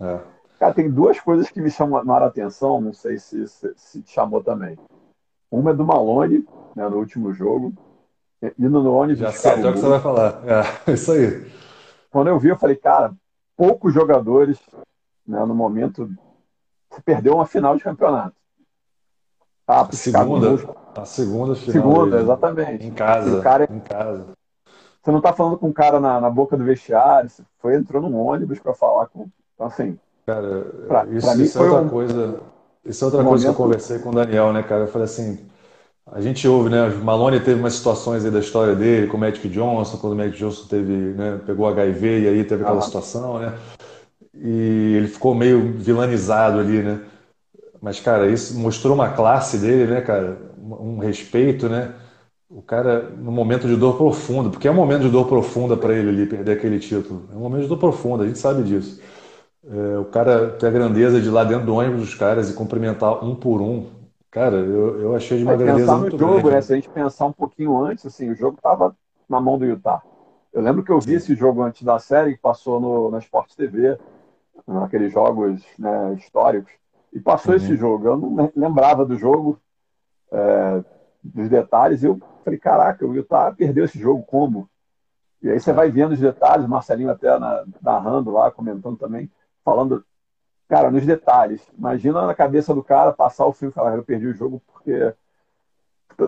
É. 0.03 0.19
Cara, 0.59 0.73
tem 0.73 0.89
duas 0.89 1.19
coisas 1.19 1.49
que 1.49 1.61
me 1.61 1.69
chamaram 1.69 2.25
a 2.25 2.27
atenção, 2.27 2.79
não 2.79 2.93
sei 2.93 3.17
se, 3.17 3.47
se, 3.47 3.73
se 3.75 4.01
te 4.01 4.11
chamou 4.11 4.43
também. 4.43 4.77
Uma 5.51 5.71
é 5.71 5.73
do 5.73 5.85
Malone, 5.85 6.45
né, 6.75 6.87
no 6.89 6.97
último 6.97 7.33
jogo, 7.33 7.73
indo 8.57 8.81
no 8.81 8.93
ônibus. 8.93 9.19
Já 9.19 9.31
sei 9.31 9.51
o 9.53 9.73
que 9.73 9.79
você 9.79 9.87
vai 9.87 9.99
falar. 9.99 10.41
É, 10.47 10.91
isso 10.93 11.11
aí. 11.11 11.51
Quando 12.09 12.27
eu 12.27 12.39
vi, 12.39 12.49
eu 12.49 12.57
falei, 12.57 12.75
cara, 12.75 13.13
poucos 13.55 13.93
jogadores 13.93 14.59
né, 15.27 15.43
no 15.45 15.55
momento. 15.55 16.09
Você 16.89 17.01
perdeu 17.01 17.35
uma 17.35 17.45
final 17.45 17.75
de 17.75 17.83
campeonato. 17.83 18.35
Ah, 19.67 19.81
a 19.81 19.91
segunda, 19.93 20.55
a 20.95 21.05
segunda 21.05 21.55
final. 21.55 21.73
Segunda, 21.73 22.21
exatamente. 22.21 22.85
Em 22.85 22.91
casa. 22.91 23.41
Cara, 23.41 23.67
em 23.69 23.79
casa. 23.79 24.27
Você 25.01 25.11
não 25.11 25.19
está 25.19 25.33
falando 25.33 25.57
com 25.57 25.67
um 25.67 25.73
cara 25.73 25.99
na, 25.99 26.21
na 26.21 26.29
boca 26.29 26.55
do 26.55 26.63
vestiário, 26.63 27.29
você 27.29 27.43
foi, 27.59 27.75
entrou 27.75 28.01
num 28.01 28.15
ônibus 28.15 28.59
para 28.59 28.73
falar 28.73 29.07
com 29.07 29.27
então, 29.63 29.67
assim, 29.67 29.97
Cara, 30.25 30.65
pra, 30.87 31.05
isso, 31.05 31.27
pra 31.27 31.43
isso 31.43 31.57
é 31.57 31.61
outra 31.61 31.81
um... 31.81 31.89
coisa. 31.89 32.39
Isso 32.85 33.03
é 33.03 33.05
outra 33.05 33.21
um 33.21 33.25
coisa 33.25 33.43
momento... 33.43 33.55
que 33.55 33.61
eu 33.61 33.65
conversei 33.65 33.99
com 33.99 34.09
o 34.09 34.13
Daniel, 34.13 34.53
né, 34.53 34.63
cara? 34.63 34.83
Eu 34.83 34.87
falei 34.87 35.05
assim, 35.05 35.39
a 36.11 36.21
gente 36.21 36.47
ouve, 36.47 36.69
né? 36.69 36.87
Malone 36.89 37.39
teve 37.39 37.59
umas 37.59 37.73
situações 37.73 38.23
aí 38.23 38.31
da 38.31 38.39
história 38.39 38.75
dele, 38.75 39.07
com 39.07 39.17
o 39.17 39.19
Magic 39.19 39.47
Johnson, 39.49 39.97
quando 39.97 40.13
o 40.13 40.15
Magic 40.15 40.37
Johnson 40.37 40.67
teve, 40.67 40.93
né, 40.93 41.39
pegou 41.45 41.67
HIV 41.67 42.21
e 42.21 42.27
aí 42.27 42.43
teve 42.43 42.63
aquela 42.63 42.79
ah. 42.79 42.81
situação, 42.81 43.39
né? 43.39 43.53
E 44.35 44.95
ele 44.97 45.07
ficou 45.07 45.35
meio 45.35 45.73
vilanizado 45.73 46.59
ali, 46.59 46.81
né? 46.81 46.99
Mas, 47.81 47.99
cara, 47.99 48.27
isso 48.27 48.57
mostrou 48.57 48.95
uma 48.95 49.09
classe 49.09 49.57
dele, 49.57 49.91
né, 49.91 50.01
cara? 50.01 50.37
Um 50.57 50.99
respeito, 50.99 51.67
né? 51.67 51.93
O 52.49 52.61
cara, 52.61 53.09
no 53.17 53.31
momento 53.31 53.67
de 53.67 53.75
dor 53.75 53.97
profunda, 53.97 54.49
porque 54.49 54.67
é 54.67 54.71
um 54.71 54.75
momento 54.75 55.03
de 55.03 55.09
dor 55.09 55.27
profunda 55.27 55.75
para 55.75 55.93
ele 55.93 56.09
ali 56.09 56.25
perder 56.25 56.53
aquele 56.53 56.79
título. 56.79 57.23
É 57.31 57.35
um 57.35 57.39
momento 57.39 57.63
de 57.63 57.67
dor 57.67 57.77
profunda, 57.77 58.23
a 58.23 58.27
gente 58.27 58.39
sabe 58.39 58.63
disso. 58.63 59.01
É, 59.65 59.97
o 59.97 60.05
cara 60.05 60.51
ter 60.51 60.67
a 60.67 60.71
grandeza 60.71 61.21
de 61.21 61.27
ir 61.27 61.31
lá 61.31 61.43
dentro 61.45 61.65
do 61.65 61.75
ônibus 61.75 62.01
dos 62.01 62.15
caras 62.15 62.49
e 62.49 62.53
cumprimentar 62.53 63.23
um 63.23 63.33
por 63.33 63.61
um. 63.61 63.89
Cara, 64.29 64.57
eu, 64.57 64.99
eu 64.99 65.15
achei 65.15 65.37
de 65.37 65.43
uma 65.43 65.53
é, 65.53 65.57
grandeza 65.57 65.79
pensar 65.79 65.97
muito 65.97 66.13
no 66.13 66.19
jogo, 66.19 66.33
grande. 66.33 66.55
Né? 66.55 66.61
Se 66.61 66.73
a 66.73 66.75
gente 66.75 66.89
pensar 66.89 67.25
um 67.25 67.31
pouquinho 67.31 67.77
antes, 67.81 68.05
assim, 68.05 68.29
o 68.29 68.35
jogo 68.35 68.57
estava 68.57 68.95
na 69.29 69.39
mão 69.39 69.57
do 69.57 69.65
Utah. 69.65 70.01
Eu 70.51 70.61
lembro 70.61 70.83
que 70.83 70.91
eu 70.91 70.99
vi 70.99 71.13
esse 71.13 71.33
jogo 71.33 71.61
antes 71.61 71.81
da 71.83 71.97
série, 71.97 72.33
que 72.33 72.41
passou 72.41 72.79
no, 72.79 73.09
na 73.09 73.19
Sport 73.19 73.53
TV, 73.55 73.97
naqueles 74.67 75.13
jogos 75.13 75.63
né, 75.79 76.13
históricos, 76.15 76.73
e 77.13 77.19
passou 77.19 77.51
uhum. 77.51 77.57
esse 77.57 77.75
jogo. 77.77 78.07
Eu 78.07 78.17
não 78.17 78.51
lembrava 78.55 79.05
do 79.05 79.15
jogo, 79.15 79.59
é, 80.31 80.83
dos 81.23 81.47
detalhes, 81.47 82.03
e 82.03 82.07
eu 82.07 82.19
falei, 82.43 82.59
caraca, 82.59 83.05
o 83.05 83.15
Utah 83.15 83.53
perdeu 83.53 83.85
esse 83.85 83.97
jogo 83.97 84.23
como? 84.23 84.69
E 85.41 85.49
aí 85.49 85.59
você 85.59 85.71
é. 85.71 85.73
vai 85.73 85.89
vendo 85.89 86.11
os 86.11 86.19
detalhes, 86.19 86.67
Marcelinho 86.67 87.11
até 87.11 87.39
na, 87.39 87.63
narrando 87.81 88.29
lá, 88.29 88.51
comentando 88.51 88.97
também 88.97 89.31
falando, 89.63 90.03
cara, 90.67 90.91
nos 90.91 91.05
detalhes. 91.05 91.61
Imagina 91.77 92.25
na 92.25 92.35
cabeça 92.35 92.73
do 92.73 92.83
cara 92.83 93.11
passar 93.11 93.45
o 93.45 93.53
filme 93.53 93.71
e 93.71 93.75
falar, 93.75 93.95
eu 93.95 94.03
perdi 94.03 94.27
o 94.27 94.33
jogo 94.33 94.61
porque 94.71 95.13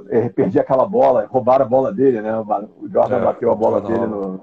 eu 0.10 0.30
perdi 0.34 0.60
aquela 0.60 0.86
bola, 0.86 1.28
roubaram 1.28 1.66
a 1.66 1.68
bola 1.68 1.94
dele, 1.94 2.22
né? 2.22 2.38
O 2.38 2.88
Jordan 2.88 3.18
é, 3.18 3.24
bateu 3.24 3.52
a 3.52 3.56
bola 3.56 3.82
dele 3.82 4.06
no. 4.06 4.42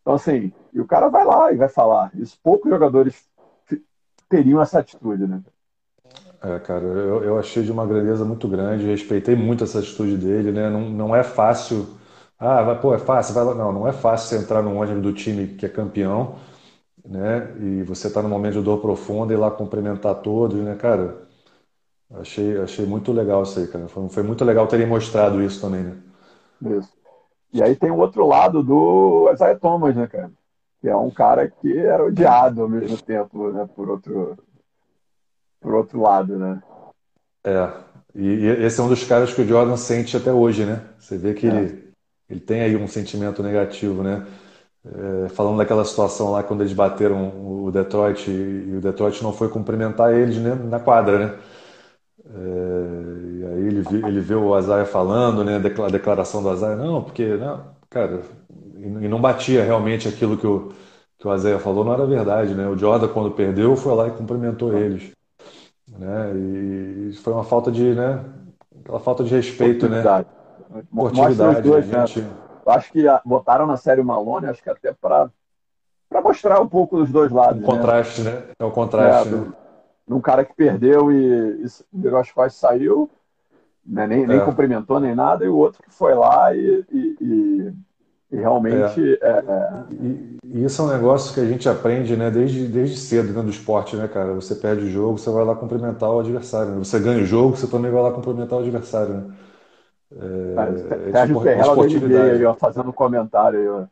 Então, 0.00 0.14
assim, 0.14 0.52
e 0.72 0.80
o 0.80 0.86
cara 0.86 1.08
vai 1.08 1.24
lá 1.24 1.52
e 1.52 1.56
vai 1.56 1.68
falar. 1.68 2.10
Isso 2.14 2.38
poucos 2.42 2.70
jogadores 2.70 3.28
teriam 4.28 4.60
essa 4.60 4.78
atitude, 4.78 5.26
né? 5.26 5.42
É, 6.42 6.58
cara, 6.60 6.84
eu, 6.84 7.24
eu 7.24 7.38
achei 7.38 7.62
de 7.62 7.72
uma 7.72 7.86
grandeza 7.86 8.24
muito 8.24 8.46
grande, 8.46 8.86
respeitei 8.86 9.34
muito 9.34 9.64
essa 9.64 9.80
atitude 9.80 10.16
dele, 10.16 10.52
né? 10.52 10.70
Não, 10.70 10.88
não 10.88 11.16
é 11.16 11.22
fácil. 11.22 11.88
Ah, 12.38 12.62
vai, 12.62 12.80
pô, 12.80 12.94
é 12.94 12.98
fácil, 12.98 13.34
vai 13.34 13.44
lá. 13.44 13.54
Não, 13.54 13.72
não 13.72 13.88
é 13.88 13.92
fácil 13.92 14.28
você 14.28 14.44
entrar 14.44 14.62
no 14.62 14.76
ônibus 14.76 15.02
do 15.02 15.12
time 15.12 15.48
que 15.48 15.66
é 15.66 15.68
campeão 15.68 16.36
né? 17.06 17.54
E 17.60 17.82
você 17.84 18.08
está 18.08 18.20
no 18.20 18.28
momento 18.28 18.54
de 18.54 18.62
dor 18.62 18.80
profunda 18.80 19.32
e 19.32 19.36
lá 19.36 19.50
cumprimentar 19.50 20.16
todos, 20.16 20.58
né, 20.58 20.74
cara? 20.74 21.26
Achei, 22.14 22.58
achei 22.60 22.86
muito 22.86 23.12
legal 23.12 23.42
isso 23.42 23.58
aí, 23.58 23.66
cara. 23.66 23.88
Foi, 23.88 24.08
foi 24.08 24.22
muito 24.22 24.44
legal 24.44 24.66
terem 24.66 24.86
mostrado 24.86 25.42
isso 25.42 25.60
também, 25.60 25.82
né? 25.82 25.96
Isso. 26.78 26.92
E 27.52 27.62
aí 27.62 27.74
tem 27.74 27.90
o 27.90 27.98
outro 27.98 28.26
lado 28.26 28.62
do 28.62 29.30
Isaiah 29.32 29.58
Thomas, 29.58 29.94
né, 29.94 30.06
cara? 30.06 30.30
Que 30.80 30.88
é 30.88 30.96
um 30.96 31.10
cara 31.10 31.48
que 31.48 31.76
era 31.78 32.04
odiado 32.04 32.62
ao 32.62 32.68
mesmo 32.68 32.96
tempo, 32.98 33.50
né? 33.50 33.68
Por 33.74 33.88
outro, 33.88 34.36
por 35.60 35.74
outro 35.74 36.00
lado, 36.00 36.38
né? 36.38 36.62
É. 37.44 37.72
E, 38.14 38.26
e 38.26 38.46
esse 38.64 38.80
é 38.80 38.82
um 38.82 38.88
dos 38.88 39.04
caras 39.04 39.32
que 39.32 39.42
o 39.42 39.46
Jordan 39.46 39.76
sente 39.76 40.16
até 40.16 40.32
hoje, 40.32 40.64
né? 40.64 40.82
Você 40.98 41.16
vê 41.16 41.34
que 41.34 41.46
é. 41.46 41.50
ele, 41.50 41.92
ele 42.28 42.40
tem 42.40 42.62
aí 42.62 42.76
um 42.76 42.88
sentimento 42.88 43.42
negativo, 43.42 44.02
né? 44.02 44.26
É, 44.94 45.28
falando 45.30 45.58
daquela 45.58 45.84
situação 45.84 46.30
lá 46.30 46.42
quando 46.44 46.60
eles 46.60 46.72
bateram 46.72 47.32
o 47.64 47.70
Detroit 47.72 48.30
e 48.30 48.76
o 48.76 48.80
Detroit 48.80 49.20
não 49.22 49.32
foi 49.32 49.48
cumprimentar 49.48 50.14
eles 50.14 50.36
né, 50.36 50.54
na 50.54 50.78
quadra, 50.78 51.18
né? 51.18 51.34
É, 52.24 53.38
e 53.38 53.44
aí 53.44 53.66
ele, 53.66 54.06
ele 54.06 54.20
vê 54.20 54.34
o 54.34 54.54
Azaia 54.54 54.84
falando, 54.84 55.42
né? 55.42 55.56
A 55.56 55.88
declaração 55.90 56.42
do 56.42 56.50
Azaia, 56.50 56.76
não, 56.76 57.02
porque, 57.02 57.36
não, 57.36 57.64
cara, 57.90 58.22
e 58.78 59.08
não 59.08 59.20
batia 59.20 59.64
realmente 59.64 60.06
aquilo 60.06 60.36
que 60.36 60.46
o, 60.46 60.70
que 61.18 61.26
o 61.26 61.30
Azaia 61.30 61.58
falou, 61.58 61.84
não 61.84 61.92
era 61.92 62.06
verdade, 62.06 62.54
né? 62.54 62.68
O 62.68 62.76
Jordan, 62.76 63.08
quando 63.08 63.32
perdeu, 63.32 63.74
foi 63.74 63.94
lá 63.94 64.06
e 64.06 64.12
cumprimentou 64.12 64.76
eles. 64.76 65.10
Né? 65.88 66.32
E 66.34 67.12
foi 67.22 67.32
uma 67.32 67.44
falta 67.44 67.72
de, 67.72 67.94
né? 67.94 68.24
Aquela 68.80 69.00
falta 69.00 69.24
de 69.24 69.34
respeito, 69.34 69.88
né? 69.88 70.02
Esportividade. 70.82 71.62
Dois, 71.62 71.86
né? 71.88 72.06
gente... 72.06 72.45
Acho 72.66 72.92
que 72.92 73.04
botaram 73.24 73.66
na 73.66 73.76
série 73.76 74.00
o 74.00 74.04
Malone, 74.04 74.46
acho 74.46 74.62
que 74.62 74.70
até 74.70 74.92
para 74.92 75.30
para 76.08 76.20
mostrar 76.20 76.60
um 76.60 76.68
pouco 76.68 76.96
dos 76.98 77.10
dois 77.10 77.30
lados. 77.30 77.58
O 77.58 77.60
né? 77.60 77.66
contraste, 77.66 78.22
né? 78.22 78.42
É 78.58 78.64
o 78.64 78.70
contraste. 78.70 79.28
É, 79.28 79.36
né? 79.36 79.52
Num 80.06 80.20
cara 80.20 80.44
que 80.44 80.54
perdeu 80.54 81.10
e, 81.10 81.64
e 81.64 81.66
virou 81.92 82.20
as 82.20 82.30
costas 82.30 82.54
saiu, 82.54 83.10
né? 83.84 84.06
nem, 84.06 84.26
nem 84.26 84.38
é. 84.38 84.44
cumprimentou 84.44 85.00
nem 85.00 85.14
nada, 85.14 85.44
e 85.44 85.48
o 85.48 85.56
outro 85.56 85.82
que 85.82 85.92
foi 85.92 86.14
lá 86.14 86.54
e, 86.54 86.84
e, 86.92 87.16
e, 87.20 87.72
e 88.30 88.36
realmente. 88.36 89.18
É. 89.20 89.28
é. 89.28 89.84
E, 90.00 90.36
isso 90.64 90.80
é 90.80 90.84
um 90.84 90.88
negócio 90.88 91.34
que 91.34 91.40
a 91.40 91.44
gente 91.44 91.68
aprende 91.68 92.16
né? 92.16 92.30
desde, 92.30 92.68
desde 92.68 92.96
cedo 92.96 93.28
dentro 93.28 93.42
do 93.42 93.50
esporte, 93.50 93.96
né, 93.96 94.06
cara? 94.06 94.32
Você 94.34 94.54
perde 94.54 94.84
o 94.84 94.90
jogo, 94.90 95.18
você 95.18 95.28
vai 95.28 95.44
lá 95.44 95.56
cumprimentar 95.56 96.08
o 96.08 96.20
adversário. 96.20 96.72
Né? 96.72 96.78
Você 96.78 97.00
ganha 97.00 97.22
o 97.22 97.26
jogo, 97.26 97.56
você 97.56 97.66
também 97.66 97.90
vai 97.90 98.02
lá 98.02 98.12
cumprimentar 98.12 98.58
o 98.58 98.62
adversário. 98.62 99.14
Né? 99.14 99.34
É, 100.18 101.12
Sérgio 101.12 101.40
Ferrella 101.40 101.76
do 101.76 101.84
NBA 101.84 102.22
aí, 102.22 102.44
ó, 102.44 102.54
fazendo 102.54 102.88
um 102.88 102.92
comentário 102.92 103.58
aí, 103.58 103.68
ó. 103.68 103.84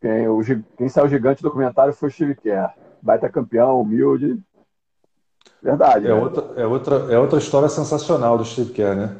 Quem, 0.00 0.28
o, 0.28 0.40
quem 0.76 0.88
saiu 0.88 1.08
gigante 1.08 1.42
do 1.42 1.50
comentário 1.50 1.92
foi 1.92 2.08
o 2.08 2.12
Steve 2.12 2.34
Kerr. 2.34 2.70
Baita 3.00 3.28
campeão, 3.28 3.80
humilde. 3.80 4.38
Verdade. 5.62 6.06
É, 6.06 6.08
né? 6.08 6.14
outra, 6.14 6.60
é, 6.60 6.66
outra, 6.66 6.94
é 7.14 7.18
outra 7.18 7.38
história 7.38 7.68
sensacional 7.68 8.36
do 8.36 8.44
Steve 8.44 8.72
Kerr, 8.72 8.96
né? 8.96 9.16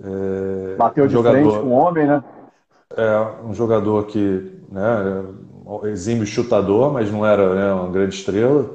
É, 0.00 0.76
Bateu 0.76 1.04
um 1.04 1.06
de 1.06 1.12
jogador, 1.12 1.38
frente 1.38 1.60
com 1.60 1.68
um 1.68 1.72
homem, 1.72 2.06
né? 2.06 2.24
É 2.96 3.44
um 3.44 3.52
jogador 3.52 4.06
que 4.06 4.62
né, 4.70 5.24
exime 5.84 6.24
chutador, 6.24 6.92
mas 6.92 7.10
não 7.12 7.26
era 7.26 7.54
né, 7.54 7.72
uma 7.72 7.90
grande 7.90 8.14
estrela. 8.14 8.70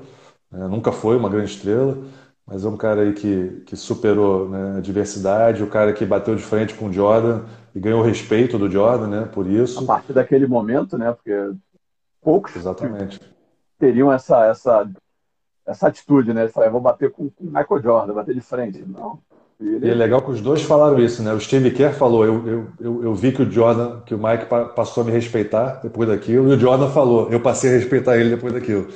Né, 0.51 0.67
nunca 0.67 0.91
foi 0.91 1.17
uma 1.17 1.29
grande 1.29 1.51
estrela. 1.51 1.97
Mas 2.45 2.65
é 2.65 2.67
um 2.67 2.75
cara 2.75 3.01
aí 3.01 3.13
que, 3.13 3.63
que 3.65 3.75
superou 3.75 4.49
né, 4.49 4.77
a 4.77 4.81
diversidade, 4.81 5.63
o 5.63 5.67
cara 5.67 5.93
que 5.93 6.05
bateu 6.05 6.35
de 6.35 6.43
frente 6.43 6.73
com 6.73 6.87
o 6.87 6.93
Jordan 6.93 7.43
e 7.73 7.79
ganhou 7.79 8.01
o 8.01 8.05
respeito 8.05 8.57
do 8.57 8.69
Jordan, 8.69 9.07
né? 9.07 9.29
Por 9.31 9.47
isso. 9.47 9.81
A 9.83 9.85
partir 9.85 10.13
daquele 10.13 10.45
momento, 10.45 10.97
né? 10.97 11.11
Porque 11.13 11.51
poucos 12.21 12.55
Exatamente. 12.55 13.19
teriam 13.79 14.11
essa, 14.11 14.45
essa, 14.45 14.89
essa 15.65 15.87
atitude, 15.87 16.33
né? 16.33 16.45
De 16.45 16.51
falar, 16.51 16.69
vou 16.69 16.81
bater 16.81 17.11
com 17.11 17.23
o 17.23 17.33
Michael 17.39 17.81
Jordan, 17.81 18.13
bater 18.13 18.35
de 18.35 18.41
frente. 18.41 18.83
Não. 18.85 19.19
E, 19.59 19.75
ele... 19.75 19.87
e 19.87 19.89
é 19.91 19.93
legal 19.93 20.21
que 20.21 20.31
os 20.31 20.41
dois 20.41 20.61
falaram 20.61 20.99
isso, 20.99 21.23
né? 21.23 21.33
O 21.33 21.39
Steve 21.39 21.71
Kerr 21.71 21.93
falou, 21.93 22.25
eu, 22.25 22.47
eu, 22.47 22.67
eu, 22.79 23.03
eu 23.03 23.15
vi 23.15 23.31
que 23.31 23.41
o 23.41 23.49
Jordan, 23.49 24.01
que 24.01 24.13
o 24.13 24.17
Mike 24.17 24.45
passou 24.75 25.03
a 25.03 25.05
me 25.05 25.11
respeitar 25.11 25.79
depois 25.81 26.09
daquilo, 26.09 26.51
e 26.51 26.55
o 26.55 26.59
Jordan 26.59 26.89
falou, 26.89 27.29
eu 27.29 27.39
passei 27.39 27.69
a 27.69 27.73
respeitar 27.73 28.17
ele 28.17 28.29
depois 28.29 28.51
daquilo. 28.51 28.87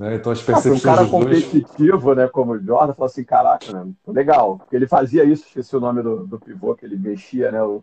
Né? 0.00 0.14
Então 0.14 0.32
as 0.32 0.40
percepções 0.40 0.82
ah, 0.82 0.92
um 0.92 0.96
cara 0.96 1.06
competitivo, 1.06 1.98
dois... 1.98 2.16
né, 2.16 2.26
como 2.26 2.52
o 2.52 2.58
Jordan, 2.58 2.94
falou 2.94 3.06
assim, 3.06 3.22
caraca, 3.22 3.70
né, 3.70 3.92
legal. 4.08 4.56
Porque 4.56 4.74
ele 4.74 4.88
fazia 4.88 5.24
isso, 5.24 5.46
esqueci 5.46 5.76
o 5.76 5.80
nome 5.80 6.02
do, 6.02 6.26
do 6.26 6.40
pivô, 6.40 6.74
que 6.74 6.86
ele 6.86 6.96
mexia, 6.96 7.52
né? 7.52 7.62
O, 7.62 7.82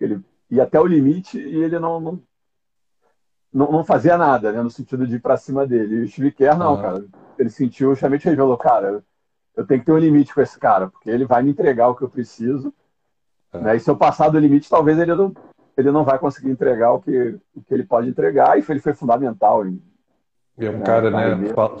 ele 0.00 0.20
ia 0.48 0.62
até 0.62 0.80
o 0.80 0.86
limite 0.86 1.40
e 1.40 1.64
ele 1.64 1.80
não, 1.80 1.98
não, 1.98 2.22
não, 3.52 3.72
não 3.72 3.84
fazia 3.84 4.16
nada, 4.16 4.52
né? 4.52 4.62
No 4.62 4.70
sentido 4.70 5.04
de 5.08 5.16
ir 5.16 5.20
pra 5.20 5.36
cima 5.36 5.66
dele. 5.66 5.96
E 5.96 6.00
o 6.04 6.08
Steve 6.08 6.30
Kerr, 6.30 6.56
não, 6.56 6.74
ah. 6.74 6.80
cara. 6.80 7.04
Ele 7.36 7.50
sentiu, 7.50 7.90
justamente 7.90 8.26
revelou, 8.26 8.56
cara, 8.56 9.02
eu 9.56 9.66
tenho 9.66 9.80
que 9.80 9.86
ter 9.86 9.92
um 9.92 9.98
limite 9.98 10.32
com 10.32 10.40
esse 10.40 10.56
cara, 10.60 10.86
porque 10.88 11.10
ele 11.10 11.24
vai 11.24 11.42
me 11.42 11.50
entregar 11.50 11.88
o 11.88 11.96
que 11.96 12.02
eu 12.02 12.08
preciso. 12.08 12.72
É. 13.52 13.58
Né? 13.58 13.76
E 13.76 13.80
se 13.80 13.90
eu 13.90 13.96
passar 13.96 14.28
do 14.28 14.38
limite, 14.38 14.70
talvez 14.70 15.00
ele 15.00 15.16
não, 15.16 15.34
ele 15.76 15.90
não 15.90 16.04
vai 16.04 16.16
conseguir 16.16 16.48
entregar 16.48 16.92
o 16.92 17.00
que, 17.00 17.40
o 17.56 17.60
que 17.60 17.74
ele 17.74 17.84
pode 17.84 18.08
entregar. 18.08 18.56
E 18.56 18.64
ele 18.68 18.80
foi 18.80 18.94
fundamental 18.94 19.66
em 19.66 19.82
é 20.58 20.70
um 20.70 20.80
cara, 20.80 21.10
né, 21.10 21.52
fala, 21.54 21.78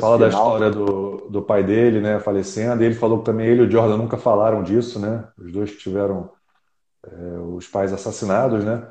fala 0.00 0.18
da 0.18 0.28
história 0.28 0.70
do, 0.70 1.28
do 1.28 1.42
pai 1.42 1.64
dele, 1.64 2.00
né, 2.00 2.20
falecendo, 2.20 2.82
e 2.82 2.86
ele 2.86 2.94
falou 2.94 3.18
que 3.18 3.24
também 3.24 3.46
ele 3.46 3.62
e 3.62 3.66
o 3.66 3.70
Jordan 3.70 3.96
nunca 3.96 4.16
falaram 4.16 4.62
disso, 4.62 5.00
né, 5.00 5.24
os 5.36 5.50
dois 5.50 5.72
que 5.72 5.78
tiveram 5.78 6.30
é, 7.04 7.38
os 7.56 7.66
pais 7.66 7.92
assassinados, 7.92 8.64
né, 8.64 8.86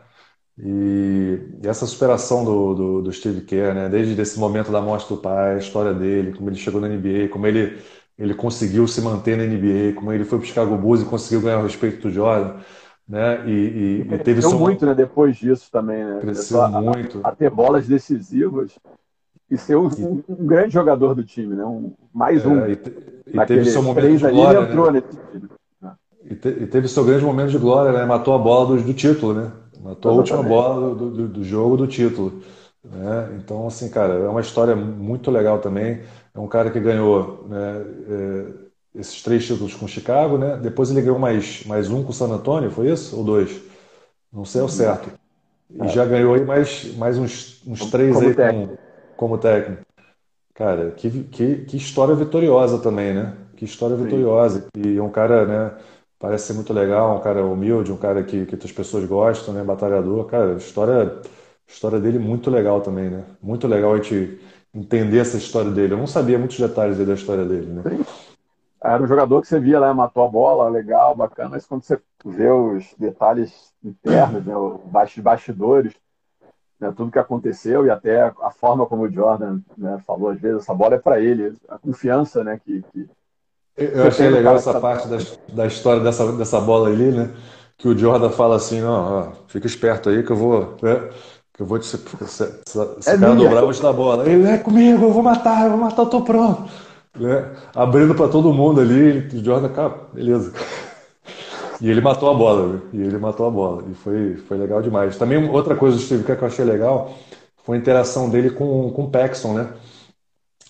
e, 0.57 1.39
e 1.63 1.67
essa 1.67 1.88
superação 1.88 2.43
do, 2.43 2.73
do, 2.73 3.01
do, 3.03 3.13
Steve 3.13 3.41
Kerr, 3.41 3.73
né, 3.73 3.89
desde 3.89 4.19
esse 4.21 4.38
momento 4.38 4.69
da 4.69 4.82
morte 4.82 5.07
do 5.07 5.15
pai, 5.15 5.55
a 5.55 5.59
história 5.59 5.93
dele, 5.93 6.34
como 6.34 6.49
ele 6.49 6.57
chegou 6.57 6.82
na 6.82 6.89
NBA, 6.89 7.29
como 7.32 7.47
ele, 7.47 7.79
ele 8.19 8.34
conseguiu 8.34 8.86
se 8.86 8.99
manter 9.01 9.38
na 9.38 9.45
NBA, 9.45 9.93
como 9.95 10.11
ele 10.11 10.25
foi 10.25 10.39
para 10.39 10.45
o 10.45 10.47
Chicago 10.47 10.77
Bulls 10.77 11.01
e 11.01 11.05
conseguiu 11.05 11.41
ganhar 11.41 11.59
o 11.59 11.63
respeito 11.63 12.01
do 12.01 12.13
Jordan, 12.13 12.57
né? 13.07 13.43
E, 13.45 13.51
e, 13.51 14.13
e 14.13 14.17
teve 14.19 14.45
muito, 14.47 14.86
né? 14.86 14.93
Depois 14.93 15.36
disso 15.36 15.69
também, 15.71 16.03
né? 16.03 16.19
Cresceu 16.21 16.67
muito. 16.69 17.19
A, 17.23 17.29
a, 17.29 17.36
ter 17.36 17.49
bolas 17.49 17.88
decisivas 17.88 18.77
e 19.52 19.58
ser 19.58 19.76
um, 19.76 19.88
um, 19.88 20.24
um, 20.30 20.45
grande 20.47 20.74
jogador 20.74 21.14
do 21.14 21.26
time, 21.26 21.54
né? 21.54 21.66
Um, 21.66 21.91
mais 22.14 22.45
um. 22.45 22.62
É, 22.62 22.72
e, 22.72 22.76
te, 22.78 22.89
e 23.28 23.45
teve 23.45 23.66
seu 23.66 23.84
momento 23.84 24.18
de 24.18 24.30
glória, 24.30 24.60
entrou 24.60 24.91
né? 24.91 25.04
nesse 25.04 25.28
time. 25.30 25.49
E, 26.24 26.36
te, 26.36 26.47
e, 26.47 26.68
teve 26.68 26.88
seu 26.88 27.04
grande 27.04 27.26
momento 27.26 27.49
de 27.49 27.58
glória, 27.58 27.91
né? 27.91 28.06
Matou 28.06 28.34
a 28.34 28.38
bola 28.38 28.68
do, 28.68 28.82
do 28.82 28.93
título, 28.93 29.34
né? 29.34 29.52
Matou 29.84 30.14
Exatamente. 30.14 30.34
a 30.34 30.36
última 30.38 30.43
bola 30.43 30.95
do, 30.95 31.12
do, 31.12 31.28
do, 31.28 31.43
jogo 31.43 31.76
do 31.76 31.86
título. 31.86 32.41
Né? 32.84 33.30
Então, 33.38 33.68
assim, 33.68 33.89
cara, 33.89 34.14
é 34.14 34.28
uma 34.30 34.39
história 34.39 34.76
muito 34.76 35.30
legal 35.30 35.60
também. 35.60 35.99
É 36.34 36.39
um 36.39 36.47
cara 36.47 36.70
que 36.72 36.80
ganhou 36.80 37.45
né, 37.49 37.86
é, 38.10 38.45
esses 38.95 39.22
três 39.22 39.45
títulos 39.45 39.74
com 39.74 39.86
Chicago, 39.86 40.38
né? 40.38 40.58
Depois 40.62 40.89
ele 40.91 41.02
ganhou 41.02 41.20
mais, 41.20 41.66
mais 41.66 41.89
um 41.89 42.04
com 42.04 42.12
o 42.12 42.14
San 42.14 42.28
Antonio, 42.30 42.72
foi 42.72 42.89
isso? 42.89 43.18
Ou 43.18 43.24
dois? 43.24 43.60
Não 44.32 44.45
sei 44.45 44.62
ao 44.62 44.68
uhum. 44.68 44.74
certo. 44.74 45.10
E 45.74 45.84
é. 45.84 45.88
já 45.89 46.06
ganhou 46.06 46.36
aí 46.36 46.45
mais, 46.45 46.95
mais 46.95 47.18
uns, 47.18 47.62
uns 47.68 47.89
três 47.91 48.16
como 48.16 48.28
aí 48.28 48.34
técnico. 48.34 48.78
Como, 48.78 48.91
como 49.22 49.38
técnico. 49.38 49.84
Cara, 50.55 50.89
que, 50.89 51.24
que, 51.26 51.57
que 51.65 51.78
história 51.78 52.15
vitoriosa 52.15 52.80
também, 52.80 53.13
né? 53.13 53.38
Que 53.55 53.65
história 53.65 53.95
Sim. 53.95 54.05
vitoriosa. 54.05 54.67
E 54.76 54.99
um 54.99 55.11
cara, 55.11 55.45
né? 55.45 55.78
Parece 56.17 56.47
ser 56.47 56.53
muito 56.53 56.74
legal, 56.74 57.17
um 57.17 57.22
cara 57.22 57.45
humilde, 57.45 57.91
um 57.91 57.97
cara 57.97 58.24
que, 58.24 58.47
que 58.47 58.55
as 58.55 58.72
pessoas 58.72 59.05
gostam, 59.05 59.53
né? 59.53 59.63
Batalhador. 59.63 60.26
Cara, 60.26 60.53
história, 60.55 61.22
história 61.67 61.99
dele 61.99 62.17
muito 62.17 62.49
legal 62.49 62.82
também, 62.82 63.11
né? 63.11 63.24
Muito 63.39 63.67
legal 63.67 63.93
a 63.93 63.97
gente 63.97 64.41
entender 64.74 65.19
essa 65.19 65.38
história 65.38 65.69
dele. 65.69 65.93
Eu 65.93 65.99
não 65.99 66.07
sabia 66.07 66.39
muitos 66.39 66.59
detalhes 66.59 66.97
da 66.97 67.13
história 67.13 67.45
dele, 67.45 67.67
né? 67.67 67.84
Sim. 67.88 68.03
Era 68.84 69.03
um 69.03 69.07
jogador 69.07 69.39
que 69.41 69.47
você 69.47 69.59
via 69.59 69.80
lá, 69.80 69.93
matou 69.93 70.26
a 70.26 70.28
bola, 70.28 70.67
legal, 70.67 71.15
bacana, 71.15 71.49
mas 71.49 71.67
quando 71.67 71.84
você 71.84 72.01
vê 72.26 72.49
os 72.49 72.95
detalhes 72.97 73.72
internos, 73.84 74.43
né, 74.43 74.57
os 74.57 74.82
bastidores, 75.22 75.93
né, 76.82 76.91
tudo 76.97 77.11
que 77.11 77.19
aconteceu 77.19 77.86
e 77.86 77.91
até 77.91 78.23
a 78.41 78.49
forma 78.49 78.86
como 78.86 79.03
o 79.03 79.11
Jordan 79.11 79.59
né, 79.77 80.01
falou 80.05 80.32
às 80.32 80.41
vezes, 80.41 80.63
essa 80.63 80.73
bola 80.73 80.95
é 80.95 80.99
para 80.99 81.21
ele, 81.21 81.53
a 81.69 81.77
confiança 81.77 82.43
né, 82.43 82.59
que, 82.65 82.84
que 82.91 83.07
eu 83.77 84.07
achei 84.07 84.29
legal 84.29 84.55
essa 84.55 84.79
parte 84.79 85.07
da, 85.07 85.17
da 85.53 85.65
história 85.65 86.03
dessa, 86.03 86.32
dessa 86.34 86.59
bola 86.59 86.89
ali, 86.89 87.11
né? 87.11 87.29
Que 87.77 87.88
o 87.88 87.97
Jordan 87.97 88.29
fala 88.29 88.55
assim, 88.55 88.84
ó, 88.84 89.29
fica 89.47 89.65
esperto 89.65 90.09
aí 90.09 90.23
que 90.23 90.32
eu 90.32 90.36
vou, 90.36 90.77
né? 90.82 91.09
Que 91.53 91.63
eu 91.63 91.65
vou 91.65 91.79
te 91.79 91.86
se, 91.86 91.97
se, 91.97 92.45
se, 92.65 93.01
se 93.01 93.09
é 93.09 93.17
cara 93.17 93.34
dobrar, 93.34 93.59
eu 93.59 93.63
vou 93.63 93.73
te 93.73 93.82
dar 93.82 93.93
bola. 93.93 94.29
Ele 94.29 94.47
é 94.47 94.57
comigo, 94.57 95.05
eu 95.05 95.11
vou 95.11 95.23
matar, 95.23 95.65
eu 95.65 95.71
vou 95.71 95.79
matar, 95.79 96.03
eu 96.03 96.09
tô 96.09 96.21
pronto. 96.21 96.69
Né? 97.17 97.51
Abrindo 97.73 98.13
para 98.13 98.27
todo 98.27 98.53
mundo 98.53 98.82
ali, 98.82 99.29
o 99.34 99.43
Jordan, 99.43 99.69
cara, 99.69 99.93
beleza. 100.13 100.53
E 101.82 101.89
ele 101.89 101.99
matou 101.99 102.29
a 102.29 102.34
bola, 102.34 102.79
e 102.93 103.01
ele 103.01 103.17
matou 103.17 103.47
a 103.47 103.49
bola. 103.49 103.84
E 103.89 103.95
foi, 103.95 104.36
foi 104.47 104.57
legal 104.57 104.82
demais. 104.82 105.17
Também 105.17 105.49
outra 105.49 105.75
coisa 105.75 105.97
do 105.97 106.01
Steve 106.01 106.23
Kerr 106.23 106.38
que 106.38 106.43
eu 106.43 106.47
achei 106.47 106.63
legal 106.63 107.11
foi 107.63 107.75
a 107.75 107.79
interação 107.79 108.29
dele 108.29 108.51
com, 108.51 108.91
com 108.91 109.05
o 109.05 109.09
Paxson, 109.09 109.53
né? 109.53 109.67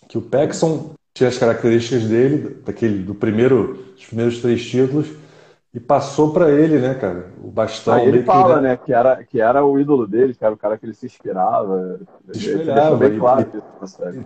Que 0.07 0.17
o 0.17 0.21
Paxson 0.21 0.91
tinha 1.13 1.27
as 1.27 1.37
características 1.37 2.05
dele, 2.05 2.61
daquele, 2.65 2.99
do 2.99 3.13
primeiro, 3.13 3.85
dos 3.93 4.05
primeiros 4.05 4.39
três 4.41 4.65
títulos, 4.65 5.07
e 5.73 5.79
passou 5.79 6.31
para 6.31 6.49
ele, 6.49 6.79
né, 6.79 6.93
cara? 6.93 7.31
O 7.43 7.49
bastão. 7.49 7.93
Aí 7.93 8.07
ele 8.07 8.23
fala, 8.23 8.55
que, 8.55 8.61
né? 8.61 8.69
né, 8.69 8.77
que, 8.77 8.93
era, 8.93 9.23
que 9.23 9.41
era 9.41 9.65
o 9.65 9.79
ídolo 9.79 10.07
dele, 10.07 10.33
que 10.33 10.43
era 10.43 10.53
o 10.53 10.57
cara 10.57 10.77
que 10.77 10.85
ele 10.85 10.93
se 10.93 11.05
inspirava. 11.05 11.99
Espelhava. 12.33 12.95
Bem 12.95 13.19
claro 13.19 13.45
e, 14.13 14.25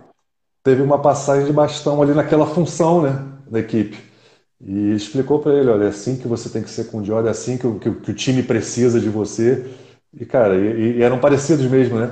teve 0.62 0.82
uma 0.82 0.98
passagem 0.98 1.46
de 1.46 1.52
bastão 1.52 2.02
ali 2.02 2.12
naquela 2.12 2.46
função, 2.46 3.00
né, 3.02 3.24
da 3.48 3.60
equipe. 3.60 4.15
E 4.60 4.92
explicou 4.92 5.38
para 5.38 5.54
ele, 5.54 5.68
olha, 5.70 5.84
é 5.84 5.88
assim 5.88 6.16
que 6.16 6.26
você 6.26 6.48
tem 6.48 6.62
que 6.62 6.70
ser 6.70 6.84
com 6.90 6.98
o 6.98 7.04
Jordan, 7.04 7.28
é 7.28 7.30
assim 7.30 7.58
que 7.58 7.66
o, 7.66 7.78
que, 7.78 7.90
que 7.90 8.10
o 8.10 8.14
time 8.14 8.42
precisa 8.42 8.98
de 8.98 9.08
você. 9.08 9.70
E, 10.12 10.24
cara, 10.24 10.56
e, 10.56 10.98
e 10.98 11.02
eram 11.02 11.18
parecidos 11.18 11.66
mesmo, 11.66 11.98
né? 11.98 12.10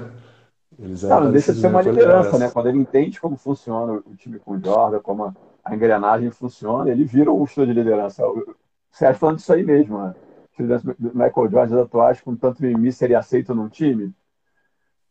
Eles 0.79 1.03
Cara, 1.03 1.25
não 1.25 1.33
deixa 1.33 1.53
de 1.53 1.61
ser 1.61 1.69
uma 1.69 1.83
liderança, 1.83 2.39
né? 2.39 2.51
Quando 2.51 2.69
ele 2.69 2.79
entende 2.79 3.21
como 3.21 3.37
funciona 3.37 3.93
o 3.93 4.17
time 4.17 4.39
com 4.39 4.53
o 4.53 4.61
Jordan, 4.63 5.01
como 5.01 5.35
a 5.65 5.75
engrenagem 5.75 6.31
funciona, 6.31 6.91
ele 6.91 7.05
vira 7.05 7.33
um 7.33 7.45
estilo 7.45 7.67
de 7.67 7.73
liderança. 7.73 8.27
O 8.27 8.57
Sérgio 8.91 9.21
falando 9.21 9.37
disso 9.37 9.53
aí 9.53 9.63
mesmo, 9.63 9.99
né? 9.99 10.15
Michael 10.59 11.51
Jordan 11.51 11.83
atuais, 11.83 12.21
com 12.21 12.37
tanto 12.37 12.63
mimimi, 12.63 12.93
seria 12.93 13.19
aceito 13.19 13.55
num 13.55 13.69
time? 13.69 14.13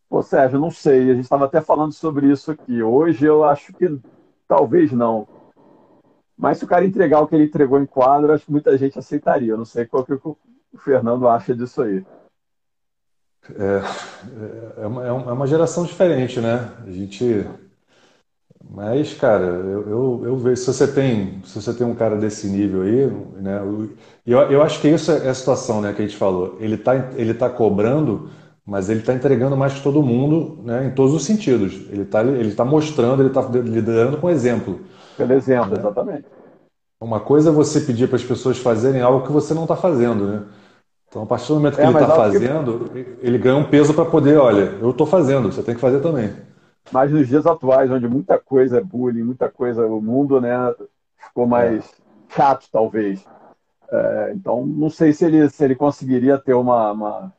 Pô, 0.10 0.22
Sérgio, 0.22 0.60
não 0.60 0.70
sei. 0.70 1.12
A 1.12 1.14
gente 1.16 1.24
estava 1.24 1.46
até 1.46 1.60
falando 1.60 1.92
sobre 1.92 2.32
isso 2.32 2.52
aqui. 2.52 2.84
Hoje 2.84 3.26
eu 3.26 3.44
acho 3.44 3.74
que 3.74 4.00
talvez 4.48 4.92
não. 4.92 5.28
Mas 6.44 6.58
se 6.58 6.66
o 6.66 6.68
cara 6.68 6.84
entregar 6.84 7.22
o 7.22 7.28
que 7.28 7.36
ele 7.36 7.46
entregou 7.46 7.80
em 7.80 7.86
quadro, 7.86 8.34
acho 8.34 8.44
que 8.44 8.52
muita 8.52 8.78
gente 8.78 9.00
aceitaria. 9.00 9.54
Eu 9.54 9.58
não 9.58 9.64
sei 9.64 9.86
qual 9.86 10.04
que 10.04 10.12
o 10.12 10.38
Fernando 10.78 11.26
acha 11.26 11.56
disso 11.56 11.82
aí. 11.82 12.04
É, 13.56 13.82
é, 14.82 14.86
uma, 14.86 15.06
é 15.06 15.12
uma 15.32 15.48
geração 15.48 15.86
diferente, 15.86 16.42
né? 16.42 16.70
A 16.86 16.92
gente. 16.92 17.48
Mas, 18.62 19.14
cara, 19.14 19.46
eu, 19.46 19.90
eu, 19.90 20.22
eu, 20.26 20.38
vejo, 20.38 20.58
se 20.58 20.68
você 20.68 20.86
tem, 20.86 21.42
se 21.46 21.62
você 21.62 21.74
tem 21.74 21.88
um 21.88 21.96
cara 21.96 22.18
desse 22.18 22.46
nível 22.48 22.82
aí, 22.82 23.08
né? 23.42 23.62
Eu, 24.28 24.40
eu 24.52 24.62
acho 24.62 24.82
que 24.82 24.90
isso 24.90 25.14
é 25.14 25.30
a 25.30 25.34
situação, 25.34 25.80
né, 25.80 25.94
que 25.94 26.02
a 26.02 26.06
gente 26.06 26.18
falou. 26.18 26.58
Ele 26.60 26.76
está 26.76 26.94
ele 27.16 27.34
tá 27.34 27.50
cobrando, 27.50 28.30
mas 28.66 28.90
ele 28.90 29.00
está 29.00 29.14
entregando 29.14 29.56
mais 29.56 29.76
que 29.76 29.82
todo 29.82 30.04
mundo, 30.04 30.62
né, 30.66 30.88
em 30.88 30.92
todos 30.92 31.14
os 31.14 31.24
sentidos. 31.24 31.74
Ele 31.90 32.02
está 32.02 32.22
ele 32.22 32.54
tá 32.54 32.66
mostrando, 32.66 33.22
ele 33.22 33.30
está 33.30 33.42
liderando 33.42 34.18
com 34.18 34.30
exemplo. 34.30 34.82
Pelo 35.18 35.34
exemplo, 35.34 35.72
né? 35.72 35.80
exatamente. 35.80 36.26
Uma 37.00 37.20
coisa 37.20 37.50
é 37.50 37.54
você 37.54 37.82
pedir 37.82 38.08
para 38.08 38.16
as 38.16 38.24
pessoas 38.24 38.58
fazerem 38.58 39.02
algo 39.02 39.26
que 39.26 39.32
você 39.32 39.54
não 39.54 39.64
está 39.64 39.76
fazendo, 39.76 40.26
né? 40.26 40.44
Então, 41.08 41.24
a 41.24 41.26
partir 41.26 41.50
do 41.50 41.56
momento 41.56 41.76
que 41.76 41.82
é, 41.82 41.86
ele 41.86 41.94
está 41.94 42.16
fazendo, 42.16 42.90
que... 42.90 43.18
ele 43.22 43.38
ganha 43.38 43.58
um 43.58 43.70
peso 43.70 43.94
para 43.94 44.06
poder, 44.06 44.38
olha, 44.38 44.78
eu 44.82 44.90
estou 44.90 45.06
fazendo, 45.06 45.52
você 45.52 45.62
tem 45.62 45.76
que 45.76 45.82
fazer 45.82 46.00
também. 46.00 46.34
Mas 46.92 47.12
nos 47.12 47.28
dias 47.28 47.46
atuais, 47.46 47.92
onde 47.92 48.08
muita 48.08 48.40
coisa 48.40 48.78
é 48.78 48.82
bullying, 48.82 49.24
muita 49.24 49.50
coisa, 49.50 49.86
o 49.86 50.02
mundo 50.02 50.42
né, 50.42 50.74
ficou 51.18 51.46
mais 51.46 51.84
é. 51.84 52.36
chato, 52.36 52.68
talvez. 52.72 53.24
É, 53.92 54.34
então, 54.36 54.66
não 54.66 54.90
sei 54.90 55.14
se 55.14 55.26
ele, 55.26 55.48
se 55.50 55.64
ele 55.64 55.76
conseguiria 55.76 56.38
ter 56.38 56.56
uma, 56.56 56.92
uma 56.92 57.34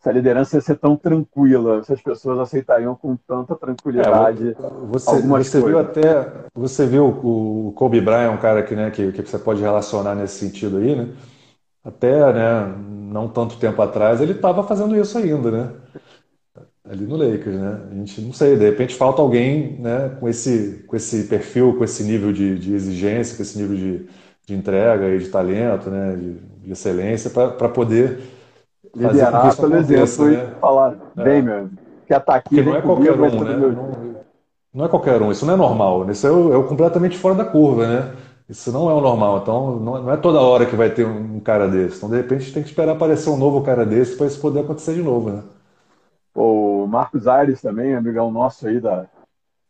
se 0.00 0.08
a 0.08 0.12
liderança 0.12 0.56
ia 0.56 0.62
ser 0.62 0.76
tão 0.76 0.96
tranquila, 0.96 1.84
se 1.84 1.92
as 1.92 2.00
pessoas 2.00 2.38
aceitariam 2.38 2.94
com 2.94 3.16
tanta 3.16 3.54
tranquilidade. 3.54 4.50
É, 4.50 4.56
você, 4.88 5.20
você 5.20 5.60
viu 5.60 5.78
até, 5.78 6.26
você 6.54 6.86
viu 6.86 7.06
o 7.06 7.72
Kobe 7.76 8.00
Bryant, 8.00 8.32
um 8.32 8.38
cara 8.38 8.62
que, 8.62 8.74
né, 8.74 8.90
que, 8.90 9.12
que 9.12 9.22
você 9.22 9.38
pode 9.38 9.60
relacionar 9.60 10.14
nesse 10.14 10.38
sentido 10.38 10.78
aí, 10.78 10.96
né? 10.96 11.08
até 11.84 12.32
né, 12.32 12.74
não 13.10 13.28
tanto 13.28 13.58
tempo 13.58 13.80
atrás, 13.82 14.20
ele 14.20 14.32
estava 14.32 14.62
fazendo 14.62 14.96
isso 14.96 15.16
ainda, 15.18 15.50
né? 15.50 15.72
Ali 16.84 17.04
no 17.04 17.16
Lakers, 17.16 17.56
né? 17.56 17.80
A 17.90 17.94
gente 17.94 18.20
não 18.22 18.32
sei, 18.32 18.56
de 18.56 18.64
repente 18.64 18.94
falta 18.94 19.20
alguém 19.20 19.78
né, 19.80 20.16
com, 20.18 20.28
esse, 20.28 20.82
com 20.86 20.96
esse 20.96 21.24
perfil, 21.24 21.76
com 21.76 21.84
esse 21.84 22.02
nível 22.02 22.32
de, 22.32 22.58
de 22.58 22.74
exigência, 22.74 23.36
com 23.36 23.42
esse 23.42 23.58
nível 23.58 23.76
de, 23.76 24.06
de 24.46 24.54
entrega 24.54 25.08
e 25.08 25.18
de 25.18 25.28
talento, 25.28 25.90
né? 25.90 26.16
De, 26.16 26.34
de 26.64 26.72
excelência, 26.72 27.30
para 27.30 27.68
poder 27.68 28.20
liderar 28.94 29.56
pelo 29.56 29.76
exemplo 29.76 30.26
né? 30.26 30.52
e 30.56 30.60
falar, 30.60 30.96
é. 31.16 31.24
bem, 31.24 31.42
meu, 31.42 31.70
que 32.06 32.14
ataque 32.14 32.62
não 32.62 32.76
é 32.76 32.82
qualquer 32.82 33.12
um, 33.12 33.44
né? 33.44 33.56
Não, 33.56 34.24
não, 34.72 34.84
é 34.84 34.88
qualquer 34.88 35.22
um, 35.22 35.30
isso 35.30 35.46
não 35.46 35.54
é 35.54 35.56
normal, 35.56 36.10
isso 36.10 36.26
é 36.26 36.30
o, 36.30 36.52
é 36.52 36.56
o 36.56 36.66
completamente 36.66 37.18
fora 37.18 37.34
da 37.34 37.44
curva, 37.44 37.86
né? 37.86 38.12
Isso 38.50 38.72
não 38.72 38.90
é 38.90 38.94
o 38.94 39.00
normal. 39.00 39.38
Então, 39.38 39.78
não 39.78 40.12
é 40.12 40.16
toda 40.16 40.40
hora 40.40 40.66
que 40.66 40.74
vai 40.74 40.90
ter 40.90 41.06
um 41.06 41.38
cara 41.38 41.68
desse. 41.68 41.98
Então, 41.98 42.10
de 42.10 42.16
repente, 42.16 42.52
tem 42.52 42.64
que 42.64 42.68
esperar 42.68 42.96
aparecer 42.96 43.30
um 43.30 43.36
novo 43.36 43.62
cara 43.62 43.86
desse 43.86 44.16
para 44.16 44.26
isso 44.26 44.40
poder 44.40 44.60
acontecer 44.60 44.94
de 44.94 45.02
novo, 45.02 45.30
né? 45.30 45.44
O 46.34 46.84
Marcos 46.88 47.28
Aires 47.28 47.62
também, 47.62 47.94
amigão 47.94 48.32
nosso 48.32 48.66
aí 48.66 48.80
da, 48.80 49.06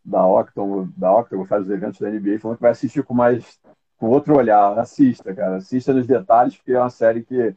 da 0.02 0.26
Octon, 0.26 0.88
da 0.96 1.14
Octon, 1.14 1.44
faz 1.44 1.64
os 1.64 1.70
eventos 1.70 2.00
da 2.00 2.08
NBA, 2.08 2.38
falando 2.38 2.56
que 2.56 2.62
vai 2.62 2.70
assistir 2.70 3.02
com 3.02 3.12
mais 3.12 3.60
com 3.98 4.08
outro 4.08 4.34
olhar. 4.34 4.78
Assista, 4.78 5.34
cara. 5.34 5.56
Assista 5.56 5.92
nos 5.92 6.06
detalhes, 6.06 6.56
porque 6.56 6.72
é 6.72 6.80
uma 6.80 6.88
série 6.88 7.22
que 7.22 7.54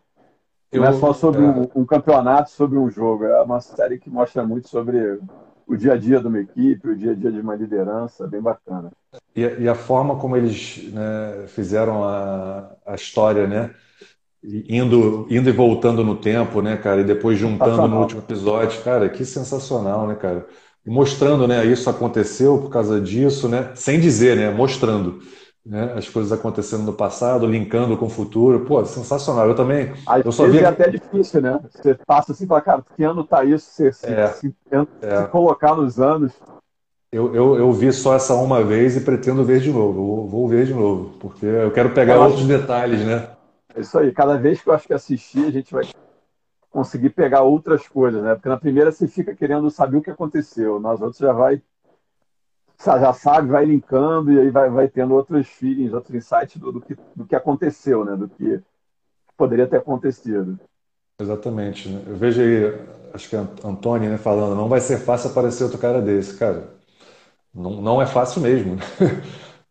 não 0.77 0.85
é 0.85 0.93
só 0.93 1.13
sobre 1.13 1.41
é... 1.41 1.45
um, 1.45 1.67
um 1.75 1.85
campeonato, 1.85 2.49
sobre 2.49 2.77
um 2.77 2.89
jogo. 2.89 3.25
É 3.25 3.41
uma 3.41 3.59
série 3.61 3.97
que 3.97 4.09
mostra 4.09 4.45
muito 4.45 4.67
sobre 4.67 5.19
o 5.67 5.75
dia 5.75 5.93
a 5.93 5.97
dia 5.97 6.19
de 6.19 6.27
uma 6.27 6.39
equipe, 6.39 6.89
o 6.89 6.95
dia 6.95 7.11
a 7.11 7.15
dia 7.15 7.31
de 7.31 7.39
uma 7.39 7.55
liderança, 7.55 8.27
bem 8.27 8.41
bacana. 8.41 8.91
E, 9.35 9.41
e 9.41 9.69
a 9.69 9.75
forma 9.75 10.15
como 10.15 10.35
eles 10.35 10.89
né, 10.91 11.45
fizeram 11.47 12.03
a, 12.03 12.71
a 12.85 12.95
história, 12.95 13.47
né? 13.47 13.71
Indo, 14.43 15.25
indo 15.29 15.49
e 15.49 15.53
voltando 15.53 16.03
no 16.03 16.17
tempo, 16.17 16.61
né, 16.61 16.75
cara? 16.75 16.99
E 16.99 17.05
depois 17.05 17.39
juntando 17.39 17.87
no 17.87 18.01
último 18.01 18.19
episódio, 18.19 18.81
cara, 18.83 19.07
que 19.07 19.23
sensacional, 19.23 20.05
né, 20.05 20.15
cara? 20.15 20.45
Mostrando, 20.85 21.47
né? 21.47 21.65
Isso 21.65 21.89
aconteceu 21.89 22.57
por 22.57 22.69
causa 22.69 22.99
disso, 22.99 23.47
né? 23.47 23.71
Sem 23.73 24.01
dizer, 24.01 24.35
né? 24.35 24.51
Mostrando 24.51 25.21
né? 25.65 25.93
as 25.95 26.09
coisas 26.09 26.31
acontecendo 26.31 26.83
no 26.83 26.93
passado, 26.93 27.47
linkando 27.47 27.97
com 27.97 28.05
o 28.05 28.09
futuro. 28.09 28.65
Pô, 28.65 28.83
sensacional. 28.85 29.47
Eu 29.47 29.55
também. 29.55 29.93
Às 30.05 30.25
eu 30.25 30.31
só 30.31 30.47
vi... 30.47 30.59
é 30.59 30.65
até 30.65 30.89
difícil, 30.89 31.41
né? 31.41 31.59
Você 31.69 31.95
passa 32.05 32.33
assim 32.33 32.43
e 32.45 32.47
fala, 32.47 32.61
cara, 32.61 32.85
que 32.95 33.03
ano 33.03 33.23
tá 33.23 33.43
isso? 33.43 33.69
Você 33.71 33.87
é, 33.87 34.27
se, 34.27 34.39
se, 34.39 34.55
é. 35.01 35.21
se, 35.21 35.27
colocar 35.29 35.75
nos 35.75 35.99
anos. 35.99 36.33
Eu, 37.11 37.33
eu, 37.33 37.57
eu 37.57 37.71
vi 37.71 37.93
só 37.93 38.15
essa 38.15 38.33
uma 38.33 38.63
vez 38.63 38.97
e 38.97 39.01
pretendo 39.01 39.43
ver 39.43 39.59
de 39.59 39.71
novo. 39.71 39.93
Vou, 39.93 40.27
vou 40.27 40.47
ver 40.47 40.65
de 40.65 40.73
novo, 40.73 41.17
porque 41.19 41.45
eu 41.45 41.71
quero 41.71 41.91
pegar 41.91 42.15
eu 42.15 42.21
outros 42.21 42.39
acho... 42.39 42.47
detalhes, 42.47 43.05
né? 43.05 43.29
É 43.75 43.81
isso 43.81 43.97
aí. 43.97 44.11
Cada 44.11 44.35
vez 44.37 44.61
que 44.61 44.69
eu 44.69 44.73
acho 44.73 44.87
que 44.87 44.93
assistir, 44.93 45.45
a 45.45 45.51
gente 45.51 45.71
vai 45.71 45.85
conseguir 46.71 47.11
pegar 47.11 47.43
outras 47.43 47.87
coisas, 47.87 48.23
né? 48.23 48.33
Porque 48.33 48.49
na 48.49 48.57
primeira 48.57 48.91
você 48.91 49.07
fica 49.07 49.35
querendo 49.35 49.69
saber 49.69 49.97
o 49.97 50.01
que 50.01 50.09
aconteceu, 50.09 50.79
nas 50.79 50.99
outras 50.99 51.19
já 51.19 51.31
vai 51.31 51.61
já 52.83 53.13
sabe, 53.13 53.49
vai 53.49 53.65
linkando 53.65 54.31
e 54.31 54.39
aí 54.39 54.49
vai, 54.49 54.69
vai 54.69 54.87
tendo 54.87 55.13
outros 55.13 55.47
feelings, 55.47 55.93
outros 55.93 56.15
insights 56.15 56.57
do, 56.57 56.71
do, 56.71 56.81
que, 56.81 56.95
do 57.15 57.25
que 57.25 57.35
aconteceu, 57.35 58.03
né? 58.03 58.15
Do 58.15 58.27
que 58.27 58.61
poderia 59.37 59.67
ter 59.67 59.77
acontecido. 59.77 60.59
Exatamente. 61.19 61.89
Né? 61.89 62.01
Eu 62.07 62.15
vejo 62.15 62.41
aí 62.41 63.03
acho 63.13 63.29
que 63.29 63.35
é 63.35 63.39
Antônio, 63.63 64.09
né, 64.09 64.17
falando, 64.17 64.55
não 64.55 64.67
vai 64.67 64.81
ser 64.81 64.97
fácil 64.97 65.29
aparecer 65.29 65.63
outro 65.63 65.77
cara 65.77 66.01
desse, 66.01 66.37
cara. 66.37 66.69
Não, 67.53 67.81
não 67.81 68.01
é 68.01 68.05
fácil 68.05 68.41
mesmo. 68.41 68.75
Né? 68.75 68.81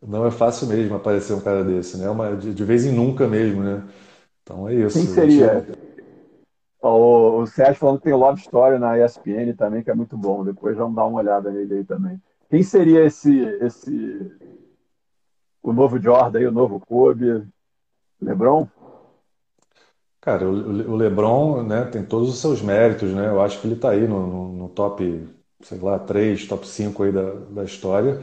Não 0.05 0.27
é 0.27 0.33
fácil 0.33 0.67
mesmo 0.67 0.97
aparecer 0.97 1.33
um 1.33 1.41
cara 1.41 1.63
desse, 1.63 1.97
né? 1.97 2.11
Uma, 2.11 2.35
de, 2.35 2.53
de 2.53 2.65
vez 2.65 2.85
em 2.85 2.91
nunca 2.91 3.29
mesmo, 3.29 3.63
né? 3.63 3.85
Então 4.43 4.69
é 4.69 4.75
isso. 4.75 4.99
Quem 4.99 5.07
seria? 5.07 5.65
O, 6.83 7.39
o 7.39 7.47
Sérgio 7.47 7.77
falando 7.77 7.99
que 7.99 8.05
tem 8.07 8.13
Love 8.13 8.41
Story 8.41 8.81
na 8.81 8.99
ESPN 8.99 9.55
também, 9.57 9.81
que 9.81 9.93
é 9.93 9.95
muito 9.95 10.19
bom. 10.19 10.43
Depois 10.43 10.77
vamos 10.77 10.97
dar 10.97 11.05
uma 11.05 11.21
olhada 11.21 11.53
nele 11.53 11.75
aí 11.75 11.85
também. 11.85 12.21
Quem 12.53 12.63
seria 12.63 13.07
esse, 13.07 13.35
esse 13.63 14.31
o 15.63 15.73
novo 15.73 15.99
Jordan 15.99 16.39
aí, 16.39 16.47
o 16.47 16.53
novo 16.53 16.79
Kobe? 16.79 17.49
LeBron? 18.21 18.69
Cara, 20.21 20.47
o, 20.47 20.91
o 20.91 20.95
LeBron, 20.95 21.63
né, 21.63 21.87
tem 21.87 22.05
todos 22.05 22.29
os 22.29 22.43
seus 22.43 22.61
méritos, 22.61 23.11
né? 23.15 23.29
Eu 23.29 23.41
acho 23.41 23.59
que 23.59 23.67
ele 23.67 23.75
está 23.75 23.89
aí 23.93 24.07
no, 24.07 24.27
no, 24.27 24.53
no, 24.53 24.69
top, 24.69 25.27
sei 25.63 25.79
lá, 25.79 25.99
3, 25.99 26.47
top 26.47 26.69
5 26.69 27.05
aí 27.05 27.11
da, 27.11 27.33
da 27.33 27.65
história. 27.65 28.21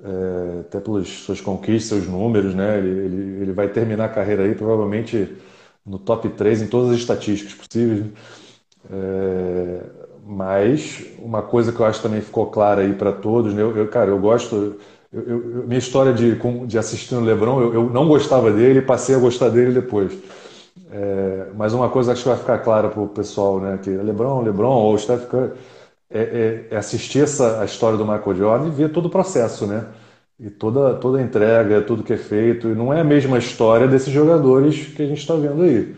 É, 0.00 0.60
até 0.60 0.78
pelas 0.78 1.08
suas 1.08 1.40
conquistas, 1.40 1.98
seus 1.98 2.06
números, 2.06 2.54
né? 2.54 2.78
Ele, 2.78 2.90
ele, 2.90 3.42
ele 3.42 3.52
vai 3.52 3.68
terminar 3.72 4.04
a 4.04 4.14
carreira 4.14 4.44
aí 4.44 4.54
provavelmente 4.54 5.36
no 5.84 5.98
top 5.98 6.28
3 6.28 6.62
em 6.62 6.68
todas 6.68 6.92
as 6.92 6.98
estatísticas 6.98 7.54
possíveis. 7.54 8.04
Né? 8.04 8.12
É, 8.88 9.97
mas 10.28 11.02
uma 11.20 11.40
coisa 11.42 11.72
que 11.72 11.80
eu 11.80 11.86
acho 11.86 12.02
também 12.02 12.20
ficou 12.20 12.46
clara 12.50 12.82
aí 12.82 12.92
para 12.92 13.12
todos, 13.12 13.54
né? 13.54 13.62
Eu, 13.62 13.74
eu, 13.74 13.88
cara, 13.88 14.10
eu 14.10 14.18
gosto. 14.18 14.76
Eu, 15.10 15.22
eu, 15.22 15.66
minha 15.66 15.78
história 15.78 16.12
de, 16.12 16.38
de 16.66 16.78
assistir 16.78 17.14
o 17.14 17.20
LeBron, 17.20 17.62
eu, 17.72 17.88
não 17.88 18.06
gostava 18.06 18.52
dele 18.52 18.80
e 18.80 18.82
passei 18.82 19.14
a 19.14 19.18
gostar 19.18 19.48
dele 19.48 19.72
depois. 19.72 20.12
É, 20.90 21.46
mas 21.56 21.72
uma 21.72 21.88
coisa 21.88 22.12
acho 22.12 22.22
que 22.22 22.28
vai 22.28 22.36
ficar 22.36 22.58
clara 22.58 22.88
para 22.90 23.00
o 23.00 23.08
pessoal, 23.08 23.58
né? 23.58 23.78
Que 23.82 23.88
LeBron, 23.88 24.42
LeBron 24.42 24.74
ou 24.74 24.98
Steph 24.98 25.26
Curry 25.28 25.52
é, 26.10 26.20
é, 26.20 26.68
é, 26.74 26.76
assistir 26.76 27.22
essa 27.22 27.60
a 27.62 27.64
história 27.64 27.96
do 27.96 28.04
Michael 28.04 28.34
Jordan 28.36 28.68
e 28.68 28.70
ver 28.70 28.92
todo 28.92 29.06
o 29.06 29.10
processo, 29.10 29.66
né? 29.66 29.86
E 30.38 30.50
toda, 30.50 30.94
toda 30.96 31.18
a 31.18 31.22
entrega, 31.22 31.80
tudo 31.82 32.04
que 32.04 32.12
é 32.12 32.18
feito. 32.18 32.68
E 32.68 32.74
não 32.74 32.92
é 32.92 33.00
a 33.00 33.04
mesma 33.04 33.38
história 33.38 33.88
desses 33.88 34.12
jogadores 34.12 34.88
que 34.88 35.02
a 35.02 35.06
gente 35.06 35.20
está 35.20 35.34
vendo 35.34 35.62
aí. 35.62 35.96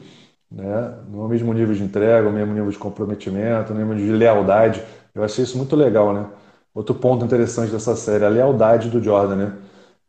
Né? 0.50 0.64
Não 1.08 1.26
é 1.26 1.28
mesmo 1.28 1.52
nível 1.52 1.74
de 1.74 1.82
entrega, 1.82 2.28
o 2.28 2.32
mesmo 2.32 2.52
nível 2.52 2.70
de 2.70 2.78
comprometimento, 2.78 3.72
o 3.72 3.76
mesmo 3.76 3.94
nível 3.94 4.12
de 4.12 4.18
lealdade. 4.18 4.82
Eu 5.14 5.22
achei 5.24 5.44
isso 5.44 5.56
muito 5.56 5.76
legal, 5.76 6.12
né? 6.12 6.26
Outro 6.74 6.94
ponto 6.94 7.24
interessante 7.24 7.72
dessa 7.72 7.96
série, 7.96 8.24
a 8.24 8.28
lealdade 8.28 8.90
do 8.90 9.02
Jordan, 9.02 9.36
né? 9.36 9.58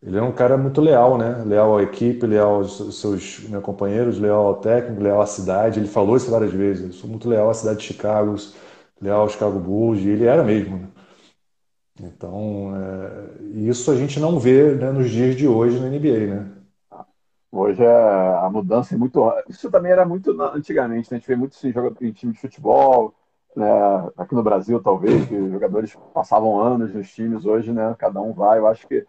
Ele 0.01 0.17
é 0.17 0.21
um 0.21 0.31
cara 0.31 0.57
muito 0.57 0.81
leal, 0.81 1.17
né? 1.17 1.43
Leal 1.45 1.77
à 1.77 1.83
equipe, 1.83 2.25
leal 2.25 2.55
aos 2.55 2.99
seus 2.99 3.41
meus 3.49 3.63
companheiros, 3.63 4.19
leal 4.19 4.47
ao 4.47 4.55
técnico, 4.55 5.01
leal 5.01 5.21
à 5.21 5.27
cidade. 5.27 5.79
Ele 5.79 5.87
falou 5.87 6.17
isso 6.17 6.31
várias 6.31 6.51
vezes. 6.51 6.85
Eu 6.85 6.93
sou 6.93 7.09
muito 7.09 7.29
leal 7.29 7.49
à 7.49 7.53
cidade 7.53 7.79
de 7.79 7.85
Chicago, 7.85 8.35
leal 9.01 9.21
ao 9.21 9.29
Chicago 9.29 9.59
Bulls, 9.59 9.99
e 10.01 10.09
ele 10.09 10.25
era 10.25 10.43
mesmo. 10.43 10.77
Né? 10.77 10.87
Então, 12.01 12.73
é, 12.75 13.43
isso 13.69 13.91
a 13.91 13.95
gente 13.95 14.19
não 14.19 14.39
vê 14.39 14.73
né, 14.75 14.91
nos 14.91 15.09
dias 15.09 15.35
de 15.35 15.47
hoje 15.47 15.79
na 15.79 15.87
NBA, 15.87 16.27
né? 16.27 16.60
Hoje 17.51 17.83
é, 17.83 17.87
a 17.87 18.49
mudança 18.49 18.95
é 18.95 18.97
muito. 18.97 19.21
Isso 19.49 19.69
também 19.69 19.91
era 19.91 20.05
muito 20.05 20.39
antigamente, 20.41 21.11
né? 21.11 21.17
a 21.17 21.19
gente 21.19 21.27
vê 21.27 21.35
muito 21.35 21.51
isso 21.51 21.67
em, 21.67 22.07
em 22.07 22.11
time 22.13 22.31
de 22.31 22.39
futebol, 22.39 23.13
né? 23.55 23.65
aqui 24.17 24.33
no 24.33 24.41
Brasil, 24.41 24.81
talvez, 24.81 25.27
que 25.27 25.35
os 25.35 25.51
jogadores 25.51 25.97
passavam 26.13 26.61
anos 26.61 26.93
nos 26.93 27.11
times, 27.11 27.45
hoje, 27.45 27.73
né? 27.73 27.93
Cada 27.99 28.21
um 28.21 28.31
vai. 28.31 28.59
Eu 28.59 28.67
acho 28.67 28.87
que 28.87 29.05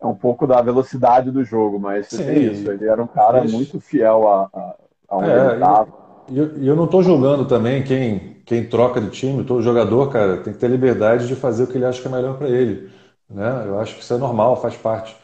é 0.00 0.06
um 0.06 0.14
pouco 0.14 0.46
da 0.46 0.62
velocidade 0.62 1.30
do 1.30 1.44
jogo, 1.44 1.78
mas 1.78 2.08
Sim. 2.08 2.24
tem 2.24 2.52
isso. 2.52 2.70
Ele 2.70 2.88
era 2.88 3.02
um 3.02 3.06
cara 3.06 3.44
muito 3.44 3.78
fiel 3.78 4.28
a, 4.28 4.48
a, 4.52 4.76
a 5.08 5.16
onde 5.18 5.30
é, 5.30 5.44
ele 5.44 5.54
estava. 5.54 5.88
E 6.30 6.38
eu, 6.38 6.64
eu, 6.64 6.76
não 6.76 6.86
estou 6.86 7.02
julgando 7.02 7.44
também 7.46 7.82
quem, 7.82 8.40
quem 8.46 8.66
troca 8.66 8.98
de 8.98 9.10
time, 9.10 9.44
todo 9.44 9.60
jogador, 9.60 10.10
cara, 10.10 10.38
tem 10.38 10.54
que 10.54 10.58
ter 10.58 10.68
liberdade 10.68 11.26
de 11.26 11.36
fazer 11.36 11.64
o 11.64 11.66
que 11.66 11.76
ele 11.76 11.84
acha 11.84 12.00
que 12.00 12.08
é 12.08 12.10
melhor 12.10 12.38
para 12.38 12.48
ele. 12.48 12.90
Né? 13.28 13.64
Eu 13.66 13.78
acho 13.78 13.94
que 13.94 14.02
isso 14.02 14.14
é 14.14 14.18
normal, 14.18 14.56
faz 14.56 14.74
parte. 14.74 15.14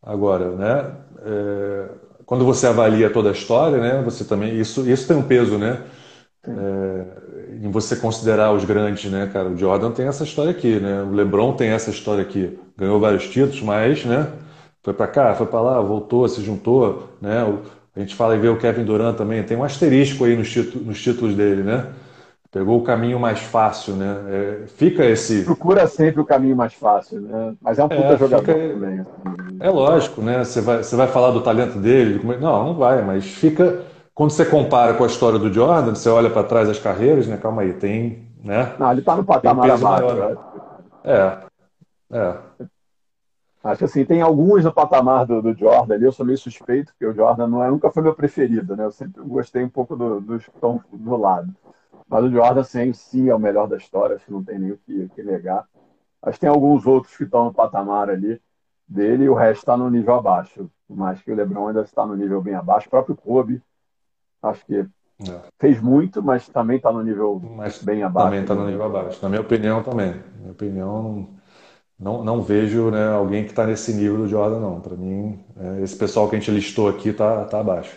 Agora, 0.00 0.50
né? 0.50 0.96
É, 1.24 1.88
quando 2.26 2.44
você 2.44 2.66
avalia 2.66 3.10
toda 3.10 3.30
a 3.30 3.32
história, 3.32 3.78
né? 3.78 4.02
Você 4.04 4.24
também 4.24 4.58
isso 4.58 4.88
isso 4.88 5.06
tem 5.08 5.16
um 5.16 5.22
peso, 5.22 5.58
né? 5.58 5.82
É, 6.46 7.56
em 7.64 7.70
você 7.70 7.96
considerar 7.96 8.52
os 8.52 8.64
grandes, 8.64 9.10
né, 9.10 9.28
cara? 9.32 9.48
O 9.48 9.56
Jordan 9.56 9.92
tem 9.92 10.06
essa 10.06 10.24
história 10.24 10.50
aqui, 10.52 10.78
né? 10.80 11.02
O 11.02 11.12
LeBron 11.12 11.54
tem 11.56 11.70
essa 11.70 11.90
história 11.90 12.22
aqui. 12.22 12.58
Ganhou 12.76 13.00
vários 13.00 13.28
títulos, 13.28 13.62
mas, 13.62 14.04
né? 14.04 14.28
Foi 14.82 14.92
para 14.94 15.06
cá, 15.06 15.34
foi 15.34 15.46
para 15.46 15.60
lá, 15.60 15.80
voltou, 15.80 16.28
se 16.28 16.42
juntou, 16.42 17.08
né? 17.20 17.42
A 17.96 18.00
gente 18.00 18.14
fala 18.14 18.36
e 18.36 18.38
vê 18.38 18.48
o 18.48 18.58
Kevin 18.58 18.84
Durant 18.84 19.16
também, 19.16 19.42
tem 19.44 19.56
um 19.56 19.64
asterisco 19.64 20.24
aí 20.24 20.36
nos 20.36 20.50
títulos, 20.50 20.86
nos 20.86 21.00
títulos 21.02 21.34
dele, 21.34 21.62
né? 21.62 21.86
Pegou 22.54 22.78
o 22.78 22.84
caminho 22.84 23.18
mais 23.18 23.40
fácil, 23.40 23.94
né? 23.94 24.16
É, 24.28 24.66
fica 24.68 25.04
esse. 25.04 25.42
Procura 25.42 25.88
sempre 25.88 26.20
o 26.20 26.24
caminho 26.24 26.54
mais 26.54 26.72
fácil, 26.72 27.20
né? 27.20 27.52
Mas 27.60 27.80
é 27.80 27.84
um 27.84 27.88
puta 27.88 28.12
é, 28.12 28.16
jogador 28.16 28.44
fica... 28.44 28.68
também. 28.68 29.00
Assim. 29.00 29.58
É 29.58 29.70
lógico, 29.70 30.22
né? 30.22 30.44
Você 30.44 30.60
vai, 30.60 30.76
você 30.84 30.94
vai 30.94 31.08
falar 31.08 31.32
do 31.32 31.40
talento 31.40 31.80
dele? 31.80 32.20
Não, 32.40 32.66
não 32.66 32.74
vai, 32.76 33.02
mas 33.02 33.24
fica. 33.24 33.82
Quando 34.14 34.30
você 34.30 34.44
compara 34.44 34.94
com 34.94 35.02
a 35.02 35.08
história 35.08 35.36
do 35.36 35.52
Jordan, 35.52 35.96
você 35.96 36.08
olha 36.08 36.30
para 36.30 36.44
trás 36.44 36.68
as 36.70 36.78
carreiras, 36.78 37.26
né? 37.26 37.36
Calma 37.36 37.62
aí, 37.62 37.72
tem. 37.72 38.28
Né? 38.40 38.72
Não, 38.78 38.92
ele 38.92 39.02
tá 39.02 39.16
no 39.16 39.24
patamar 39.24 39.68
abaixo. 39.72 40.14
Né? 40.14 40.36
É. 41.02 41.38
É. 42.12 42.36
Acho 43.64 43.78
que 43.78 43.84
assim, 43.84 44.04
tem 44.04 44.22
alguns 44.22 44.62
no 44.62 44.72
patamar 44.72 45.26
do, 45.26 45.42
do, 45.42 45.54
Jordan 45.54 45.94
ali, 45.94 46.04
eu 46.04 46.12
sou 46.12 46.24
meio 46.24 46.38
suspeito, 46.38 46.92
porque 46.92 47.06
o 47.06 47.14
Jordan 47.14 47.48
não 47.48 47.64
é, 47.64 47.68
nunca 47.68 47.90
foi 47.90 48.02
meu 48.02 48.14
preferido, 48.14 48.76
né? 48.76 48.84
Eu 48.84 48.92
sempre 48.92 49.22
gostei 49.22 49.64
um 49.64 49.68
pouco 49.68 49.96
dos 49.96 50.22
do, 50.22 50.38
que 50.38 50.50
estão 50.50 50.80
do 50.92 51.16
lado. 51.16 51.52
Mas 52.08 52.24
o 52.24 52.30
Jordan 52.30 52.62
sim, 52.62 52.92
sim 52.92 53.28
é 53.28 53.34
o 53.34 53.38
melhor 53.38 53.66
da 53.66 53.76
história, 53.76 54.16
acho 54.16 54.26
que 54.26 54.32
não 54.32 54.44
tem 54.44 54.58
nem 54.58 54.72
o 54.72 54.78
que, 54.78 55.08
que 55.14 55.22
negar. 55.22 55.66
Mas 56.24 56.38
tem 56.38 56.48
alguns 56.48 56.86
outros 56.86 57.16
que 57.16 57.24
estão 57.24 57.44
no 57.44 57.54
patamar 57.54 58.08
ali 58.08 58.40
dele 58.86 59.24
e 59.24 59.28
o 59.28 59.34
resto 59.34 59.60
está 59.60 59.76
no 59.76 59.90
nível 59.90 60.14
abaixo. 60.14 60.70
Mas 60.88 61.20
que 61.22 61.32
o 61.32 61.34
LeBron 61.34 61.68
ainda 61.68 61.82
está 61.82 62.06
no 62.06 62.16
nível 62.16 62.40
bem 62.40 62.54
abaixo. 62.54 62.86
O 62.86 62.90
próprio 62.90 63.16
Kobe, 63.16 63.62
acho 64.42 64.64
que 64.66 64.76
é. 64.76 65.40
fez 65.58 65.80
muito, 65.80 66.22
mas 66.22 66.48
também 66.48 66.76
está 66.76 66.92
no 66.92 67.02
nível 67.02 67.40
mas 67.56 67.82
bem 67.82 68.02
abaixo. 68.02 68.26
Também 68.28 68.42
está 68.42 68.54
no 68.54 68.66
nível 68.66 68.84
abaixo. 68.84 69.18
Na 69.22 69.28
minha 69.28 69.40
opinião, 69.40 69.82
também. 69.82 70.10
Na 70.10 70.38
minha 70.40 70.52
opinião, 70.52 71.28
não, 71.98 72.24
não 72.24 72.42
vejo 72.42 72.90
né, 72.90 73.08
alguém 73.08 73.44
que 73.44 73.50
está 73.50 73.66
nesse 73.66 73.94
nível 73.94 74.18
do 74.18 74.28
Jordan, 74.28 74.60
não. 74.60 74.80
Para 74.80 74.96
mim, 74.96 75.44
é, 75.56 75.82
esse 75.82 75.96
pessoal 75.96 76.28
que 76.28 76.36
a 76.36 76.38
gente 76.38 76.50
listou 76.50 76.88
aqui 76.88 77.10
está 77.10 77.44
tá 77.44 77.60
abaixo. 77.60 77.96